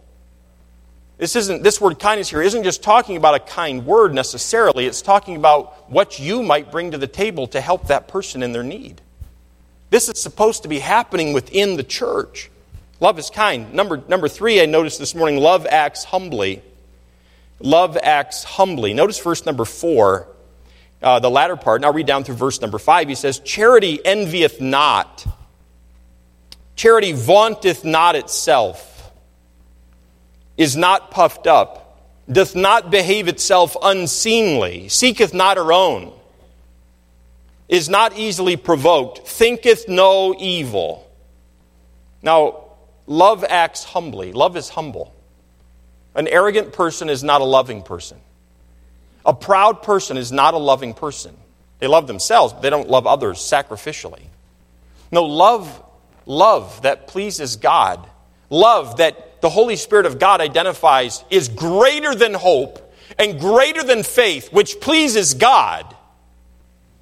This 1.17 1.37
isn't 1.37 1.63
this 1.63 1.81
word 1.81 1.99
kindness 2.01 2.29
here 2.29 2.43
isn't 2.43 2.65
just 2.65 2.83
talking 2.83 3.17
about 3.17 3.37
a 3.37 3.39
kind 3.39 3.87
word 3.87 4.13
necessarily. 4.13 4.87
It's 4.87 5.01
talking 5.01 5.37
about 5.37 5.91
what 5.91 6.19
you 6.19 6.43
might 6.43 6.73
bring 6.73 6.91
to 6.91 6.99
the 6.99 7.07
table 7.07 7.47
to 7.49 7.61
help 7.61 7.87
that 7.87 8.09
person 8.09 8.43
in 8.43 8.53
their 8.53 8.65
need. 8.65 9.01
This 9.91 10.09
is 10.09 10.21
supposed 10.21 10.65
to 10.65 10.69
be 10.69 10.81
happening 10.81 11.33
within 11.33 11.77
the 11.77 11.85
church. 11.85 12.51
Love 12.99 13.19
is 13.19 13.31
kind. 13.31 13.73
Number 13.73 14.03
number 14.09 14.29
3 14.29 14.61
I 14.61 14.67
noticed 14.67 14.99
this 14.99 15.15
morning 15.15 15.39
love 15.39 15.67
acts 15.67 16.03
humbly. 16.03 16.63
Love 17.61 17.97
acts 18.03 18.45
humbly. 18.45 18.95
Notice 18.95 19.19
verse 19.19 19.47
number 19.47 19.65
4. 19.65 20.29
Uh, 21.03 21.19
the 21.19 21.31
latter 21.31 21.57
part, 21.57 21.85
I'll 21.85 21.93
read 21.93 22.07
down 22.07 22.25
through 22.25 22.37
verse 22.37 22.61
number 22.61 22.79
5. 22.79 23.09
He 23.09 23.15
says, 23.15 23.39
Charity 23.41 24.05
envieth 24.05 24.61
not. 24.61 25.27
Charity 26.77 27.13
vaunteth 27.13 27.85
not 27.85 28.17
itself, 28.17 29.13
is 30.57 30.77
not 30.77 31.11
puffed 31.11 31.47
up, 31.47 32.11
doth 32.31 32.57
not 32.57 32.91
behave 32.91 33.29
itself 33.29 33.77
unseemly, 33.81 34.89
seeketh 34.89 35.33
not 35.33 35.57
her 35.57 35.73
own, 35.73 36.13
is 37.69 37.89
not 37.89 38.17
easily 38.19 38.57
provoked, 38.57 39.27
thinketh 39.27 39.89
no 39.89 40.35
evil, 40.39 41.09
Now, 42.23 42.65
love 43.07 43.45
acts 43.45 43.85
humbly. 43.85 44.33
Love 44.33 44.57
is 44.57 44.71
humble. 44.71 45.15
An 46.15 46.29
arrogant 46.29 46.73
person 46.73 47.09
is 47.09 47.25
not 47.25 47.41
a 47.41 47.45
loving 47.45 47.83
person. 47.83 48.19
A 49.27 49.35
proud 49.35 49.83
person 49.83 50.17
is 50.17 50.31
not 50.31 50.55
a 50.55 50.59
loving 50.59 50.95
person. 50.95 51.37
They 51.79 51.87
love 51.87 52.07
themselves, 52.07 52.53
but 52.53 52.63
they 52.63 52.71
don't 52.71 52.89
love 52.89 53.07
others 53.07 53.39
sacrificially. 53.39 54.23
No, 55.11 55.25
love, 55.25 55.83
love 56.27 56.83
that 56.83 57.07
pleases 57.07 57.57
God, 57.57 58.07
love 58.51 58.99
that 58.99 59.41
the 59.41 59.51
Holy 59.51 59.77
Spirit 59.77 60.07
of 60.07 60.19
God 60.19 60.41
identifies 60.41 61.25
is 61.31 61.49
greater 61.49 62.15
than 62.15 62.35
hope 62.35 62.81
and 63.19 63.39
greater 63.39 63.83
than 63.83 64.03
faith, 64.03 64.53
which 64.53 64.81
pleases 64.81 65.35
God. 65.35 65.95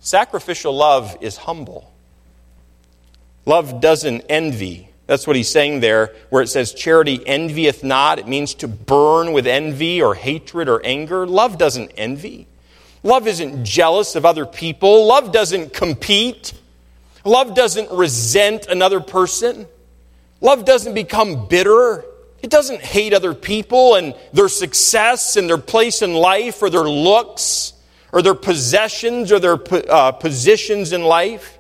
Sacrificial 0.01 0.75
love 0.75 1.17
is 1.21 1.37
humble. 1.37 1.93
Love 3.47 3.81
doesn't 3.81 4.23
envy. 4.29 4.92
That's 5.07 5.27
what 5.27 5.37
he's 5.37 5.49
saying 5.49 5.81
there, 5.81 6.15
where 6.31 6.43
it 6.43 6.49
says, 6.49 6.73
Charity 6.73 7.27
envieth 7.27 7.83
not. 7.83 8.19
It 8.19 8.29
means 8.29 8.55
to 8.55 8.69
burn 8.69 9.33
with 9.33 9.47
envy 9.47 10.01
or 10.01 10.15
hatred 10.15 10.69
or 10.69 10.85
anger. 10.85 11.27
Love 11.27 11.59
doesn't 11.59 11.93
envy. 11.97 12.47
Love 13.03 13.27
isn't 13.27 13.65
jealous 13.65 14.15
of 14.15 14.25
other 14.25 14.47
people. 14.47 15.07
Love 15.07 15.33
doesn't 15.33 15.73
compete. 15.73 16.53
Love 17.25 17.55
doesn't 17.55 17.91
resent 17.91 18.67
another 18.67 19.01
person. 19.01 19.67
Love 20.41 20.65
doesn't 20.65 20.95
become 20.95 21.47
bitter. 21.49 22.05
It 22.43 22.51
doesn't 22.51 22.81
hate 22.81 23.13
other 23.13 23.35
people 23.35 23.95
and 23.95 24.15
their 24.33 24.49
success 24.49 25.37
and 25.37 25.49
their 25.49 25.59
place 25.59 26.03
in 26.03 26.15
life 26.15 26.63
or 26.63 26.71
their 26.71 26.89
looks 26.89 27.73
or 28.13 28.23
their 28.23 28.35
possessions 28.35 29.31
or 29.31 29.39
their 29.39 29.59
uh, 29.91 30.13
positions 30.13 30.93
in 30.93 31.03
life. 31.03 31.59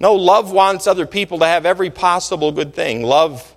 No, 0.00 0.14
love 0.14 0.50
wants 0.50 0.86
other 0.86 1.06
people 1.06 1.40
to 1.40 1.44
have 1.44 1.66
every 1.66 1.90
possible 1.90 2.52
good 2.52 2.74
thing. 2.74 3.02
Love 3.02 3.54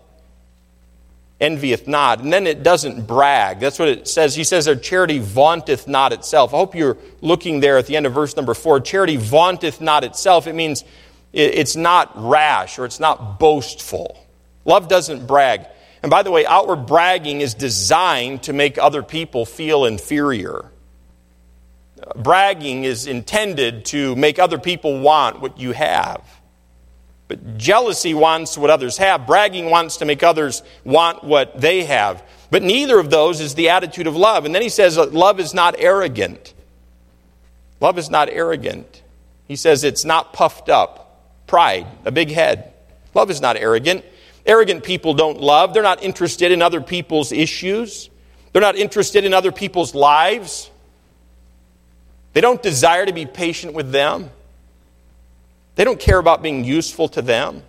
envieth 1.40 1.88
not. 1.88 2.20
And 2.20 2.32
then 2.32 2.46
it 2.46 2.64
doesn't 2.64 3.08
brag. 3.08 3.62
That's 3.62 3.80
what 3.80 3.88
it 3.88 4.08
says. 4.10 4.36
He 4.36 4.44
says, 4.44 4.68
Our 4.68 4.76
charity 4.76 5.20
vaunteth 5.20 5.88
not 5.88 6.12
itself. 6.12 6.54
I 6.54 6.58
hope 6.58 6.76
you're 6.76 6.98
looking 7.22 7.62
there 7.62 7.78
at 7.78 7.88
the 7.88 7.96
end 7.96 8.06
of 8.06 8.14
verse 8.14 8.36
number 8.36 8.54
four. 8.54 8.82
Charity 8.82 9.16
vaunteth 9.16 9.80
not 9.80 10.04
itself. 10.04 10.46
It 10.46 10.54
means 10.54 10.84
it's 11.32 11.76
not 11.76 12.12
rash 12.16 12.78
or 12.78 12.86
it's 12.86 13.00
not 13.00 13.40
boastful. 13.40 14.20
Love 14.66 14.88
doesn't 14.88 15.26
brag. 15.26 15.66
And 16.04 16.10
by 16.10 16.24
the 16.24 16.32
way, 16.32 16.46
outward 16.46 16.86
bragging 16.86 17.40
is 17.40 17.54
designed 17.54 18.44
to 18.44 18.54
make 18.54 18.78
other 18.78 19.02
people 19.02 19.46
feel 19.46 19.86
inferior 19.86 20.73
bragging 22.16 22.84
is 22.84 23.08
intended 23.08 23.86
to 23.86 24.16
make 24.16 24.40
other 24.40 24.58
people 24.58 25.00
want 25.00 25.42
what 25.42 25.60
you 25.60 25.72
have. 25.72 26.22
But 27.28 27.58
jealousy 27.58 28.14
wants 28.14 28.58
what 28.58 28.70
others 28.70 28.98
have. 28.98 29.26
Bragging 29.26 29.70
wants 29.70 29.98
to 29.98 30.06
make 30.06 30.24
others 30.24 30.62
want 30.84 31.24
what 31.24 31.60
they 31.60 31.84
have. 31.86 32.24
But 32.52 32.64
neither 32.64 33.00
of 33.00 33.10
those 33.10 33.42
is 33.42 33.56
the 33.56 33.70
attitude 33.70 34.08
of 34.08 34.16
love. 34.16 34.46
And 34.46 34.54
then 34.54 34.62
he 34.62 34.70
says, 34.70 34.98
uh, 34.98 35.08
love 35.08 35.40
is 35.40 35.54
not 35.54 35.76
arrogant. 35.80 36.54
Love 37.80 37.98
is 37.98 38.10
not 38.10 38.30
arrogant. 38.30 39.02
He 39.48 39.56
says 39.56 39.84
it's 39.84 40.06
not 40.06 40.34
puffed 40.34 40.70
up. 40.70 41.22
Pride, 41.48 41.88
a 42.06 42.12
big 42.12 42.30
head. 42.30 42.74
Love 43.14 43.30
is 43.30 43.42
not 43.42 43.58
arrogant. 43.58 44.06
Arrogant 44.46 44.84
people 44.84 45.14
don't 45.14 45.40
love. 45.40 45.74
They're 45.74 45.84
not 45.84 46.04
interested 46.04 46.52
in 46.52 46.62
other 46.62 46.82
people's 46.82 47.32
issues. 47.32 48.10
They're 48.52 48.62
not 48.62 48.76
interested 48.76 49.26
in 49.26 49.34
other 49.34 49.52
people's 49.52 49.96
lives. 49.96 50.70
They 52.34 52.42
don't 52.42 52.62
desire 52.62 53.06
to 53.06 53.14
be 53.14 53.26
patient 53.26 53.74
with 53.74 53.92
them. 53.92 54.30
They 55.76 55.84
don't 55.84 56.00
care 56.00 56.20
about 56.20 56.42
being 56.42 56.64
useful 56.66 57.08
to 57.10 57.22
them. 57.22 57.64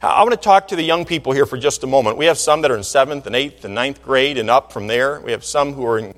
I 0.00 0.22
want 0.22 0.32
to 0.32 0.36
talk 0.36 0.68
to 0.68 0.76
the 0.76 0.82
young 0.82 1.06
people 1.06 1.32
here 1.32 1.46
for 1.46 1.56
just 1.56 1.82
a 1.82 1.86
moment. 1.86 2.18
We 2.18 2.26
have 2.26 2.36
some 2.36 2.60
that 2.62 2.70
are 2.70 2.76
in 2.76 2.84
seventh 2.84 3.26
and 3.26 3.34
eighth 3.34 3.64
and 3.64 3.74
ninth 3.74 4.02
grade 4.02 4.36
and 4.36 4.50
up 4.50 4.70
from 4.70 4.86
there. 4.86 5.18
We 5.20 5.32
have 5.32 5.44
some 5.44 5.72
who 5.72 5.86
are 5.86 5.98
in 5.98 6.14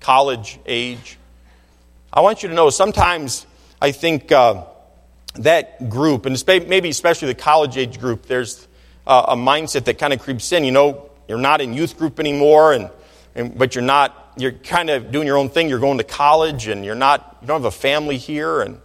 college 0.00 0.58
age. 0.66 1.16
I 2.12 2.20
want 2.20 2.42
you 2.42 2.50
to 2.50 2.54
know 2.54 2.68
sometimes 2.68 3.46
I 3.80 3.92
think 3.92 4.30
uh, 4.30 4.64
that 5.36 5.88
group, 5.88 6.26
and 6.26 6.42
maybe 6.46 6.90
especially 6.90 7.28
the 7.28 7.34
college 7.34 7.78
age 7.78 7.98
group, 7.98 8.26
there's 8.26 8.66
uh, 9.06 9.26
a 9.28 9.36
mindset 9.36 9.84
that 9.84 9.98
kind 9.98 10.12
of 10.12 10.20
creeps 10.20 10.52
in. 10.52 10.64
You 10.64 10.72
know, 10.72 11.10
you're 11.26 11.38
not 11.38 11.62
in 11.62 11.72
youth 11.72 11.96
group 11.96 12.20
anymore, 12.20 12.74
and, 12.74 12.90
and 13.34 13.56
but 13.56 13.74
you're 13.74 13.84
not 13.84 14.19
you're 14.36 14.52
kind 14.52 14.90
of 14.90 15.10
doing 15.10 15.26
your 15.26 15.36
own 15.36 15.48
thing. 15.48 15.68
You're 15.68 15.78
going 15.78 15.98
to 15.98 16.04
college 16.04 16.66
and 16.66 16.84
you're 16.84 16.94
not, 16.94 17.38
you 17.40 17.46
don't 17.46 17.62
have 17.62 17.72
a 17.72 17.76
family 17.76 18.16
here. 18.16 18.60
And 18.60 18.80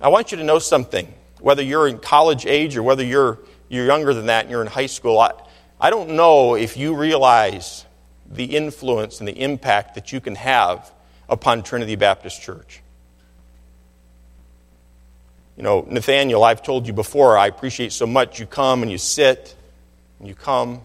I 0.00 0.08
want 0.08 0.32
you 0.32 0.38
to 0.38 0.44
know 0.44 0.58
something. 0.58 1.12
Whether 1.40 1.62
you're 1.62 1.88
in 1.88 1.98
college 1.98 2.46
age 2.46 2.76
or 2.76 2.82
whether 2.82 3.04
you're, 3.04 3.38
you're 3.68 3.86
younger 3.86 4.14
than 4.14 4.26
that 4.26 4.42
and 4.42 4.50
you're 4.50 4.62
in 4.62 4.68
high 4.68 4.86
school, 4.86 5.18
I, 5.18 5.32
I 5.80 5.90
don't 5.90 6.10
know 6.10 6.54
if 6.54 6.76
you 6.76 6.94
realize 6.94 7.84
the 8.30 8.56
influence 8.56 9.18
and 9.18 9.28
the 9.28 9.38
impact 9.38 9.94
that 9.96 10.12
you 10.12 10.20
can 10.20 10.36
have 10.36 10.92
upon 11.28 11.62
Trinity 11.62 11.96
Baptist 11.96 12.40
Church. 12.40 12.82
You 15.56 15.62
know, 15.62 15.86
Nathaniel, 15.88 16.42
I've 16.44 16.62
told 16.62 16.86
you 16.86 16.92
before, 16.92 17.36
I 17.36 17.46
appreciate 17.46 17.92
so 17.92 18.06
much 18.06 18.40
you 18.40 18.46
come 18.46 18.82
and 18.82 18.90
you 18.90 18.98
sit 18.98 19.54
and 20.18 20.28
you 20.28 20.34
come 20.34 20.80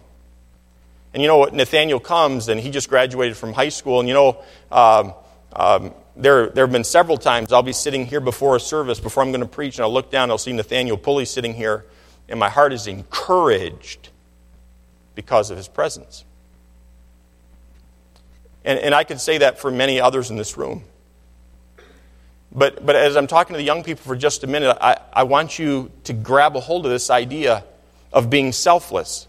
and 1.13 1.21
you 1.21 1.27
know 1.27 1.37
what? 1.37 1.53
Nathaniel 1.53 1.99
comes 1.99 2.47
and 2.49 2.59
he 2.59 2.69
just 2.69 2.89
graduated 2.89 3.37
from 3.37 3.53
high 3.53 3.69
school. 3.69 3.99
And 3.99 4.07
you 4.07 4.13
know, 4.13 4.43
um, 4.71 5.13
um, 5.53 5.93
there, 6.15 6.49
there 6.49 6.65
have 6.65 6.71
been 6.71 6.83
several 6.83 7.17
times 7.17 7.53
I'll 7.53 7.63
be 7.63 7.73
sitting 7.73 8.05
here 8.05 8.19
before 8.19 8.55
a 8.55 8.59
service, 8.59 8.99
before 8.99 9.23
I'm 9.23 9.31
going 9.31 9.41
to 9.41 9.47
preach, 9.47 9.77
and 9.77 9.83
I'll 9.83 9.93
look 9.93 10.11
down 10.11 10.23
and 10.23 10.31
I'll 10.31 10.37
see 10.37 10.53
Nathaniel 10.53 10.97
Pulley 10.97 11.25
sitting 11.25 11.53
here, 11.53 11.85
and 12.27 12.39
my 12.39 12.49
heart 12.49 12.73
is 12.73 12.87
encouraged 12.87 14.09
because 15.15 15.49
of 15.49 15.57
his 15.57 15.67
presence. 15.67 16.25
And, 18.65 18.79
and 18.79 18.93
I 18.93 19.03
could 19.03 19.21
say 19.21 19.39
that 19.39 19.59
for 19.59 19.71
many 19.71 20.01
others 20.01 20.29
in 20.29 20.35
this 20.35 20.57
room. 20.57 20.83
But, 22.51 22.85
but 22.85 22.95
as 22.95 23.15
I'm 23.15 23.27
talking 23.27 23.53
to 23.53 23.57
the 23.57 23.63
young 23.63 23.83
people 23.83 24.03
for 24.03 24.15
just 24.15 24.43
a 24.43 24.47
minute, 24.47 24.77
I, 24.81 24.97
I 25.13 25.23
want 25.23 25.59
you 25.59 25.91
to 26.05 26.13
grab 26.13 26.55
a 26.55 26.59
hold 26.59 26.85
of 26.85 26.91
this 26.91 27.09
idea 27.09 27.63
of 28.11 28.29
being 28.29 28.51
selfless 28.51 29.27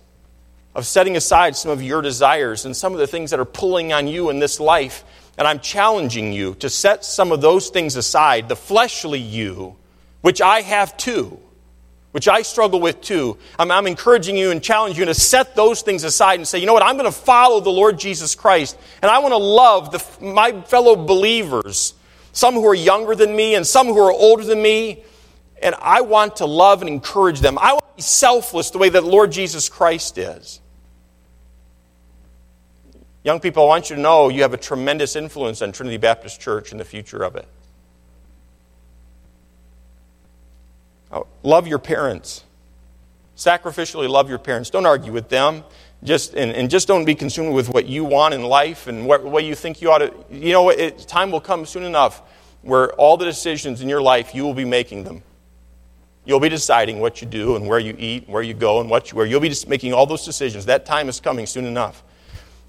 of 0.78 0.86
setting 0.86 1.16
aside 1.16 1.56
some 1.56 1.72
of 1.72 1.82
your 1.82 2.00
desires 2.00 2.64
and 2.64 2.76
some 2.76 2.92
of 2.92 3.00
the 3.00 3.06
things 3.08 3.32
that 3.32 3.40
are 3.40 3.44
pulling 3.44 3.92
on 3.92 4.06
you 4.06 4.30
in 4.30 4.38
this 4.38 4.60
life. 4.60 5.02
And 5.36 5.44
I'm 5.44 5.58
challenging 5.58 6.32
you 6.32 6.54
to 6.60 6.70
set 6.70 7.04
some 7.04 7.32
of 7.32 7.40
those 7.40 7.68
things 7.70 7.96
aside, 7.96 8.48
the 8.48 8.54
fleshly 8.54 9.18
you, 9.18 9.74
which 10.20 10.40
I 10.40 10.60
have 10.60 10.96
too, 10.96 11.36
which 12.12 12.28
I 12.28 12.42
struggle 12.42 12.80
with 12.80 13.00
too. 13.00 13.38
I'm, 13.58 13.72
I'm 13.72 13.88
encouraging 13.88 14.36
you 14.36 14.52
and 14.52 14.62
challenging 14.62 15.00
you 15.00 15.06
to 15.06 15.14
set 15.14 15.56
those 15.56 15.82
things 15.82 16.04
aside 16.04 16.36
and 16.36 16.46
say, 16.46 16.60
you 16.60 16.66
know 16.66 16.74
what, 16.74 16.84
I'm 16.84 16.96
going 16.96 17.12
to 17.12 17.18
follow 17.18 17.58
the 17.58 17.70
Lord 17.70 17.98
Jesus 17.98 18.36
Christ, 18.36 18.78
and 19.02 19.10
I 19.10 19.18
want 19.18 19.32
to 19.32 19.38
love 19.38 19.90
the, 19.90 20.24
my 20.24 20.60
fellow 20.62 20.94
believers, 20.94 21.94
some 22.32 22.54
who 22.54 22.64
are 22.68 22.74
younger 22.74 23.16
than 23.16 23.34
me 23.34 23.56
and 23.56 23.66
some 23.66 23.88
who 23.88 23.98
are 23.98 24.12
older 24.12 24.44
than 24.44 24.62
me, 24.62 25.02
and 25.60 25.74
I 25.82 26.02
want 26.02 26.36
to 26.36 26.46
love 26.46 26.82
and 26.82 26.88
encourage 26.88 27.40
them. 27.40 27.58
I 27.58 27.72
want 27.72 27.84
to 27.84 27.96
be 27.96 28.02
selfless 28.02 28.70
the 28.70 28.78
way 28.78 28.88
that 28.90 29.00
the 29.00 29.08
Lord 29.08 29.32
Jesus 29.32 29.68
Christ 29.68 30.18
is. 30.18 30.60
Young 33.24 33.40
people, 33.40 33.64
I 33.64 33.66
want 33.66 33.90
you 33.90 33.96
to 33.96 34.02
know 34.02 34.28
you 34.28 34.42
have 34.42 34.54
a 34.54 34.58
tremendous 34.58 35.16
influence 35.16 35.60
on 35.60 35.72
Trinity 35.72 35.96
Baptist 35.96 36.40
Church 36.40 36.70
and 36.70 36.80
the 36.80 36.84
future 36.84 37.22
of 37.22 37.36
it. 37.36 37.46
Oh, 41.10 41.26
love 41.42 41.66
your 41.66 41.78
parents. 41.78 42.44
Sacrificially 43.36 44.08
love 44.08 44.28
your 44.28 44.38
parents. 44.38 44.70
Don't 44.70 44.86
argue 44.86 45.12
with 45.12 45.28
them. 45.28 45.64
Just, 46.04 46.34
and, 46.34 46.52
and 46.52 46.70
just 46.70 46.86
don't 46.86 47.04
be 47.04 47.14
consumed 47.14 47.54
with 47.54 47.68
what 47.68 47.86
you 47.86 48.04
want 48.04 48.34
in 48.34 48.42
life 48.42 48.86
and 48.86 49.06
what, 49.06 49.24
what 49.24 49.44
you 49.44 49.54
think 49.54 49.80
you 49.80 49.90
ought 49.90 49.98
to. 49.98 50.14
You 50.30 50.52
know, 50.52 50.68
it, 50.70 50.98
time 51.08 51.30
will 51.30 51.40
come 51.40 51.66
soon 51.66 51.82
enough 51.82 52.22
where 52.62 52.92
all 52.94 53.16
the 53.16 53.24
decisions 53.24 53.80
in 53.80 53.88
your 53.88 54.02
life, 54.02 54.34
you 54.34 54.44
will 54.44 54.54
be 54.54 54.64
making 54.64 55.04
them. 55.04 55.22
You'll 56.24 56.40
be 56.40 56.48
deciding 56.48 57.00
what 57.00 57.22
you 57.22 57.26
do 57.26 57.56
and 57.56 57.66
where 57.66 57.78
you 57.78 57.96
eat, 57.98 58.24
and 58.24 58.32
where 58.32 58.42
you 58.42 58.54
go, 58.54 58.80
and 58.80 58.90
what 58.90 59.10
you 59.10 59.16
wear. 59.16 59.26
You'll 59.26 59.40
be 59.40 59.54
making 59.66 59.94
all 59.94 60.04
those 60.04 60.24
decisions. 60.24 60.66
That 60.66 60.84
time 60.84 61.08
is 61.08 61.20
coming 61.20 61.46
soon 61.46 61.64
enough. 61.64 62.04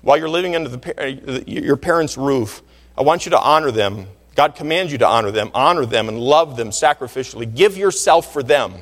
While 0.01 0.17
you're 0.17 0.29
living 0.29 0.55
under 0.55 0.69
the, 0.69 1.43
your 1.45 1.77
parents' 1.77 2.17
roof, 2.17 2.61
I 2.97 3.01
want 3.01 3.25
you 3.25 3.31
to 3.31 3.39
honor 3.39 3.71
them. 3.71 4.07
God 4.35 4.55
commands 4.55 4.91
you 4.91 4.97
to 4.99 5.07
honor 5.07 5.31
them. 5.31 5.51
Honor 5.53 5.85
them 5.85 6.07
and 6.07 6.19
love 6.19 6.55
them 6.55 6.69
sacrificially. 6.69 7.53
Give 7.53 7.77
yourself 7.77 8.31
for 8.31 8.41
them. 8.41 8.73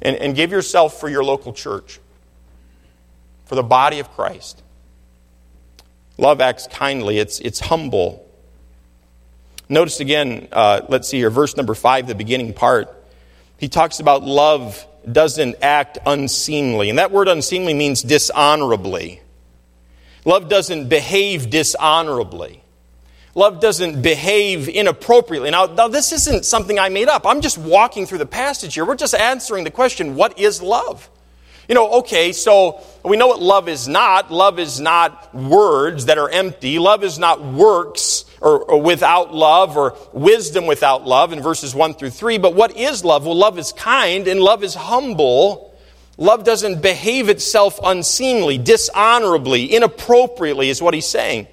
And, 0.00 0.14
and 0.16 0.36
give 0.36 0.52
yourself 0.52 1.00
for 1.00 1.08
your 1.08 1.24
local 1.24 1.52
church, 1.52 1.98
for 3.46 3.56
the 3.56 3.64
body 3.64 3.98
of 3.98 4.08
Christ. 4.12 4.62
Love 6.16 6.40
acts 6.40 6.68
kindly, 6.68 7.18
it's, 7.18 7.40
it's 7.40 7.60
humble. 7.60 8.24
Notice 9.68 10.00
again, 10.00 10.48
uh, 10.50 10.82
let's 10.88 11.08
see 11.08 11.18
here, 11.18 11.30
verse 11.30 11.56
number 11.56 11.74
five, 11.74 12.06
the 12.06 12.14
beginning 12.14 12.54
part. 12.54 12.94
He 13.58 13.68
talks 13.68 14.00
about 14.00 14.22
love 14.22 14.86
doesn't 15.10 15.56
act 15.62 15.98
unseemly. 16.06 16.90
And 16.90 16.98
that 16.98 17.10
word 17.10 17.28
unseemly 17.28 17.74
means 17.74 18.02
dishonorably. 18.02 19.20
Love 20.24 20.48
doesn't 20.48 20.88
behave 20.88 21.50
dishonorably. 21.50 22.62
love 23.34 23.60
doesn't 23.60 24.02
behave 24.02 24.68
inappropriately. 24.68 25.50
Now, 25.50 25.66
now, 25.66 25.88
this 25.88 26.12
isn't 26.12 26.44
something 26.44 26.78
I 26.78 26.88
made 26.88 27.08
up. 27.08 27.26
I'm 27.26 27.40
just 27.40 27.56
walking 27.56 28.04
through 28.04 28.18
the 28.18 28.26
passage 28.26 28.74
here. 28.74 28.84
We're 28.84 28.96
just 28.96 29.14
answering 29.14 29.64
the 29.64 29.70
question 29.70 30.16
what 30.16 30.38
is 30.38 30.60
love? 30.60 31.08
You 31.68 31.74
know, 31.74 31.98
okay, 31.98 32.32
so 32.32 32.80
we 33.04 33.18
know 33.18 33.26
what 33.26 33.42
love 33.42 33.68
is 33.68 33.86
not. 33.86 34.30
Love 34.30 34.58
is 34.58 34.80
not 34.80 35.34
words 35.34 36.06
that 36.06 36.16
are 36.16 36.30
empty. 36.30 36.78
Love 36.78 37.04
is 37.04 37.18
not 37.18 37.44
works 37.44 38.24
or, 38.40 38.62
or, 38.62 38.80
without 38.80 39.34
love 39.34 39.76
or 39.76 39.94
wisdom 40.14 40.66
without 40.66 41.06
love 41.06 41.34
in 41.34 41.42
verses 41.42 41.74
1 41.74 41.94
through 41.94 42.08
3. 42.08 42.38
But 42.38 42.54
what 42.54 42.74
is 42.74 43.04
love? 43.04 43.26
Well, 43.26 43.36
love 43.36 43.58
is 43.58 43.72
kind 43.72 44.26
and 44.28 44.40
love 44.40 44.64
is 44.64 44.74
humble. 44.74 45.74
Love 46.16 46.42
doesn't 46.42 46.80
behave 46.80 47.28
itself 47.28 47.78
unseemly, 47.84 48.56
dishonorably, 48.56 49.72
inappropriately, 49.72 50.70
is 50.70 50.80
what 50.80 50.94
he's 50.94 51.06
saying. 51.06 51.48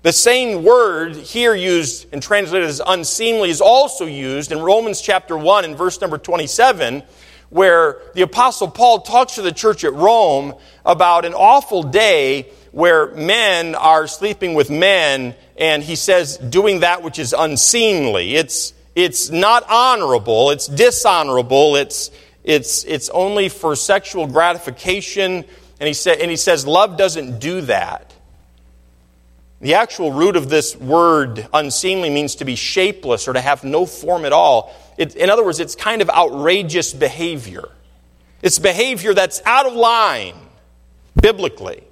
The 0.00 0.12
same 0.12 0.64
word 0.64 1.14
here 1.14 1.54
used 1.54 2.06
and 2.12 2.22
translated 2.22 2.68
as 2.68 2.80
unseemly 2.84 3.50
is 3.50 3.60
also 3.60 4.06
used 4.06 4.50
in 4.50 4.60
Romans 4.60 5.00
chapter 5.02 5.36
1 5.36 5.66
and 5.66 5.76
verse 5.76 6.00
number 6.00 6.16
27 6.16 7.02
where 7.52 8.00
the 8.14 8.22
Apostle 8.22 8.70
Paul 8.70 9.02
talks 9.02 9.34
to 9.34 9.42
the 9.42 9.52
church 9.52 9.84
at 9.84 9.92
Rome 9.92 10.54
about 10.86 11.26
an 11.26 11.34
awful 11.34 11.82
day 11.82 12.48
where 12.70 13.08
men 13.14 13.74
are 13.74 14.06
sleeping 14.06 14.54
with 14.54 14.70
men, 14.70 15.34
and 15.58 15.82
he 15.82 15.94
says, 15.94 16.38
doing 16.38 16.80
that 16.80 17.02
which 17.02 17.18
is 17.18 17.34
unseemly. 17.34 18.36
It's, 18.36 18.72
it's 18.94 19.28
not 19.28 19.64
honorable, 19.68 20.50
it's 20.50 20.66
dishonorable, 20.66 21.76
it's, 21.76 22.10
it's, 22.42 22.84
it's 22.84 23.10
only 23.10 23.50
for 23.50 23.76
sexual 23.76 24.26
gratification. 24.26 25.44
And 25.78 25.86
he, 25.86 25.92
sa- 25.92 26.12
and 26.12 26.30
he 26.30 26.38
says, 26.38 26.66
love 26.66 26.96
doesn't 26.96 27.38
do 27.38 27.60
that. 27.62 28.14
The 29.60 29.74
actual 29.74 30.10
root 30.10 30.36
of 30.36 30.48
this 30.48 30.74
word, 30.74 31.46
unseemly, 31.52 32.08
means 32.08 32.36
to 32.36 32.46
be 32.46 32.56
shapeless 32.56 33.28
or 33.28 33.34
to 33.34 33.40
have 33.42 33.62
no 33.62 33.84
form 33.84 34.24
at 34.24 34.32
all. 34.32 34.74
It, 34.96 35.16
in 35.16 35.30
other 35.30 35.44
words, 35.44 35.60
it's 35.60 35.74
kind 35.74 36.02
of 36.02 36.10
outrageous 36.10 36.92
behavior. 36.92 37.68
It's 38.42 38.58
behavior 38.58 39.14
that's 39.14 39.40
out 39.44 39.66
of 39.66 39.74
line 39.74 40.34
biblically, 41.20 41.82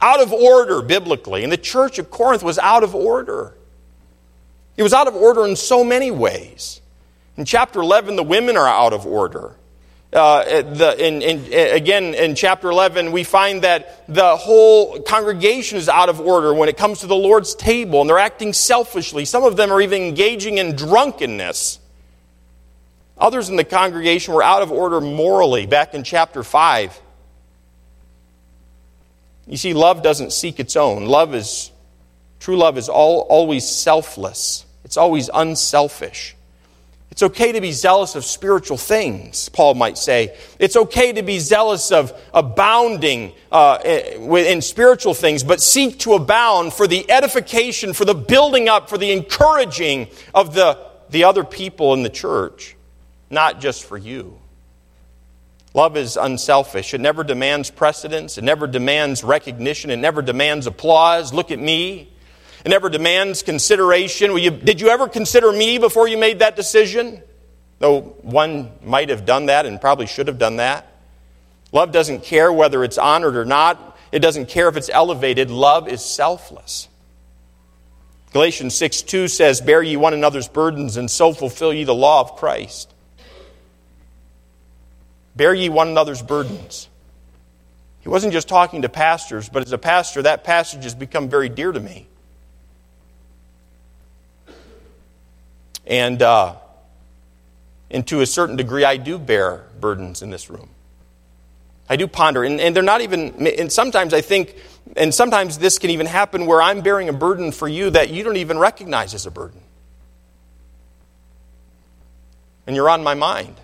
out 0.00 0.20
of 0.20 0.32
order 0.32 0.82
biblically. 0.82 1.42
And 1.42 1.52
the 1.52 1.56
church 1.56 1.98
of 1.98 2.10
Corinth 2.10 2.42
was 2.42 2.58
out 2.58 2.82
of 2.82 2.94
order. 2.94 3.54
It 4.76 4.82
was 4.82 4.92
out 4.92 5.08
of 5.08 5.14
order 5.14 5.46
in 5.46 5.56
so 5.56 5.84
many 5.84 6.10
ways. 6.10 6.80
In 7.36 7.44
chapter 7.44 7.80
11, 7.80 8.16
the 8.16 8.22
women 8.22 8.56
are 8.56 8.68
out 8.68 8.92
of 8.92 9.06
order. 9.06 9.56
Uh, 10.12 10.62
the, 10.62 10.94
in, 11.04 11.22
in, 11.22 11.52
again, 11.52 12.14
in 12.14 12.36
chapter 12.36 12.70
11, 12.70 13.10
we 13.10 13.24
find 13.24 13.62
that 13.62 14.04
the 14.06 14.36
whole 14.36 15.00
congregation 15.00 15.76
is 15.76 15.88
out 15.88 16.08
of 16.08 16.20
order 16.20 16.54
when 16.54 16.68
it 16.68 16.76
comes 16.76 17.00
to 17.00 17.08
the 17.08 17.16
Lord's 17.16 17.56
table, 17.56 18.00
and 18.00 18.08
they're 18.08 18.18
acting 18.20 18.52
selfishly. 18.52 19.24
Some 19.24 19.42
of 19.42 19.56
them 19.56 19.72
are 19.72 19.80
even 19.80 20.02
engaging 20.02 20.58
in 20.58 20.76
drunkenness. 20.76 21.80
Others 23.16 23.48
in 23.48 23.56
the 23.56 23.64
congregation 23.64 24.34
were 24.34 24.42
out 24.42 24.62
of 24.62 24.72
order 24.72 25.00
morally 25.00 25.66
back 25.66 25.94
in 25.94 26.02
chapter 26.02 26.42
5. 26.42 27.00
You 29.46 29.56
see, 29.56 29.74
love 29.74 30.02
doesn't 30.02 30.32
seek 30.32 30.58
its 30.58 30.76
own. 30.76 31.06
Love 31.06 31.34
is, 31.34 31.70
true 32.40 32.56
love 32.56 32.78
is 32.78 32.88
all, 32.88 33.20
always 33.20 33.68
selfless, 33.68 34.66
it's 34.84 34.96
always 34.96 35.30
unselfish. 35.32 36.36
It's 37.14 37.22
okay 37.22 37.52
to 37.52 37.60
be 37.60 37.70
zealous 37.70 38.16
of 38.16 38.24
spiritual 38.24 38.76
things, 38.76 39.48
Paul 39.48 39.74
might 39.74 39.96
say. 39.98 40.36
It's 40.58 40.74
okay 40.74 41.12
to 41.12 41.22
be 41.22 41.38
zealous 41.38 41.92
of 41.92 42.12
abounding 42.32 43.34
uh, 43.52 43.78
in 43.84 44.60
spiritual 44.60 45.14
things, 45.14 45.44
but 45.44 45.60
seek 45.60 46.00
to 46.00 46.14
abound 46.14 46.72
for 46.72 46.88
the 46.88 47.08
edification, 47.08 47.92
for 47.92 48.04
the 48.04 48.16
building 48.16 48.68
up, 48.68 48.88
for 48.88 48.98
the 48.98 49.12
encouraging 49.12 50.08
of 50.34 50.54
the, 50.54 50.76
the 51.10 51.22
other 51.22 51.44
people 51.44 51.94
in 51.94 52.02
the 52.02 52.10
church, 52.10 52.74
not 53.30 53.60
just 53.60 53.84
for 53.84 53.96
you. 53.96 54.38
Love 55.74 55.96
is 55.96 56.16
unselfish. 56.16 56.94
It 56.94 57.00
never 57.00 57.24
demands 57.24 57.70
precedence. 57.70 58.38
It 58.38 58.44
never 58.44 58.68
demands 58.68 59.24
recognition. 59.24 59.90
It 59.90 59.96
never 59.96 60.22
demands 60.22 60.68
applause. 60.68 61.34
Look 61.34 61.50
at 61.50 61.58
me. 61.58 62.08
It 62.64 62.68
never 62.68 62.88
demands 62.88 63.42
consideration. 63.42 64.36
You, 64.38 64.52
did 64.52 64.80
you 64.80 64.88
ever 64.88 65.08
consider 65.08 65.50
me 65.50 65.78
before 65.78 66.06
you 66.06 66.16
made 66.16 66.38
that 66.38 66.54
decision? 66.54 67.20
Though 67.80 68.00
one 68.00 68.70
might 68.84 69.08
have 69.08 69.26
done 69.26 69.46
that 69.46 69.66
and 69.66 69.80
probably 69.80 70.06
should 70.06 70.28
have 70.28 70.38
done 70.38 70.56
that. 70.56 70.86
Love 71.72 71.90
doesn't 71.90 72.22
care 72.22 72.52
whether 72.52 72.84
it's 72.84 72.96
honored 72.96 73.36
or 73.36 73.44
not, 73.44 73.98
it 74.12 74.20
doesn't 74.20 74.46
care 74.46 74.68
if 74.68 74.76
it's 74.76 74.88
elevated. 74.88 75.50
Love 75.50 75.88
is 75.88 76.04
selfless. 76.04 76.88
Galatians 78.32 78.76
6 78.76 79.02
2 79.02 79.26
says, 79.26 79.60
Bear 79.60 79.82
ye 79.82 79.96
one 79.96 80.14
another's 80.14 80.46
burdens, 80.46 80.96
and 80.96 81.10
so 81.10 81.32
fulfill 81.32 81.74
ye 81.74 81.82
the 81.82 81.94
law 81.94 82.20
of 82.20 82.36
Christ. 82.36 82.93
Bear 85.36 85.54
ye 85.54 85.68
one 85.68 85.88
another's 85.88 86.22
burdens. 86.22 86.88
He 88.00 88.08
wasn't 88.08 88.32
just 88.32 88.48
talking 88.48 88.82
to 88.82 88.88
pastors, 88.88 89.48
but 89.48 89.64
as 89.64 89.72
a 89.72 89.78
pastor, 89.78 90.22
that 90.22 90.44
passage 90.44 90.84
has 90.84 90.94
become 90.94 91.28
very 91.28 91.48
dear 91.48 91.72
to 91.72 91.80
me. 91.80 92.06
And, 95.86 96.20
uh, 96.22 96.56
and 97.90 98.06
to 98.08 98.20
a 98.20 98.26
certain 98.26 98.56
degree, 98.56 98.84
I 98.84 98.96
do 98.96 99.18
bear 99.18 99.64
burdens 99.80 100.22
in 100.22 100.30
this 100.30 100.50
room. 100.50 100.70
I 101.88 101.96
do 101.96 102.06
ponder. 102.06 102.44
And, 102.44 102.60
and 102.60 102.74
they're 102.74 102.82
not 102.82 103.00
even, 103.00 103.46
and 103.46 103.70
sometimes 103.72 104.14
I 104.14 104.20
think, 104.20 104.56
and 104.96 105.14
sometimes 105.14 105.58
this 105.58 105.78
can 105.78 105.90
even 105.90 106.06
happen 106.06 106.46
where 106.46 106.62
I'm 106.62 106.80
bearing 106.80 107.08
a 107.08 107.12
burden 107.12 107.52
for 107.52 107.68
you 107.68 107.90
that 107.90 108.10
you 108.10 108.22
don't 108.22 108.36
even 108.36 108.58
recognize 108.58 109.14
as 109.14 109.26
a 109.26 109.30
burden. 109.30 109.60
And 112.66 112.74
you're 112.74 112.88
on 112.88 113.02
my 113.02 113.14
mind. 113.14 113.56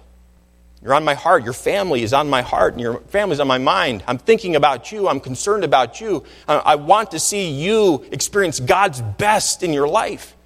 You're 0.83 0.95
on 0.95 1.05
my 1.05 1.15
heart. 1.15 1.45
Your 1.45 1.53
family 1.53 2.03
is 2.03 2.15
on 2.15 2.31
my 2.31 2.41
heart, 2.41 2.73
and 2.73 2.81
your 2.81 3.01
family's 3.01 3.39
on 3.39 3.47
my 3.47 3.59
mind. 3.59 4.03
I'm 4.07 4.17
thinking 4.17 4.57
about 4.57 4.91
you. 4.91 5.09
I'm 5.09 5.21
concerned 5.21 5.63
about 5.63 6.01
you. 6.01 6.25
Uh, 6.49 6.63
I 6.65 6.77
want 6.77 7.11
to 7.11 7.19
see 7.19 7.51
you 7.51 8.07
experience 8.11 8.61
God's 8.61 9.03
best 9.03 9.63
in 9.63 9.75
your 9.75 9.89
life. 9.89 10.37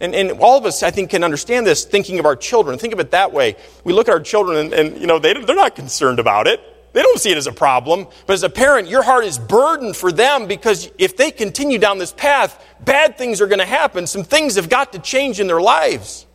And, 0.00 0.14
and 0.14 0.32
all 0.32 0.58
of 0.58 0.66
us, 0.66 0.82
I 0.82 0.90
think, 0.90 1.10
can 1.10 1.24
understand 1.24 1.66
this 1.66 1.84
thinking 1.84 2.18
of 2.18 2.26
our 2.26 2.36
children. 2.36 2.78
Think 2.78 2.92
of 2.92 3.00
it 3.00 3.10
that 3.12 3.32
way. 3.32 3.56
We 3.84 3.92
look 3.92 4.08
at 4.08 4.12
our 4.12 4.20
children 4.20 4.58
and, 4.58 4.72
and 4.72 5.00
you 5.00 5.06
know, 5.06 5.18
they, 5.18 5.32
they're 5.32 5.56
not 5.56 5.74
concerned 5.74 6.20
about 6.20 6.46
it. 6.46 6.60
They 6.92 7.02
don't 7.02 7.18
see 7.18 7.30
it 7.30 7.36
as 7.36 7.46
a 7.46 7.52
problem. 7.52 8.06
But 8.26 8.34
as 8.34 8.42
a 8.44 8.50
parent, 8.50 8.88
your 8.88 9.02
heart 9.02 9.24
is 9.24 9.38
burdened 9.38 9.96
for 9.96 10.12
them 10.12 10.46
because 10.46 10.90
if 10.98 11.16
they 11.16 11.30
continue 11.30 11.78
down 11.78 11.98
this 11.98 12.12
path, 12.12 12.64
bad 12.84 13.18
things 13.18 13.40
are 13.40 13.46
going 13.46 13.58
to 13.58 13.66
happen. 13.66 14.06
Some 14.06 14.24
things 14.24 14.54
have 14.54 14.68
got 14.68 14.92
to 14.92 14.98
change 14.98 15.40
in 15.40 15.48
their 15.48 15.60
lives 15.60 16.26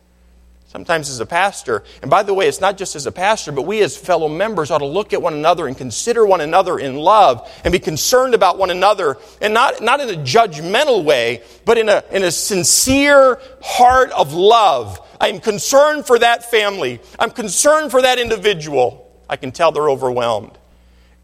sometimes 0.74 1.08
as 1.08 1.20
a 1.20 1.26
pastor. 1.26 1.84
And 2.02 2.10
by 2.10 2.24
the 2.24 2.34
way, 2.34 2.48
it's 2.48 2.60
not 2.60 2.76
just 2.76 2.96
as 2.96 3.06
a 3.06 3.12
pastor, 3.12 3.52
but 3.52 3.62
we 3.62 3.80
as 3.82 3.96
fellow 3.96 4.28
members 4.28 4.72
ought 4.72 4.78
to 4.78 4.86
look 4.86 5.12
at 5.12 5.22
one 5.22 5.32
another 5.32 5.68
and 5.68 5.78
consider 5.78 6.26
one 6.26 6.40
another 6.40 6.80
in 6.80 6.96
love 6.96 7.48
and 7.62 7.70
be 7.70 7.78
concerned 7.78 8.34
about 8.34 8.58
one 8.58 8.70
another, 8.70 9.16
and 9.40 9.54
not, 9.54 9.80
not 9.80 10.00
in 10.00 10.10
a 10.10 10.20
judgmental 10.24 11.04
way, 11.04 11.44
but 11.64 11.78
in 11.78 11.88
a, 11.88 12.02
in 12.10 12.24
a 12.24 12.32
sincere 12.32 13.40
heart 13.62 14.10
of 14.10 14.32
love. 14.32 15.00
I'm 15.20 15.38
concerned 15.38 16.08
for 16.08 16.18
that 16.18 16.50
family. 16.50 17.00
I'm 17.20 17.30
concerned 17.30 17.92
for 17.92 18.02
that 18.02 18.18
individual. 18.18 19.22
I 19.30 19.36
can 19.36 19.52
tell 19.52 19.70
they're 19.70 19.88
overwhelmed. 19.88 20.58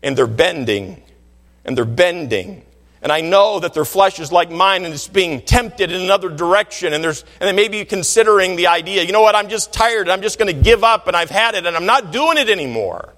And 0.01 0.17
they're 0.17 0.29
bending, 0.29 1.03
and 1.65 1.77
they're 1.77 1.85
bending, 1.85 2.63
and 3.03 3.11
I 3.11 3.23
know 3.23 3.61
that 3.61 3.73
their 3.73 3.87
flesh 3.87 4.21
is 4.21 4.31
like 4.31 4.51
mine 4.51 4.85
and 4.85 4.93
it's 4.93 5.09
being 5.09 5.41
tempted 5.41 5.91
in 5.91 6.03
another 6.03 6.29
direction. 6.29 6.93
And, 6.93 7.03
there's, 7.03 7.25
and 7.41 7.49
they 7.49 7.53
may 7.53 7.69
be 7.69 7.85
considering 7.87 8.57
the 8.57 8.67
idea, 8.67 9.03
you 9.03 9.13
know 9.13 9.23
what, 9.23 9.35
I'm 9.35 9.49
just 9.49 9.73
tired. 9.73 10.11
I'm 10.11 10.21
just 10.21 10.39
going 10.39 10.55
to 10.55 10.63
give 10.63 10.85
up 10.85 11.07
and 11.07 11.17
I've 11.17 11.31
had 11.31 11.55
it 11.55 11.65
and 11.65 11.75
I'm 11.75 11.87
not 11.87 12.13
doing 12.13 12.37
it 12.37 12.51
anymore. 12.51 13.15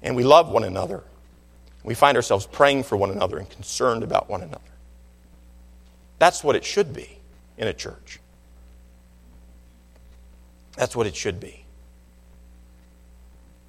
And 0.00 0.14
we 0.14 0.22
love 0.22 0.48
one 0.48 0.62
another. 0.62 1.02
We 1.82 1.94
find 1.94 2.16
ourselves 2.16 2.46
praying 2.46 2.84
for 2.84 2.96
one 2.96 3.10
another 3.10 3.38
and 3.38 3.50
concerned 3.50 4.04
about 4.04 4.30
one 4.30 4.42
another. 4.42 4.62
That's 6.20 6.44
what 6.44 6.54
it 6.54 6.64
should 6.64 6.92
be 6.92 7.18
in 7.58 7.66
a 7.66 7.72
church. 7.72 8.20
That's 10.76 10.94
what 10.94 11.08
it 11.08 11.16
should 11.16 11.40
be. 11.40 11.64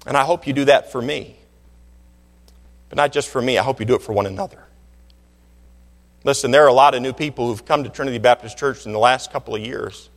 And 0.06 0.16
I 0.16 0.22
hope 0.22 0.46
you 0.46 0.52
do 0.52 0.66
that 0.66 0.92
for 0.92 1.02
me. 1.02 1.36
But 2.88 2.96
not 2.96 3.12
just 3.12 3.28
for 3.28 3.42
me, 3.42 3.58
I 3.58 3.62
hope 3.62 3.80
you 3.80 3.86
do 3.86 3.94
it 3.94 4.02
for 4.02 4.12
one 4.12 4.26
another. 4.26 4.64
Listen, 6.24 6.50
there 6.50 6.64
are 6.64 6.68
a 6.68 6.72
lot 6.72 6.94
of 6.94 7.02
new 7.02 7.12
people 7.12 7.46
who've 7.46 7.64
come 7.64 7.84
to 7.84 7.90
Trinity 7.90 8.18
Baptist 8.18 8.58
Church 8.58 8.86
in 8.86 8.92
the 8.92 8.98
last 8.98 9.30
couple 9.30 9.54
of 9.54 9.60
years. 9.60 10.10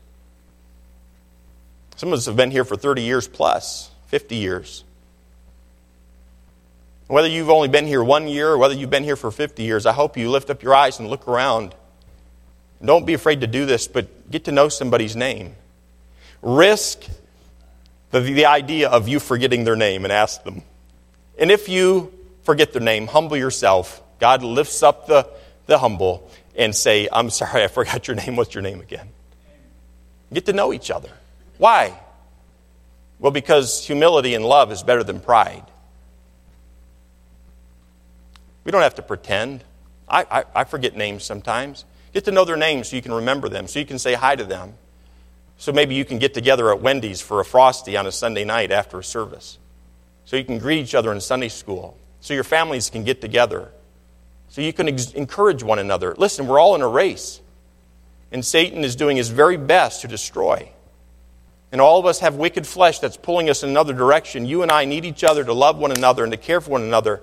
Some 1.95 2.09
of 2.09 2.13
us 2.13 2.26
have 2.26 2.36
been 2.36 2.51
here 2.51 2.65
for 2.65 2.76
30 2.76 3.03
years 3.03 3.28
plus, 3.28 3.91
50 4.07 4.36
years. 4.36 4.84
Whether 7.07 7.28
you've 7.28 7.49
only 7.49 7.67
been 7.67 7.86
here 7.86 8.03
one 8.03 8.28
year 8.28 8.49
or 8.49 8.57
whether 8.57 8.74
you've 8.74 8.89
been 8.89 9.03
here 9.03 9.17
for 9.17 9.32
50 9.32 9.63
years, 9.63 9.86
I 9.86 9.93
hope 9.93 10.17
you 10.17 10.32
lift 10.32 10.49
up 10.49 10.63
your 10.63 10.74
eyes 10.74 10.97
and 10.97 11.09
look 11.09 11.28
around. 11.28 11.76
Don't 12.84 13.05
be 13.05 13.13
afraid 13.13 13.41
to 13.41 13.47
do 13.47 13.65
this, 13.65 13.88
but 13.88 14.32
get 14.32 14.45
to 14.45 14.51
know 14.51 14.69
somebody's 14.69 15.15
name. 15.15 15.55
Risk 16.41 17.03
the, 18.11 18.22
the 18.22 18.45
idea 18.45 18.89
of 18.89 19.07
you 19.07 19.19
forgetting 19.19 19.65
their 19.65 19.76
name 19.76 20.05
and 20.05 20.11
ask 20.11 20.43
them. 20.43 20.63
And 21.38 21.51
if 21.51 21.69
you 21.69 22.13
forget 22.44 22.74
their 22.74 22.82
name, 22.82 23.08
humble 23.08 23.38
yourself. 23.38 24.02
God 24.20 24.44
lifts 24.44 24.84
up 24.84 25.08
the, 25.08 25.28
the 25.66 25.78
humble, 25.78 26.30
and 26.56 26.76
say, 26.76 27.08
I'm 27.12 27.30
sorry, 27.30 27.64
I 27.64 27.68
forgot 27.68 28.08
your 28.08 28.16
name. 28.16 28.36
What's 28.36 28.54
your 28.54 28.62
name 28.62 28.82
again? 28.82 29.10
Get 30.34 30.46
to 30.46 30.54
know 30.54 30.74
each 30.74 30.92
other. 30.92 31.10
Why? 31.58 31.98
Well, 33.20 33.32
because 33.32 33.86
humility 33.86 34.34
and 34.34 34.46
love 34.46 34.72
is 34.72 34.84
better 34.84 35.04
than 35.04 35.20
pride. 35.20 35.64
We 38.64 38.72
don't 38.72 38.82
have 38.82 38.96
to 38.96 39.02
pretend. 39.02 39.64
I, 40.08 40.26
I, 40.30 40.44
I, 40.56 40.64
forget 40.66 40.96
names 40.96 41.24
sometimes. 41.24 41.86
Get 42.14 42.26
to 42.26 42.32
know 42.32 42.46
their 42.46 42.58
names 42.58 42.89
so 42.89 42.96
you 42.96 43.02
can 43.02 43.14
remember 43.14 43.48
them, 43.50 43.68
so 43.68 43.80
you 43.80 43.86
can 43.86 44.00
say 44.00 44.14
hi 44.14 44.36
to 44.36 44.44
them. 44.44 44.74
So 45.58 45.72
maybe 45.72 45.96
you 45.96 46.06
can 46.06 46.20
get 46.20 46.34
together 46.34 46.72
at 46.72 46.82
Wendy's 46.82 47.22
for 47.22 47.39
a 47.39 47.46
Frosty 47.46 47.96
on 47.96 48.08
a 48.08 48.12
Sunday 48.12 48.44
night 48.44 48.72
after 48.72 49.00
a 49.00 49.04
service. 49.04 49.58
So 50.26 50.36
you 50.36 50.44
can 50.44 50.58
greet 50.58 50.80
each 50.80 50.96
other 50.96 51.12
in 51.12 51.22
Sunday 51.22 51.50
school. 51.50 51.98
So 52.22 52.34
your 52.34 52.43
families 52.43 52.89
can 52.89 53.03
get 53.03 53.19
together. 53.19 53.72
So 54.49 54.61
you 54.61 54.74
can 54.74 54.88
ex- 54.88 55.11
encourage 55.11 55.63
one 55.63 55.80
another. 55.80 56.15
Listen, 56.17 56.47
we're 56.47 56.59
all 56.59 56.76
in 56.76 56.82
a 56.82 56.88
race. 56.88 57.41
And 58.32 58.45
Satan 58.45 58.84
is 58.84 58.95
doing 58.95 59.17
his 59.17 59.30
very 59.30 59.57
best 59.57 60.01
to 60.01 60.07
destroy. 60.07 60.72
And 61.72 61.82
all 61.82 61.99
of 61.99 62.05
us 62.05 62.19
have 62.19 62.36
wicked 62.36 62.67
flesh 62.67 62.99
that's 62.99 63.17
pulling 63.17 63.49
us 63.49 63.63
in 63.63 63.69
another 63.69 63.93
direction. 63.93 64.45
You 64.45 64.61
and 64.61 64.72
I 64.72 64.86
need 64.86 65.05
each 65.05 65.24
other 65.24 65.43
to 65.43 65.53
love 65.53 65.78
one 65.78 65.91
another 65.91 66.24
and 66.24 66.32
to 66.32 66.38
care 66.38 66.61
for 66.61 66.72
one 66.72 66.84
another. 66.84 67.22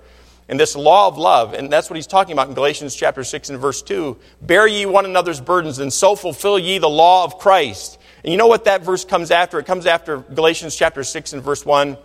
And 0.49 0.59
this 0.59 0.74
law 0.74 1.07
of 1.07 1.18
love, 1.18 1.53
and 1.53 1.70
that's 1.70 1.90
what 1.90 1.96
he's 1.96 2.07
talking 2.07 2.32
about 2.32 2.49
in 2.49 2.55
Galatians 2.55 2.94
chapter 2.94 3.22
6 3.22 3.51
and 3.51 3.59
verse 3.59 3.82
2 3.82 4.16
bear 4.40 4.66
ye 4.66 4.86
one 4.86 5.05
another's 5.05 5.42
burdens, 5.42 5.78
and 5.78 5.92
so 5.92 6.16
fulfill 6.16 6.59
ye 6.59 6.78
the 6.78 6.88
law 6.88 7.24
of 7.24 7.38
Christ. 7.38 7.99
And 8.24 8.32
you 8.32 8.38
know 8.38 8.46
what 8.46 8.64
that 8.64 8.82
verse 8.82 9.05
comes 9.05 9.30
after? 9.30 9.59
It 9.59 9.66
comes 9.66 9.84
after 9.84 10.18
Galatians 10.18 10.74
chapter 10.74 11.05
6 11.05 11.34
and 11.34 11.42
verse 11.42 11.66
1. 11.66 11.99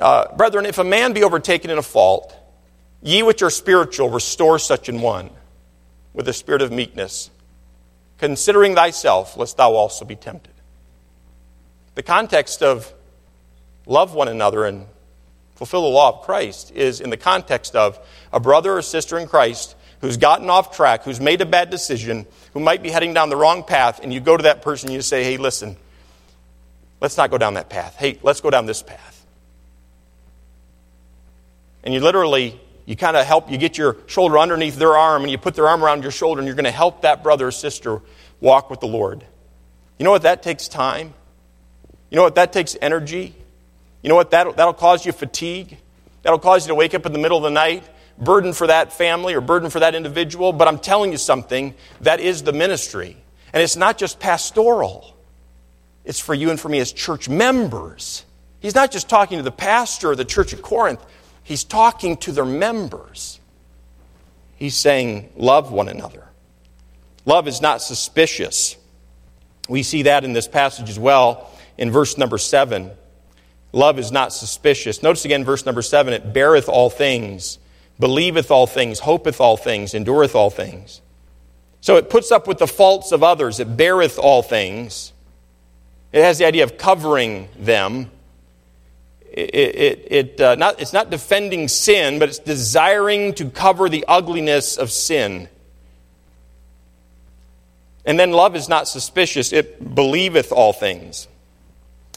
Uh, 0.00 0.34
Brethren, 0.34 0.66
if 0.66 0.78
a 0.78 0.84
man 0.84 1.12
be 1.12 1.22
overtaken 1.22 1.70
in 1.70 1.78
a 1.78 1.82
fault, 1.82 2.34
ye 3.02 3.22
which 3.22 3.42
are 3.42 3.50
spiritual, 3.50 4.08
restore 4.08 4.58
such 4.58 4.88
an 4.88 5.00
one 5.00 5.30
with 6.14 6.26
a 6.28 6.32
spirit 6.32 6.62
of 6.62 6.72
meekness, 6.72 7.30
considering 8.18 8.74
thyself, 8.74 9.36
lest 9.36 9.56
thou 9.56 9.74
also 9.74 10.04
be 10.04 10.16
tempted. 10.16 10.54
The 11.94 12.02
context 12.02 12.62
of 12.62 12.92
love 13.86 14.14
one 14.14 14.28
another 14.28 14.64
and 14.64 14.86
fulfill 15.54 15.82
the 15.82 15.88
law 15.88 16.08
of 16.08 16.22
Christ 16.24 16.72
is 16.72 17.00
in 17.00 17.10
the 17.10 17.16
context 17.16 17.76
of 17.76 17.98
a 18.32 18.40
brother 18.40 18.78
or 18.78 18.82
sister 18.82 19.18
in 19.18 19.28
Christ 19.28 19.76
who's 20.00 20.16
gotten 20.16 20.48
off 20.48 20.74
track, 20.74 21.02
who's 21.02 21.20
made 21.20 21.42
a 21.42 21.46
bad 21.46 21.68
decision, 21.68 22.24
who 22.54 22.60
might 22.60 22.82
be 22.82 22.90
heading 22.90 23.12
down 23.12 23.28
the 23.28 23.36
wrong 23.36 23.62
path, 23.62 24.00
and 24.02 24.14
you 24.14 24.20
go 24.20 24.36
to 24.36 24.44
that 24.44 24.62
person 24.62 24.88
and 24.88 24.94
you 24.94 25.02
say, 25.02 25.22
hey, 25.22 25.36
listen, 25.36 25.76
let's 27.00 27.18
not 27.18 27.30
go 27.30 27.36
down 27.36 27.54
that 27.54 27.68
path. 27.68 27.96
Hey, 27.96 28.18
let's 28.22 28.40
go 28.40 28.48
down 28.48 28.64
this 28.64 28.82
path. 28.82 29.09
And 31.84 31.94
you 31.94 32.00
literally, 32.00 32.60
you 32.86 32.96
kind 32.96 33.16
of 33.16 33.26
help, 33.26 33.50
you 33.50 33.58
get 33.58 33.78
your 33.78 33.96
shoulder 34.06 34.38
underneath 34.38 34.76
their 34.76 34.96
arm 34.96 35.22
and 35.22 35.30
you 35.30 35.38
put 35.38 35.54
their 35.54 35.68
arm 35.68 35.84
around 35.84 36.02
your 36.02 36.10
shoulder 36.10 36.40
and 36.40 36.46
you're 36.46 36.56
going 36.56 36.64
to 36.64 36.70
help 36.70 37.02
that 37.02 37.22
brother 37.22 37.48
or 37.48 37.50
sister 37.50 38.00
walk 38.40 38.70
with 38.70 38.80
the 38.80 38.86
Lord. 38.86 39.24
You 39.98 40.04
know 40.04 40.10
what? 40.10 40.22
That 40.22 40.42
takes 40.42 40.68
time. 40.68 41.14
You 42.10 42.16
know 42.16 42.22
what? 42.22 42.34
That 42.34 42.52
takes 42.52 42.76
energy. 42.80 43.34
You 44.02 44.08
know 44.08 44.14
what? 44.14 44.30
That'll, 44.30 44.52
that'll 44.52 44.74
cause 44.74 45.04
you 45.04 45.12
fatigue. 45.12 45.78
That'll 46.22 46.38
cause 46.38 46.66
you 46.66 46.68
to 46.68 46.74
wake 46.74 46.94
up 46.94 47.06
in 47.06 47.12
the 47.12 47.18
middle 47.18 47.38
of 47.38 47.44
the 47.44 47.50
night, 47.50 47.84
burden 48.18 48.52
for 48.52 48.66
that 48.66 48.92
family 48.92 49.34
or 49.34 49.40
burden 49.40 49.70
for 49.70 49.80
that 49.80 49.94
individual. 49.94 50.52
But 50.52 50.68
I'm 50.68 50.78
telling 50.78 51.12
you 51.12 51.18
something, 51.18 51.74
that 52.00 52.20
is 52.20 52.42
the 52.42 52.52
ministry. 52.52 53.16
And 53.52 53.62
it's 53.62 53.76
not 53.76 53.98
just 53.98 54.20
pastoral, 54.20 55.16
it's 56.04 56.20
for 56.20 56.34
you 56.34 56.50
and 56.50 56.58
for 56.58 56.68
me 56.68 56.78
as 56.78 56.92
church 56.92 57.28
members. 57.28 58.24
He's 58.60 58.74
not 58.74 58.90
just 58.90 59.08
talking 59.08 59.38
to 59.38 59.42
the 59.42 59.50
pastor 59.50 60.12
of 60.12 60.18
the 60.18 60.24
church 60.24 60.52
at 60.52 60.62
Corinth, 60.62 61.04
he's 61.50 61.64
talking 61.64 62.16
to 62.18 62.32
their 62.32 62.44
members. 62.44 63.40
He's 64.56 64.76
saying, 64.76 65.30
Love 65.36 65.72
one 65.72 65.88
another. 65.88 66.28
Love 67.26 67.48
is 67.48 67.60
not 67.60 67.82
suspicious. 67.82 68.76
We 69.68 69.82
see 69.82 70.02
that 70.02 70.24
in 70.24 70.32
this 70.32 70.48
passage 70.48 70.88
as 70.88 70.98
well 70.98 71.50
in 71.76 71.90
verse 71.90 72.16
number 72.16 72.38
7. 72.38 72.90
Love 73.72 73.98
is 73.98 74.10
not 74.10 74.32
suspicious. 74.32 75.02
Notice 75.02 75.24
again, 75.24 75.44
verse 75.44 75.64
number 75.64 75.82
seven 75.82 76.12
it 76.12 76.32
beareth 76.32 76.68
all 76.68 76.90
things, 76.90 77.58
believeth 77.98 78.50
all 78.50 78.66
things, 78.66 79.00
hopeth 79.00 79.40
all 79.40 79.56
things, 79.56 79.94
endureth 79.94 80.34
all 80.34 80.50
things. 80.50 81.00
So 81.80 81.96
it 81.96 82.10
puts 82.10 82.30
up 82.30 82.46
with 82.46 82.58
the 82.58 82.66
faults 82.66 83.12
of 83.12 83.22
others, 83.22 83.60
it 83.60 83.76
beareth 83.76 84.18
all 84.18 84.42
things. 84.42 85.12
It 86.12 86.22
has 86.22 86.38
the 86.38 86.44
idea 86.44 86.64
of 86.64 86.76
covering 86.76 87.48
them. 87.56 88.10
It, 89.32 89.54
it, 89.54 90.08
it 90.10 90.40
uh, 90.40 90.54
not, 90.56 90.80
it's 90.80 90.92
not 90.92 91.10
defending 91.10 91.68
sin, 91.68 92.18
but 92.18 92.28
it's 92.28 92.38
desiring 92.38 93.34
to 93.34 93.48
cover 93.48 93.88
the 93.88 94.04
ugliness 94.08 94.76
of 94.76 94.90
sin. 94.90 95.48
And 98.04 98.18
then 98.18 98.32
love 98.32 98.56
is 98.56 98.68
not 98.68 98.88
suspicious, 98.88 99.52
it 99.52 99.94
believeth 99.94 100.52
all 100.52 100.72
things. 100.72 101.28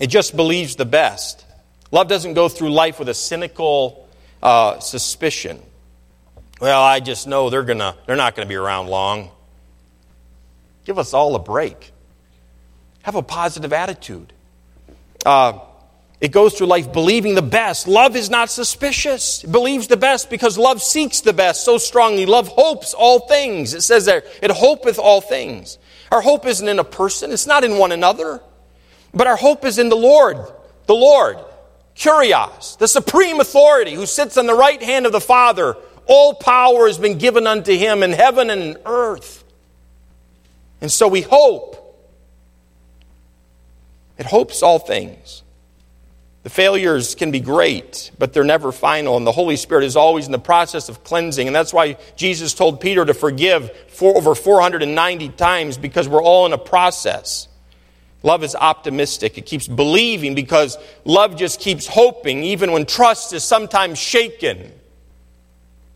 It 0.02 0.08
just 0.08 0.36
believes 0.36 0.76
the 0.76 0.86
best. 0.86 1.46
Love 1.92 2.08
doesn't 2.08 2.34
go 2.34 2.50
through 2.50 2.72
life 2.72 2.98
with 2.98 3.10
a 3.10 3.14
cynical 3.14 4.08
uh, 4.42 4.80
suspicion. 4.80 5.62
Well, 6.60 6.82
I 6.82 7.00
just 7.00 7.28
know 7.28 7.50
they're, 7.50 7.64
gonna, 7.64 7.96
they're 8.08 8.16
not 8.16 8.36
going 8.36 8.48
to 8.48 8.50
be 8.50 8.56
around 8.56 8.88
long. 8.88 9.30
Give 10.86 10.98
us 10.98 11.14
all 11.14 11.36
a 11.36 11.40
break. 11.40 11.92
Have 13.04 13.16
a 13.16 13.22
positive 13.22 13.74
attitude. 13.74 14.34
Uh, 15.26 15.60
it 16.24 16.32
goes 16.32 16.54
through 16.54 16.68
life 16.68 16.94
believing 16.94 17.36
the 17.36 17.42
best. 17.42 17.86
Love 17.86 18.16
is 18.16 18.30
not 18.30 18.50
suspicious. 18.50 19.44
It 19.44 19.52
believes 19.52 19.88
the 19.88 19.98
best 19.98 20.30
because 20.30 20.58
love 20.58 20.82
seeks 20.82 21.20
the 21.20 21.34
best 21.34 21.66
so 21.66 21.78
strongly. 21.78 22.26
Love 22.26 22.48
hopes 22.48 22.94
all 22.94 23.28
things. 23.28 23.74
It 23.74 23.82
says 23.82 24.06
there, 24.06 24.24
it 24.42 24.50
hopeth 24.50 24.98
all 24.98 25.20
things. 25.20 25.78
Our 26.14 26.22
hope 26.22 26.46
isn't 26.46 26.66
in 26.66 26.80
a 26.80 26.84
person, 26.86 27.34
it's 27.34 27.46
not 27.46 27.66
in 27.66 27.78
one 27.78 27.92
another. 27.92 28.42
But 29.14 29.28
our 29.28 29.36
hope 29.36 29.66
is 29.66 29.78
in 29.78 29.90
the 29.90 29.98
Lord, 29.98 30.38
the 30.86 30.96
Lord, 30.96 31.40
Kurios, 31.94 32.78
the 32.78 32.88
supreme 32.88 33.42
authority 33.42 33.94
who 33.94 34.06
sits 34.06 34.38
on 34.38 34.46
the 34.46 34.56
right 34.56 34.82
hand 34.82 35.06
of 35.06 35.12
the 35.12 35.20
Father. 35.20 35.76
All 36.06 36.36
power 36.36 36.88
has 36.88 36.98
been 36.98 37.18
given 37.18 37.48
unto 37.48 37.76
him 37.76 38.02
in 38.02 38.14
heaven 38.14 38.50
and 38.50 38.62
in 38.62 38.78
earth. 38.86 39.44
And 40.80 40.90
so 40.90 41.10
we 41.10 41.20
hope. 41.20 41.82
It 44.18 44.26
hopes 44.26 44.64
all 44.64 44.80
things. 44.80 45.43
The 46.44 46.50
failures 46.50 47.16
can 47.16 47.32
be 47.32 47.40
great, 47.40 48.12
but 48.20 48.34
they're 48.34 48.44
never 48.44 48.74
final, 48.74 49.16
and 49.16 49.26
the 49.26 49.32
Holy 49.32 49.56
Spirit 49.56 49.86
is 49.86 49.96
always 49.96 50.26
in 50.26 50.34
the 50.34 50.40
process 50.40 50.90
of 50.90 51.04
cleansing. 51.06 51.48
And 51.48 51.56
that's 51.56 51.74
why 51.74 51.98
Jesus 52.18 52.54
told 52.54 52.82
Peter 52.82 53.06
to 53.06 53.14
forgive 53.14 53.72
for 53.88 54.16
over 54.18 54.36
490 54.36 55.30
times 55.30 55.78
because 55.78 56.10
we're 56.10 56.22
all 56.22 56.46
in 56.46 56.52
a 56.52 56.58
process. 56.58 57.48
Love 58.24 58.44
is 58.44 58.56
optimistic. 58.56 59.38
It 59.38 59.46
keeps 59.46 59.70
believing 59.70 60.36
because 60.36 60.78
love 61.06 61.38
just 61.38 61.62
keeps 61.62 61.88
hoping, 61.88 62.44
even 62.44 62.74
when 62.74 62.86
trust 62.86 63.32
is 63.32 63.44
sometimes 63.44 63.98
shaken. 63.98 64.70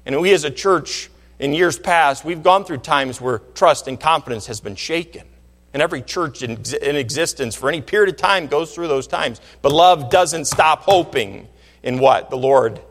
And 0.05 0.21
we 0.21 0.33
as 0.33 0.45
a 0.45 0.51
church, 0.51 1.09
in 1.39 1.53
years 1.53 1.77
past, 1.77 2.23
we've 2.23 2.41
gone 2.41 2.63
through 2.63 2.77
times 2.77 3.19
where 3.19 3.39
trust 3.53 3.89
and 3.89 3.99
confidence 3.99 4.47
has 4.47 4.61
been 4.61 4.75
shaken. 4.75 5.27
And 5.73 5.81
every 5.81 6.01
church 6.01 6.41
in, 6.41 6.63
in 6.81 6.95
existence 6.95 7.55
for 7.55 7.69
any 7.69 7.81
period 7.81 8.09
of 8.09 8.17
time 8.17 8.47
goes 8.47 8.73
through 8.73 8.87
those 8.87 9.07
times. 9.07 9.41
But 9.61 9.71
love 9.71 10.09
doesn't 10.09 10.45
stop 10.45 10.83
hoping 10.83 11.47
in 11.83 11.99
what? 11.99 12.29
The 12.29 12.37
Lord. 12.37 12.81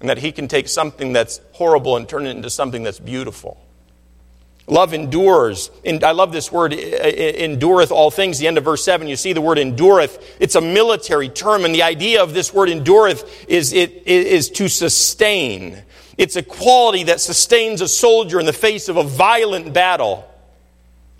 And 0.00 0.08
that 0.08 0.18
He 0.18 0.32
can 0.32 0.48
take 0.48 0.68
something 0.68 1.12
that's 1.12 1.40
horrible 1.52 1.96
and 1.96 2.08
turn 2.08 2.26
it 2.26 2.36
into 2.36 2.50
something 2.50 2.82
that's 2.82 3.00
beautiful. 3.00 3.58
Love 4.68 4.94
endures. 4.94 5.70
And 5.84 6.02
I 6.04 6.12
love 6.12 6.32
this 6.32 6.52
word, 6.52 6.72
endureth 6.72 7.90
all 7.90 8.10
things. 8.10 8.38
The 8.38 8.46
end 8.46 8.58
of 8.58 8.64
verse 8.64 8.84
7, 8.84 9.08
you 9.08 9.16
see 9.16 9.32
the 9.32 9.40
word 9.40 9.58
endureth. 9.58 10.36
It's 10.40 10.54
a 10.54 10.60
military 10.60 11.28
term, 11.28 11.64
and 11.64 11.74
the 11.74 11.82
idea 11.82 12.22
of 12.22 12.32
this 12.32 12.54
word 12.54 12.68
endureth 12.68 13.46
is, 13.48 13.72
it, 13.72 14.06
is 14.06 14.50
to 14.50 14.68
sustain. 14.68 15.82
It's 16.16 16.36
a 16.36 16.42
quality 16.42 17.04
that 17.04 17.20
sustains 17.20 17.80
a 17.80 17.88
soldier 17.88 18.38
in 18.38 18.46
the 18.46 18.52
face 18.52 18.88
of 18.88 18.96
a 18.96 19.02
violent 19.02 19.72
battle. 19.72 20.28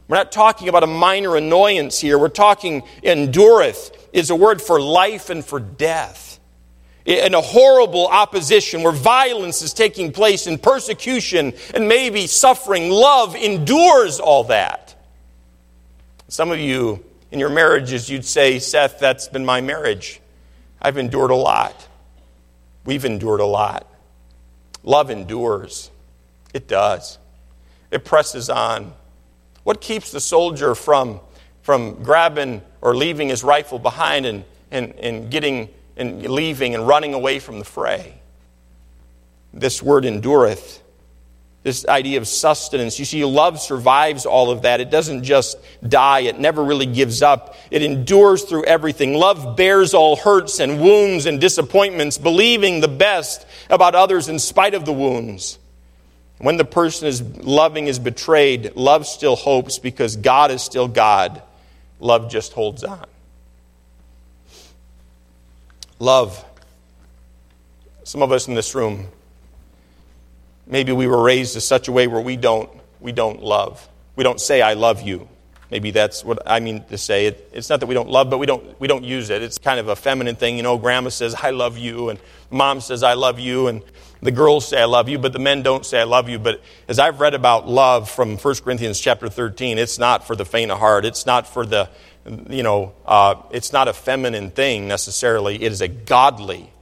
We're 0.09 0.17
not 0.17 0.33
talking 0.33 0.69
about 0.69 0.83
a 0.83 0.89
minor 0.89 1.37
annoyance 1.37 2.01
here. 2.01 2.19
We're 2.19 2.29
talking 2.29 2.83
endureth 3.03 3.91
is 4.13 4.31
a 4.31 4.37
word 4.37 4.61
for 4.61 4.81
life 4.81 5.31
and 5.31 5.45
for 5.45 5.59
death 5.61 6.33
in 7.05 7.35
a 7.35 7.41
horrible 7.41 8.07
opposition 8.07 8.83
where 8.83 8.93
violence 8.93 9.63
is 9.63 9.73
taking 9.73 10.13
place 10.13 10.47
and 10.47 10.63
persecution 10.63 11.53
and 11.75 11.89
maybe 11.89 12.27
suffering, 12.27 12.91
love 12.91 13.35
endures 13.35 14.21
all 14.21 14.45
that. 14.45 14.95
Some 16.29 16.51
of 16.51 16.61
you 16.61 17.05
in 17.31 17.41
your 17.41 17.51
marriages, 17.51 18.09
you'd 18.09 18.25
say, 18.25 18.59
Seth, 18.59 19.01
that's 19.01 19.29
been 19.29 19.45
my 19.45 19.61
marriage. 19.61 20.21
I've 20.81 20.97
endured 20.97 21.31
a 21.31 21.37
lot. 21.37 21.89
We've 22.85 23.05
endured 23.05 23.41
a 23.41 23.47
lot. 23.47 23.87
Love 24.85 25.11
endures. 25.11 25.91
It 26.55 26.69
does. 26.69 27.19
It 27.91 28.05
presses 28.05 28.49
on. 28.49 28.93
What 29.65 29.81
keeps 29.81 30.11
the 30.11 30.21
soldier 30.21 30.75
from, 30.75 31.21
from 31.63 32.03
grabbing 32.03 32.63
or 32.81 32.97
leaving 32.97 33.29
his 33.29 33.45
rifle 33.45 33.79
behind 33.79 34.27
and, 34.27 34.45
and, 34.71 34.95
and 34.97 35.31
getting 35.31 35.69
and 35.97 36.23
leaving 36.23 36.75
and 36.75 36.87
running 36.89 37.15
away 37.15 37.39
from 37.39 37.59
the 37.59 37.65
fray. 37.65 38.15
This 39.53 39.83
word 39.83 40.05
endureth. 40.05 40.83
this 41.63 41.87
idea 41.87 42.19
of 42.19 42.27
sustenance. 42.27 42.99
You 42.99 43.05
see, 43.05 43.25
love 43.25 43.61
survives 43.61 44.27
all 44.27 44.51
of 44.51 44.63
that. 44.63 44.81
It 44.81 44.91
doesn't 44.91 45.23
just 45.23 45.59
die, 45.87 46.21
it 46.21 46.39
never 46.39 46.65
really 46.65 46.87
gives 46.87 47.23
up. 47.23 47.55
It 47.71 47.83
endures 47.83 48.43
through 48.43 48.65
everything. 48.65 49.15
Love 49.15 49.57
bears 49.57 49.95
all 49.95 50.17
hurts 50.17 50.59
and 50.59 50.81
wounds 50.81 51.27
and 51.27 51.41
disappointments, 51.41 52.19
believing 52.19 52.81
the 52.81 52.89
best 52.89 53.47
about 53.71 53.95
others 53.95 54.29
in 54.29 54.39
spite 54.39 54.75
of 54.75 54.85
the 54.85 54.93
wounds. 54.93 55.59
When 56.43 56.57
the 56.57 56.65
person 56.65 57.09
is 57.09 57.23
loving 57.39 57.87
is 57.87 57.99
betrayed, 57.99 58.77
love 58.77 59.07
still 59.07 59.37
hopes 59.37 59.79
because 59.79 60.17
God 60.17 60.51
is 60.51 60.63
still 60.63 60.89
God. 60.89 61.41
Love 62.01 62.31
just 62.31 62.53
holds 62.53 62.85
on. 62.85 63.07
Love. 65.99 66.45
Some 68.05 68.23
of 68.23 68.33
us 68.33 68.49
in 68.49 68.55
this 68.55 68.75
room 68.75 69.09
Maybe 70.67 70.93
we 70.93 71.07
were 71.07 71.23
raised 71.23 71.55
in 71.55 71.61
such 71.61 71.89
a 71.89 71.93
way 71.93 72.07
where 72.07 72.21
we 72.21 72.37
don't, 72.37 72.71
we 73.01 73.13
don't 73.13 73.43
love. 73.43 73.87
We 74.17 74.25
don't 74.25 74.41
say, 74.41 74.63
I 74.63 74.75
love 74.75 75.03
you. 75.03 75.29
Maybe 75.73 75.91
that's 75.91 76.23
what 76.23 76.39
I 76.47 76.61
mean 76.61 76.85
to 76.85 76.99
say. 76.99 77.27
It, 77.27 77.51
it's 77.53 77.69
not 77.69 77.81
that 77.81 77.87
we 77.87 77.95
don't 77.95 78.09
love, 78.09 78.31
but 78.31 78.39
we 78.39 78.47
don't, 78.47 78.79
we 78.79 78.87
don't 78.87 79.03
use 79.05 79.31
it. 79.31 79.43
It's 79.43 79.59
kind 79.59 79.81
of 79.81 79.89
a 79.89 79.97
feminine 79.97 80.37
thing. 80.37 80.57
You 80.57 80.63
know, 80.63 80.79
grandma 80.79 81.09
says, 81.09 81.35
I 81.35 81.51
love 81.51 81.79
you, 81.79 82.11
and 82.11 82.21
mom 82.51 82.81
says, 82.81 83.03
I 83.03 83.15
love 83.15 83.41
you, 83.41 83.69
and 83.69 83.83
the 84.21 84.31
girls 84.31 84.69
say, 84.69 84.81
I 84.81 84.85
love 84.85 85.09
you, 85.09 85.19
but 85.19 85.33
the 85.33 85.41
men 85.41 85.63
don't 85.63 85.85
say, 85.85 86.01
I 86.01 86.05
love 86.05 86.29
you. 86.29 86.39
But 86.39 86.61
as 86.89 86.99
I've 86.99 87.21
read 87.21 87.35
about 87.35 87.67
love 87.67 88.09
from 88.09 88.37
1 88.37 88.55
Corinthians 88.57 89.01
chapter 89.01 89.29
13, 89.29 89.79
it's 89.79 89.99
not 89.99 90.27
for 90.27 90.37
the 90.37 90.45
faint 90.45 90.71
of 90.71 90.79
heart. 90.79 91.05
It's 91.05 91.27
not 91.27 91.47
for 91.47 91.67
the, 91.67 91.89
you 92.49 92.63
know, 92.63 92.93
uh, 93.07 93.37
it's 93.51 93.73
not 93.73 93.89
a 93.89 93.93
feminine 93.93 94.51
thing 94.51 94.87
necessarily. 94.87 95.55
It 95.55 95.73
is 95.73 95.81
a 95.81 95.89
godly 95.89 96.73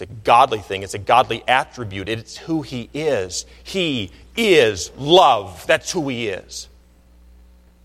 it's 0.00 0.10
a 0.10 0.14
godly 0.24 0.60
thing, 0.60 0.82
it's 0.82 0.94
a 0.94 0.98
godly 0.98 1.42
attribute. 1.46 2.08
It's 2.08 2.38
who 2.38 2.62
He 2.62 2.88
is. 2.94 3.44
He 3.62 4.10
is 4.34 4.90
love. 4.96 5.66
That's 5.66 5.92
who 5.92 6.08
He 6.08 6.28
is. 6.28 6.69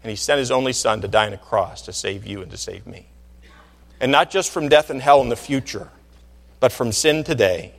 And 0.05 0.11
He 0.11 0.15
sent 0.17 0.37
His 0.37 0.51
only 0.51 0.71
Son 0.71 1.01
to 1.01 1.07
die 1.07 1.25
on 1.25 1.33
a 1.33 1.37
cross 1.39 1.81
to 1.81 1.91
save 1.91 2.27
you 2.27 2.43
and 2.43 2.51
to 2.51 2.57
save 2.57 2.85
me. 2.85 3.07
And 3.99 4.11
not 4.11 4.29
just 4.29 4.51
from 4.51 4.69
death 4.69 4.91
and 4.91 5.01
hell 5.01 5.19
in 5.21 5.29
the 5.29 5.35
future, 5.35 5.89
but 6.59 6.71
from 6.71 6.91
sin 6.91 7.23
today. 7.23 7.73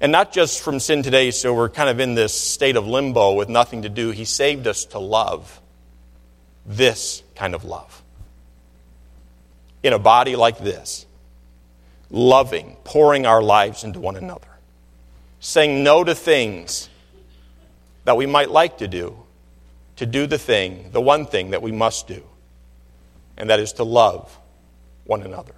And 0.00 0.10
not 0.10 0.32
just 0.32 0.60
from 0.60 0.80
sin 0.80 1.04
today, 1.04 1.30
so 1.30 1.54
we're 1.54 1.68
kind 1.68 1.88
of 1.88 2.00
in 2.00 2.16
this 2.16 2.34
state 2.34 2.74
of 2.74 2.88
limbo 2.88 3.34
with 3.34 3.48
nothing 3.48 3.82
to 3.82 3.88
do. 3.88 4.10
He 4.10 4.24
saved 4.24 4.66
us 4.66 4.84
to 4.86 4.98
love 4.98 5.60
this 6.66 7.22
kind 7.36 7.54
of 7.54 7.64
love. 7.64 8.02
In 9.84 9.92
a 9.92 9.98
body 10.00 10.34
like 10.34 10.58
this 10.58 11.06
loving, 12.10 12.76
pouring 12.82 13.26
our 13.26 13.40
lives 13.40 13.84
into 13.84 14.00
one 14.00 14.16
another, 14.16 14.48
saying 15.38 15.84
no 15.84 16.02
to 16.02 16.16
things 16.16 16.88
that 18.06 18.16
we 18.16 18.26
might 18.26 18.50
like 18.50 18.78
to 18.78 18.88
do, 18.88 19.16
to 19.98 20.06
do 20.06 20.26
the 20.26 20.38
thing, 20.38 20.90
the 20.92 21.00
one 21.00 21.26
thing 21.26 21.50
that 21.50 21.60
we 21.60 21.72
must 21.72 22.06
do, 22.06 22.22
and 23.36 23.50
that 23.50 23.60
is 23.60 23.74
to 23.74 23.84
love 23.84 24.36
one 25.04 25.22
another. 25.22 25.54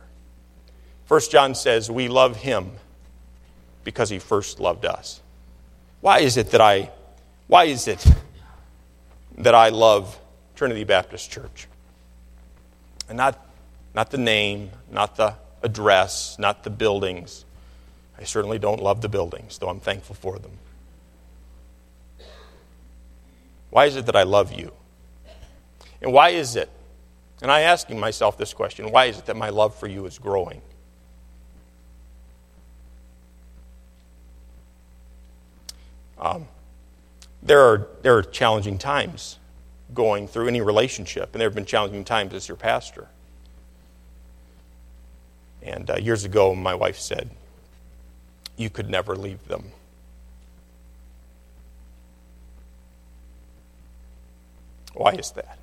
First 1.05 1.31
John 1.31 1.55
says, 1.55 1.91
We 1.91 2.09
love 2.09 2.37
him 2.37 2.73
because 3.85 4.09
he 4.09 4.19
first 4.19 4.59
loved 4.59 4.87
us. 4.87 5.21
Why 6.01 6.21
is 6.21 6.37
it 6.37 6.53
that 6.53 6.61
I 6.61 6.91
why 7.49 7.65
is 7.65 7.87
it 7.89 8.05
that 9.39 9.55
I 9.55 9.71
love 9.71 10.19
Trinity 10.55 10.85
Baptist 10.85 11.31
Church? 11.31 11.67
And 13.09 13.19
not 13.19 13.45
not 13.95 14.11
the 14.11 14.19
name, 14.19 14.71
not 14.91 15.17
the 15.17 15.35
address, 15.63 16.39
not 16.39 16.65
the 16.65 16.71
buildings. 16.71 17.45
I 18.19 18.25
certainly 18.25 18.59
don't 18.59 18.83
love 18.83 19.03
the 19.03 19.09
buildings, 19.09 19.59
though 19.59 19.69
I'm 19.69 19.81
thankful 19.81 20.15
for 20.15 20.39
them. 20.39 20.53
Why 23.71 23.87
is 23.87 23.97
it 23.97 24.07
that 24.07 24.17
I 24.17 24.25
love 24.25 24.53
you? 24.53 24.73
And 26.03 26.13
why 26.13 26.31
is 26.31 26.57
it, 26.57 26.69
and 27.43 27.51
I'm 27.51 27.63
asking 27.63 28.01
myself 28.01 28.37
this 28.37 28.53
question, 28.53 28.91
why 28.91 29.07
is 29.07 29.19
it 29.19 29.27
that 29.27 29.37
my 29.37 29.51
love 29.51 29.75
for 29.75 29.87
you 29.87 30.07
is 30.07 30.19
growing? 30.19 30.61
Um, 36.19 36.49
there, 37.43 37.61
are, 37.61 37.89
there 38.03 38.17
are 38.17 38.23
challenging 38.23 38.79
times 38.79 39.39
going 39.95 40.29
through 40.29 40.49
any 40.49 40.61
relationship, 40.61 41.31
and 41.33 41.41
there 41.41 41.49
have 41.49 41.55
been 41.55 41.65
challenging 41.65 42.05
times 42.05 42.35
as 42.35 42.47
your 42.47 42.57
pastor. 42.57 43.09
And 45.63 45.91
uh, 45.91 45.97
years 45.97 46.25
ago, 46.25 46.55
my 46.55 46.75
wife 46.75 46.99
said, 46.99 47.31
You 48.57 48.71
could 48.71 48.89
never 48.89 49.17
leave 49.17 49.47
them. 49.49 49.73
Why 54.95 55.13
is 55.13 55.31
that? 55.33 55.59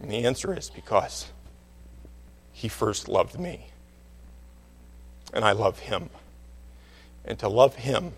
And 0.00 0.10
the 0.10 0.24
answer 0.24 0.56
is 0.56 0.70
because 0.70 1.30
he 2.52 2.68
first 2.68 3.08
loved 3.08 3.38
me, 3.38 3.66
and 5.32 5.44
I 5.44 5.52
love 5.52 5.78
him. 5.78 6.10
And 7.24 7.38
to 7.40 7.48
love 7.48 7.74
him 7.74 8.12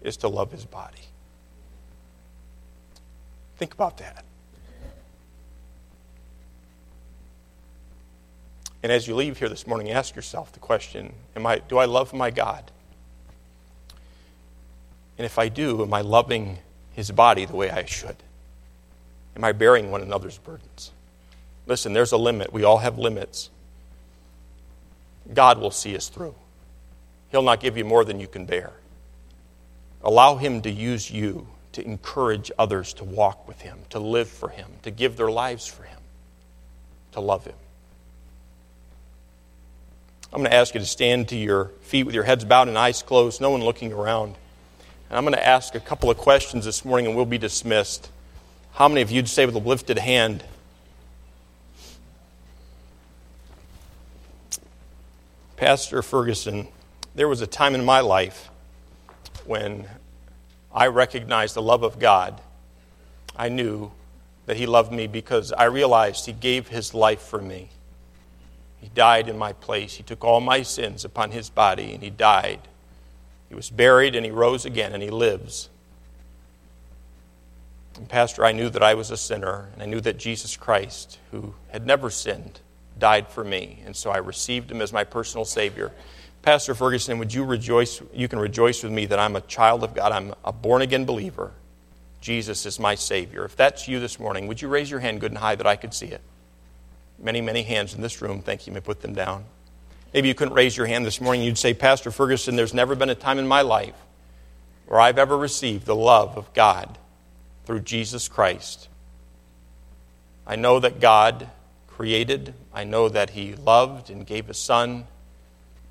is 0.00 0.16
to 0.18 0.28
love 0.28 0.52
his 0.52 0.64
body. 0.64 1.02
Think 3.56 3.74
about 3.74 3.98
that. 3.98 4.24
And 8.82 8.92
as 8.92 9.08
you 9.08 9.14
leave 9.14 9.38
here 9.38 9.48
this 9.48 9.66
morning, 9.66 9.90
ask 9.90 10.14
yourself 10.14 10.52
the 10.52 10.58
question 10.58 11.14
am 11.34 11.46
I, 11.46 11.58
Do 11.58 11.78
I 11.78 11.86
love 11.86 12.12
my 12.12 12.30
God? 12.30 12.70
And 15.16 15.24
if 15.24 15.38
I 15.38 15.48
do, 15.48 15.82
am 15.82 15.94
I 15.94 16.00
loving 16.00 16.58
his 16.94 17.10
body 17.10 17.44
the 17.44 17.56
way 17.56 17.70
I 17.70 17.84
should? 17.84 18.16
Am 19.36 19.44
I 19.44 19.52
bearing 19.52 19.90
one 19.90 20.00
another's 20.00 20.38
burdens? 20.38 20.92
Listen, 21.66 21.92
there's 21.92 22.12
a 22.12 22.16
limit. 22.16 22.52
We 22.52 22.64
all 22.64 22.78
have 22.78 22.98
limits. 22.98 23.50
God 25.32 25.58
will 25.58 25.70
see 25.70 25.96
us 25.96 26.08
through. 26.08 26.34
He'll 27.30 27.42
not 27.42 27.60
give 27.60 27.76
you 27.76 27.84
more 27.84 28.04
than 28.04 28.20
you 28.20 28.28
can 28.28 28.46
bear. 28.46 28.72
Allow 30.02 30.36
Him 30.36 30.62
to 30.62 30.70
use 30.70 31.10
you 31.10 31.46
to 31.72 31.84
encourage 31.84 32.52
others 32.58 32.92
to 32.94 33.04
walk 33.04 33.48
with 33.48 33.60
Him, 33.62 33.78
to 33.90 33.98
live 33.98 34.28
for 34.28 34.50
Him, 34.50 34.68
to 34.82 34.90
give 34.90 35.16
their 35.16 35.30
lives 35.30 35.66
for 35.66 35.82
Him, 35.82 35.98
to 37.12 37.20
love 37.20 37.44
Him. 37.44 37.56
I'm 40.32 40.40
going 40.40 40.50
to 40.50 40.56
ask 40.56 40.74
you 40.74 40.80
to 40.80 40.86
stand 40.86 41.28
to 41.28 41.36
your 41.36 41.66
feet 41.80 42.04
with 42.04 42.14
your 42.14 42.24
heads 42.24 42.44
bowed 42.44 42.68
and 42.68 42.76
eyes 42.76 43.02
closed, 43.02 43.40
no 43.40 43.50
one 43.50 43.62
looking 43.62 43.92
around. 43.92 44.34
And 45.14 45.18
I'm 45.18 45.24
going 45.32 45.40
to 45.40 45.46
ask 45.46 45.76
a 45.76 45.80
couple 45.80 46.10
of 46.10 46.16
questions 46.16 46.64
this 46.64 46.84
morning 46.84 47.06
and 47.06 47.14
we'll 47.14 47.24
be 47.24 47.38
dismissed. 47.38 48.10
How 48.72 48.88
many 48.88 49.00
of 49.00 49.12
you'd 49.12 49.28
say 49.28 49.46
with 49.46 49.54
a 49.54 49.60
lifted 49.60 49.96
hand, 49.96 50.42
Pastor 55.56 56.02
Ferguson, 56.02 56.66
there 57.14 57.28
was 57.28 57.40
a 57.40 57.46
time 57.46 57.76
in 57.76 57.84
my 57.84 58.00
life 58.00 58.50
when 59.44 59.86
I 60.74 60.88
recognized 60.88 61.54
the 61.54 61.62
love 61.62 61.84
of 61.84 62.00
God. 62.00 62.40
I 63.36 63.50
knew 63.50 63.92
that 64.46 64.56
He 64.56 64.66
loved 64.66 64.90
me 64.90 65.06
because 65.06 65.52
I 65.52 65.66
realized 65.66 66.26
He 66.26 66.32
gave 66.32 66.66
His 66.66 66.92
life 66.92 67.22
for 67.22 67.40
me. 67.40 67.68
He 68.80 68.88
died 68.88 69.28
in 69.28 69.38
my 69.38 69.52
place. 69.52 69.94
He 69.94 70.02
took 70.02 70.24
all 70.24 70.40
my 70.40 70.62
sins 70.62 71.04
upon 71.04 71.30
his 71.30 71.50
body 71.50 71.94
and 71.94 72.02
he 72.02 72.10
died. 72.10 72.58
He 73.54 73.56
was 73.56 73.70
buried 73.70 74.16
and 74.16 74.26
he 74.26 74.32
rose 74.32 74.64
again 74.64 74.94
and 74.94 75.00
he 75.00 75.10
lives. 75.10 75.68
And 77.94 78.08
Pastor, 78.08 78.44
I 78.44 78.50
knew 78.50 78.68
that 78.68 78.82
I 78.82 78.94
was 78.94 79.12
a 79.12 79.16
sinner 79.16 79.68
and 79.72 79.80
I 79.80 79.86
knew 79.86 80.00
that 80.00 80.18
Jesus 80.18 80.56
Christ, 80.56 81.20
who 81.30 81.54
had 81.68 81.86
never 81.86 82.10
sinned, 82.10 82.58
died 82.98 83.28
for 83.28 83.44
me. 83.44 83.80
And 83.86 83.94
so 83.94 84.10
I 84.10 84.16
received 84.16 84.72
him 84.72 84.82
as 84.82 84.92
my 84.92 85.04
personal 85.04 85.44
Savior. 85.44 85.92
Pastor 86.42 86.74
Ferguson, 86.74 87.16
would 87.18 87.32
you 87.32 87.44
rejoice? 87.44 88.02
You 88.12 88.26
can 88.26 88.40
rejoice 88.40 88.82
with 88.82 88.90
me 88.90 89.06
that 89.06 89.20
I'm 89.20 89.36
a 89.36 89.40
child 89.42 89.84
of 89.84 89.94
God. 89.94 90.10
I'm 90.10 90.34
a 90.44 90.52
born 90.52 90.82
again 90.82 91.04
believer. 91.04 91.52
Jesus 92.20 92.66
is 92.66 92.80
my 92.80 92.96
Savior. 92.96 93.44
If 93.44 93.54
that's 93.54 93.86
you 93.86 94.00
this 94.00 94.18
morning, 94.18 94.48
would 94.48 94.62
you 94.62 94.66
raise 94.66 94.90
your 94.90 94.98
hand 94.98 95.20
good 95.20 95.30
and 95.30 95.38
high 95.38 95.54
that 95.54 95.66
I 95.68 95.76
could 95.76 95.94
see 95.94 96.06
it? 96.06 96.22
Many, 97.20 97.40
many 97.40 97.62
hands 97.62 97.94
in 97.94 98.00
this 98.00 98.20
room. 98.20 98.42
Thank 98.42 98.66
you. 98.66 98.72
You 98.72 98.74
may 98.74 98.80
put 98.80 99.00
them 99.00 99.14
down. 99.14 99.44
Maybe 100.14 100.28
you 100.28 100.34
couldn't 100.34 100.54
raise 100.54 100.76
your 100.76 100.86
hand 100.86 101.04
this 101.04 101.20
morning. 101.20 101.42
You'd 101.42 101.58
say, 101.58 101.74
Pastor 101.74 102.12
Ferguson, 102.12 102.54
there's 102.54 102.72
never 102.72 102.94
been 102.94 103.10
a 103.10 103.16
time 103.16 103.40
in 103.40 103.48
my 103.48 103.62
life 103.62 103.96
where 104.86 105.00
I've 105.00 105.18
ever 105.18 105.36
received 105.36 105.86
the 105.86 105.96
love 105.96 106.38
of 106.38 106.54
God 106.54 106.98
through 107.66 107.80
Jesus 107.80 108.28
Christ. 108.28 108.88
I 110.46 110.54
know 110.54 110.78
that 110.78 111.00
God 111.00 111.48
created, 111.88 112.54
I 112.72 112.84
know 112.84 113.08
that 113.08 113.30
He 113.30 113.54
loved 113.54 114.08
and 114.08 114.24
gave 114.24 114.48
a 114.48 114.54
Son, 114.54 115.04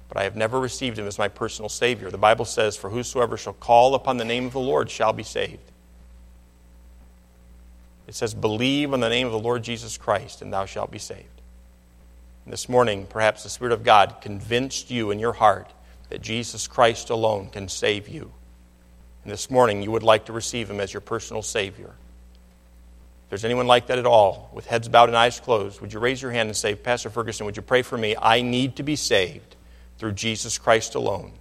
but 0.07 0.15
I 0.15 0.24
have 0.24 0.38
never 0.38 0.57
received 0.57 0.97
Him 0.97 1.07
as 1.07 1.17
my 1.17 1.28
personal 1.28 1.67
Savior. 1.67 2.09
The 2.09 2.17
Bible 2.17 2.45
says, 2.45 2.78
For 2.78 2.89
whosoever 2.91 3.36
shall 3.36 3.53
call 3.53 3.93
upon 3.93 4.15
the 4.15 4.26
name 4.26 4.45
of 4.45 4.53
the 4.53 4.59
Lord 4.59 4.89
shall 4.89 5.11
be 5.11 5.24
saved. 5.24 5.69
It 8.07 8.15
says, 8.15 8.34
Believe 8.34 8.93
on 8.93 9.01
the 9.01 9.09
name 9.09 9.26
of 9.26 9.34
the 9.34 9.39
Lord 9.39 9.63
Jesus 9.63 9.97
Christ, 9.97 10.41
and 10.41 10.53
thou 10.53 10.65
shalt 10.65 10.91
be 10.91 10.99
saved. 10.99 11.33
This 12.46 12.68
morning, 12.68 13.08
perhaps 13.10 13.44
the 13.44 13.50
Spirit 13.50 13.72
of 13.72 13.84
God 13.84 14.18
convinced 14.22 14.91
you 14.91 15.12
in 15.12 15.20
your 15.20 15.32
heart 15.32 15.72
that 16.10 16.22
Jesus 16.22 16.68
Christ 16.68 17.10
alone 17.10 17.50
can 17.50 17.70
save 17.70 18.10
you. 18.10 18.32
and 19.24 19.32
this 19.32 19.50
morning 19.50 19.82
you 19.82 19.91
would 19.91 20.04
like 20.04 20.26
to 20.26 20.34
receive 20.34 20.70
Him 20.70 20.82
as 20.82 20.91
your 20.91 21.00
personal 21.02 21.41
Savior. 21.41 21.88
If 23.24 23.30
there's 23.30 23.46
anyone 23.46 23.66
like 23.66 23.88
that 23.88 23.98
at 23.98 24.06
all, 24.06 24.50
with 24.54 24.68
heads 24.68 24.89
bowed 24.89 25.08
and 25.08 25.18
eyes 25.18 25.39
closed, 25.39 25.80
would 25.80 25.94
you 25.94 26.00
raise 26.00 26.22
your 26.22 26.32
hand 26.32 26.50
and 26.50 26.56
say, 26.56 26.76
Pastor 26.76 27.10
Ferguson, 27.10 27.46
would 27.46 27.56
you 27.56 27.64
pray 27.64 27.82
for 27.82 27.98
me? 27.98 28.16
I 28.22 28.41
need 28.41 28.76
to 28.76 28.84
be 28.84 28.98
saved 28.98 29.56
through 29.98 30.12
Jesus 30.12 30.58
Christ 30.58 30.96
alone. 30.96 31.32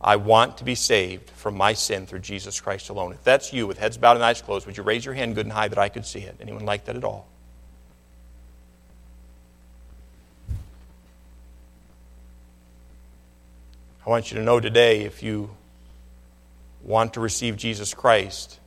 I 0.00 0.16
want 0.16 0.56
to 0.58 0.64
be 0.64 0.74
saved 0.74 1.28
from 1.30 1.56
my 1.56 1.74
sin 1.74 2.06
through 2.06 2.20
Jesus 2.20 2.58
Christ 2.58 2.88
alone. 2.88 3.12
If 3.12 3.22
that's 3.22 3.52
you, 3.52 3.66
with 3.66 3.78
heads 3.78 3.98
bowed 3.98 4.16
and 4.16 4.24
eyes 4.24 4.40
closed, 4.40 4.66
would 4.66 4.78
you 4.78 4.82
raise 4.82 5.04
your 5.04 5.14
hand 5.14 5.34
good 5.34 5.46
and 5.46 5.52
high 5.52 5.68
that 5.68 5.78
I 5.78 5.90
could 5.90 6.06
see 6.06 6.20
it? 6.20 6.36
Anyone 6.40 6.64
like 6.64 6.86
that 6.86 6.96
at 6.96 7.04
all? 7.04 7.28
I 14.04 14.10
want 14.10 14.32
you 14.32 14.38
to 14.38 14.42
know 14.42 14.58
today 14.58 15.02
if 15.02 15.22
you 15.22 15.50
want 16.82 17.14
to 17.14 17.20
receive 17.20 17.56
Jesus 17.56 17.94
Christ, 17.94 18.58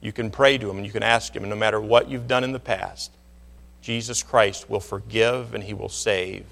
you 0.00 0.12
can 0.12 0.30
pray 0.30 0.58
to 0.58 0.70
Him 0.70 0.76
and 0.76 0.86
you 0.86 0.92
can 0.92 1.02
ask 1.02 1.34
Him, 1.34 1.42
and 1.42 1.50
no 1.50 1.56
matter 1.56 1.80
what 1.80 2.08
you've 2.08 2.28
done 2.28 2.44
in 2.44 2.52
the 2.52 2.60
past, 2.60 3.10
Jesus 3.82 4.22
Christ 4.22 4.70
will 4.70 4.80
forgive 4.80 5.54
and 5.54 5.64
He 5.64 5.74
will 5.74 5.88
save. 5.88 6.46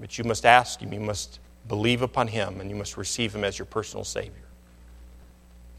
But 0.00 0.18
you 0.18 0.24
must 0.24 0.44
ask 0.44 0.80
Him, 0.80 0.92
you 0.92 1.00
must 1.00 1.38
believe 1.68 2.02
upon 2.02 2.26
Him, 2.26 2.60
and 2.60 2.68
you 2.68 2.76
must 2.76 2.96
receive 2.96 3.32
Him 3.32 3.44
as 3.44 3.56
your 3.56 3.66
personal 3.66 4.04
Savior. 4.04 4.32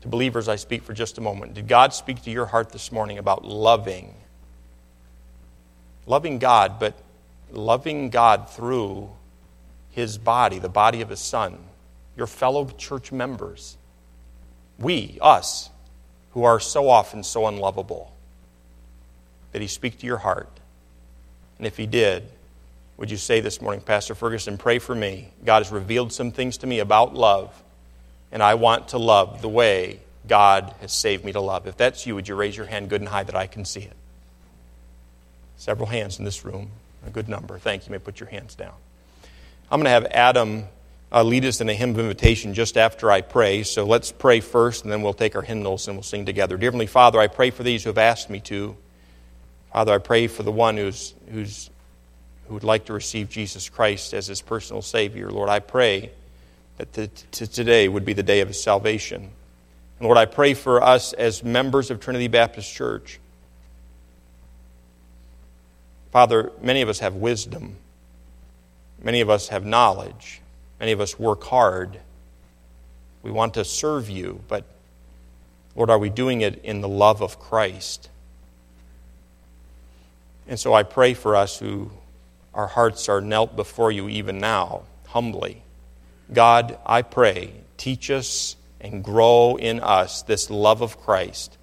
To 0.02 0.08
believers, 0.08 0.48
I 0.48 0.56
speak 0.56 0.84
for 0.84 0.94
just 0.94 1.18
a 1.18 1.22
moment. 1.22 1.54
Did 1.54 1.68
God 1.68 1.94
speak 1.94 2.22
to 2.24 2.32
your 2.32 2.46
heart 2.46 2.70
this 2.70 2.94
morning 2.94 3.18
about 3.18 3.44
loving? 3.44 4.14
Loving 6.08 6.40
God, 6.40 6.80
but 6.80 6.94
loving 7.52 8.10
God 8.10 8.50
through 8.50 9.10
his 9.96 10.18
body, 10.18 10.60
the 10.60 10.68
body 10.68 11.00
of 11.00 11.08
his 11.08 11.22
son, 11.22 11.58
your 12.18 12.28
fellow 12.28 12.66
church 12.78 13.14
members. 13.14 13.78
We, 14.78 15.18
us, 15.22 15.70
who 16.32 16.44
are 16.44 16.60
so 16.60 16.90
often 16.90 17.24
so 17.24 17.48
unlovable. 17.48 18.14
Did 19.54 19.62
he 19.62 19.70
speak 19.70 19.98
to 20.00 20.06
your 20.06 20.18
heart? 20.18 20.50
And 21.58 21.66
if 21.66 21.78
he 21.78 21.86
did, 21.86 22.24
would 22.98 23.10
you 23.10 23.16
say 23.16 23.40
this 23.40 23.62
morning, 23.62 23.80
Pastor 23.80 24.16
Ferguson, 24.16 24.58
pray 24.58 24.80
for 24.80 24.94
me? 24.94 25.30
God 25.46 25.64
has 25.64 25.72
revealed 25.72 26.12
some 26.12 26.30
things 26.30 26.58
to 26.58 26.68
me 26.68 26.80
about 26.80 27.14
love, 27.14 27.64
and 28.34 28.44
I 28.44 28.56
want 28.56 28.90
to 28.90 28.98
love 28.98 29.42
the 29.42 29.48
way 29.48 30.02
God 30.28 30.76
has 30.82 30.92
saved 30.92 31.24
me 31.24 31.32
to 31.32 31.40
love. 31.40 31.68
If 31.68 31.78
that's 31.78 32.06
you, 32.06 32.16
would 32.16 32.28
you 32.28 32.36
raise 32.36 32.58
your 32.58 32.66
hand 32.66 32.90
good 32.90 33.00
and 33.00 33.10
high 33.10 33.24
that 33.24 33.36
I 33.36 33.48
can 33.48 33.64
see 33.64 33.82
it? 33.82 33.96
Several 35.56 35.88
hands 35.88 36.20
in 36.20 36.26
this 36.26 36.44
room, 36.44 36.72
a 37.08 37.10
good 37.10 37.30
number. 37.30 37.58
Thank 37.58 37.84
you. 37.84 37.86
You 37.88 37.92
may 37.94 38.00
put 38.00 38.20
your 38.20 38.28
hands 38.28 38.56
down. 38.56 38.74
I'm 39.72 39.80
going 39.80 39.86
to 39.86 39.90
have 39.92 40.06
Adam 40.06 40.66
uh, 41.12 41.24
lead 41.24 41.46
us 41.46 41.60
in 41.60 41.70
a 41.70 41.74
hymn 41.74 41.92
of 41.92 42.00
invitation 42.00 42.54
just 42.54 42.78
after 42.78 43.10
I 43.10 43.22
pray. 43.22 43.64
So 43.64 43.86
let's 43.86 44.12
pray 44.12 44.40
first, 44.40 44.84
and 44.84 44.92
then 44.92 45.02
we'll 45.02 45.14
take 45.14 45.36
our 45.36 45.42
hymnals 45.42 45.88
and 45.88 45.98
we'll 45.98 46.04
sing 46.04 46.26
together. 46.26 46.56
Dear 46.58 46.68
Heavenly 46.68 46.88
Father, 46.88 47.20
I 47.20 47.28
pray 47.28 47.50
for 47.50 47.64
these 47.64 47.84
who 47.84 47.90
have 47.90 47.98
asked 47.98 48.30
me 48.30 48.40
to. 48.42 48.76
Father, 49.74 49.94
I 49.94 49.98
pray 49.98 50.28
for 50.28 50.44
the 50.44 50.52
one 50.52 50.78
who's, 50.78 51.14
who's, 51.32 51.70
who 52.48 52.54
would 52.54 52.64
like 52.64 52.86
to 52.86 52.94
receive 52.94 53.30
Jesus 53.30 53.70
Christ 53.70 54.14
as 54.14 54.28
his 54.28 54.42
personal 54.42 54.82
Savior. 54.82 55.32
Lord, 55.32 55.50
I 55.50 55.60
pray 55.60 56.12
that 56.78 56.94
the, 56.94 57.08
t- 57.08 57.48
today 57.48 57.88
would 57.88 58.06
be 58.06 58.14
the 58.14 58.24
day 58.24 58.42
of 58.42 58.50
his 58.50 58.62
salvation. 58.62 59.30
And 60.00 60.06
Lord, 60.06 60.18
I 60.18 60.26
pray 60.26 60.54
for 60.54 60.84
us 60.84 61.14
as 61.14 61.44
members 61.44 61.90
of 61.90 62.00
Trinity 62.00 62.28
Baptist 62.28 62.74
Church. 62.74 63.20
Father, 66.12 66.52
many 66.62 66.82
of 66.82 66.90
us 66.90 67.00
have 67.00 67.16
wisdom. 67.16 67.78
Many 69.02 69.22
of 69.22 69.30
us 69.30 69.50
have 69.50 69.66
knowledge. 69.66 70.42
Many 70.80 70.92
of 70.92 71.02
us 71.02 71.20
work 71.20 71.44
hard. 71.44 72.00
We 73.24 73.32
want 73.32 73.56
to 73.56 73.66
serve 73.66 74.10
you, 74.10 74.42
but 74.48 74.66
Lord, 75.76 75.90
are 75.90 76.00
we 76.00 76.10
doing 76.10 76.42
it 76.42 76.64
in 76.64 76.82
the 76.82 76.88
love 76.88 77.22
of 77.22 77.40
Christ? 77.40 78.10
And 80.48 80.60
so 80.60 80.74
I 80.74 80.84
pray 80.84 81.14
for 81.14 81.36
us 81.36 81.58
who 81.60 81.92
our 82.54 82.68
hearts 82.68 83.10
are 83.10 83.20
knelt 83.20 83.56
before 83.56 83.92
you 83.92 84.08
even 84.08 84.40
now, 84.40 84.84
humbly. 85.08 85.64
God, 86.32 86.78
I 86.86 87.02
pray, 87.02 87.54
teach 87.78 88.10
us 88.10 88.56
and 88.80 89.04
grow 89.04 89.58
in 89.58 89.80
us 89.80 90.22
this 90.22 90.50
love 90.50 90.82
of 90.82 91.00
Christ. 91.02 91.58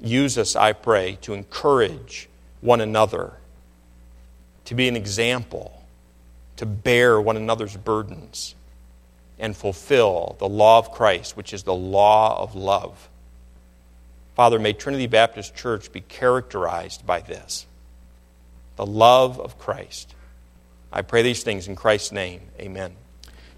Use 0.00 0.36
us, 0.36 0.54
I 0.54 0.72
pray, 0.72 1.18
to 1.22 1.32
encourage 1.32 2.28
one 2.60 2.80
another 2.80 3.37
to 4.68 4.74
be 4.74 4.86
an 4.86 4.96
example, 4.96 5.82
to 6.56 6.66
bear 6.66 7.18
one 7.18 7.38
another's 7.38 7.74
burdens, 7.74 8.54
and 9.38 9.56
fulfill 9.56 10.36
the 10.40 10.48
law 10.48 10.76
of 10.76 10.92
Christ, 10.92 11.38
which 11.38 11.54
is 11.54 11.62
the 11.62 11.74
law 11.74 12.38
of 12.38 12.54
love. 12.54 13.08
Father, 14.34 14.58
may 14.58 14.74
Trinity 14.74 15.06
Baptist 15.06 15.56
Church 15.56 15.90
be 15.90 16.02
characterized 16.02 17.06
by 17.06 17.22
this 17.22 17.66
the 18.76 18.84
love 18.84 19.40
of 19.40 19.58
Christ. 19.58 20.14
I 20.92 21.00
pray 21.00 21.22
these 21.22 21.42
things 21.42 21.66
in 21.66 21.74
Christ's 21.74 22.12
name. 22.12 22.42
Amen. 22.60 22.94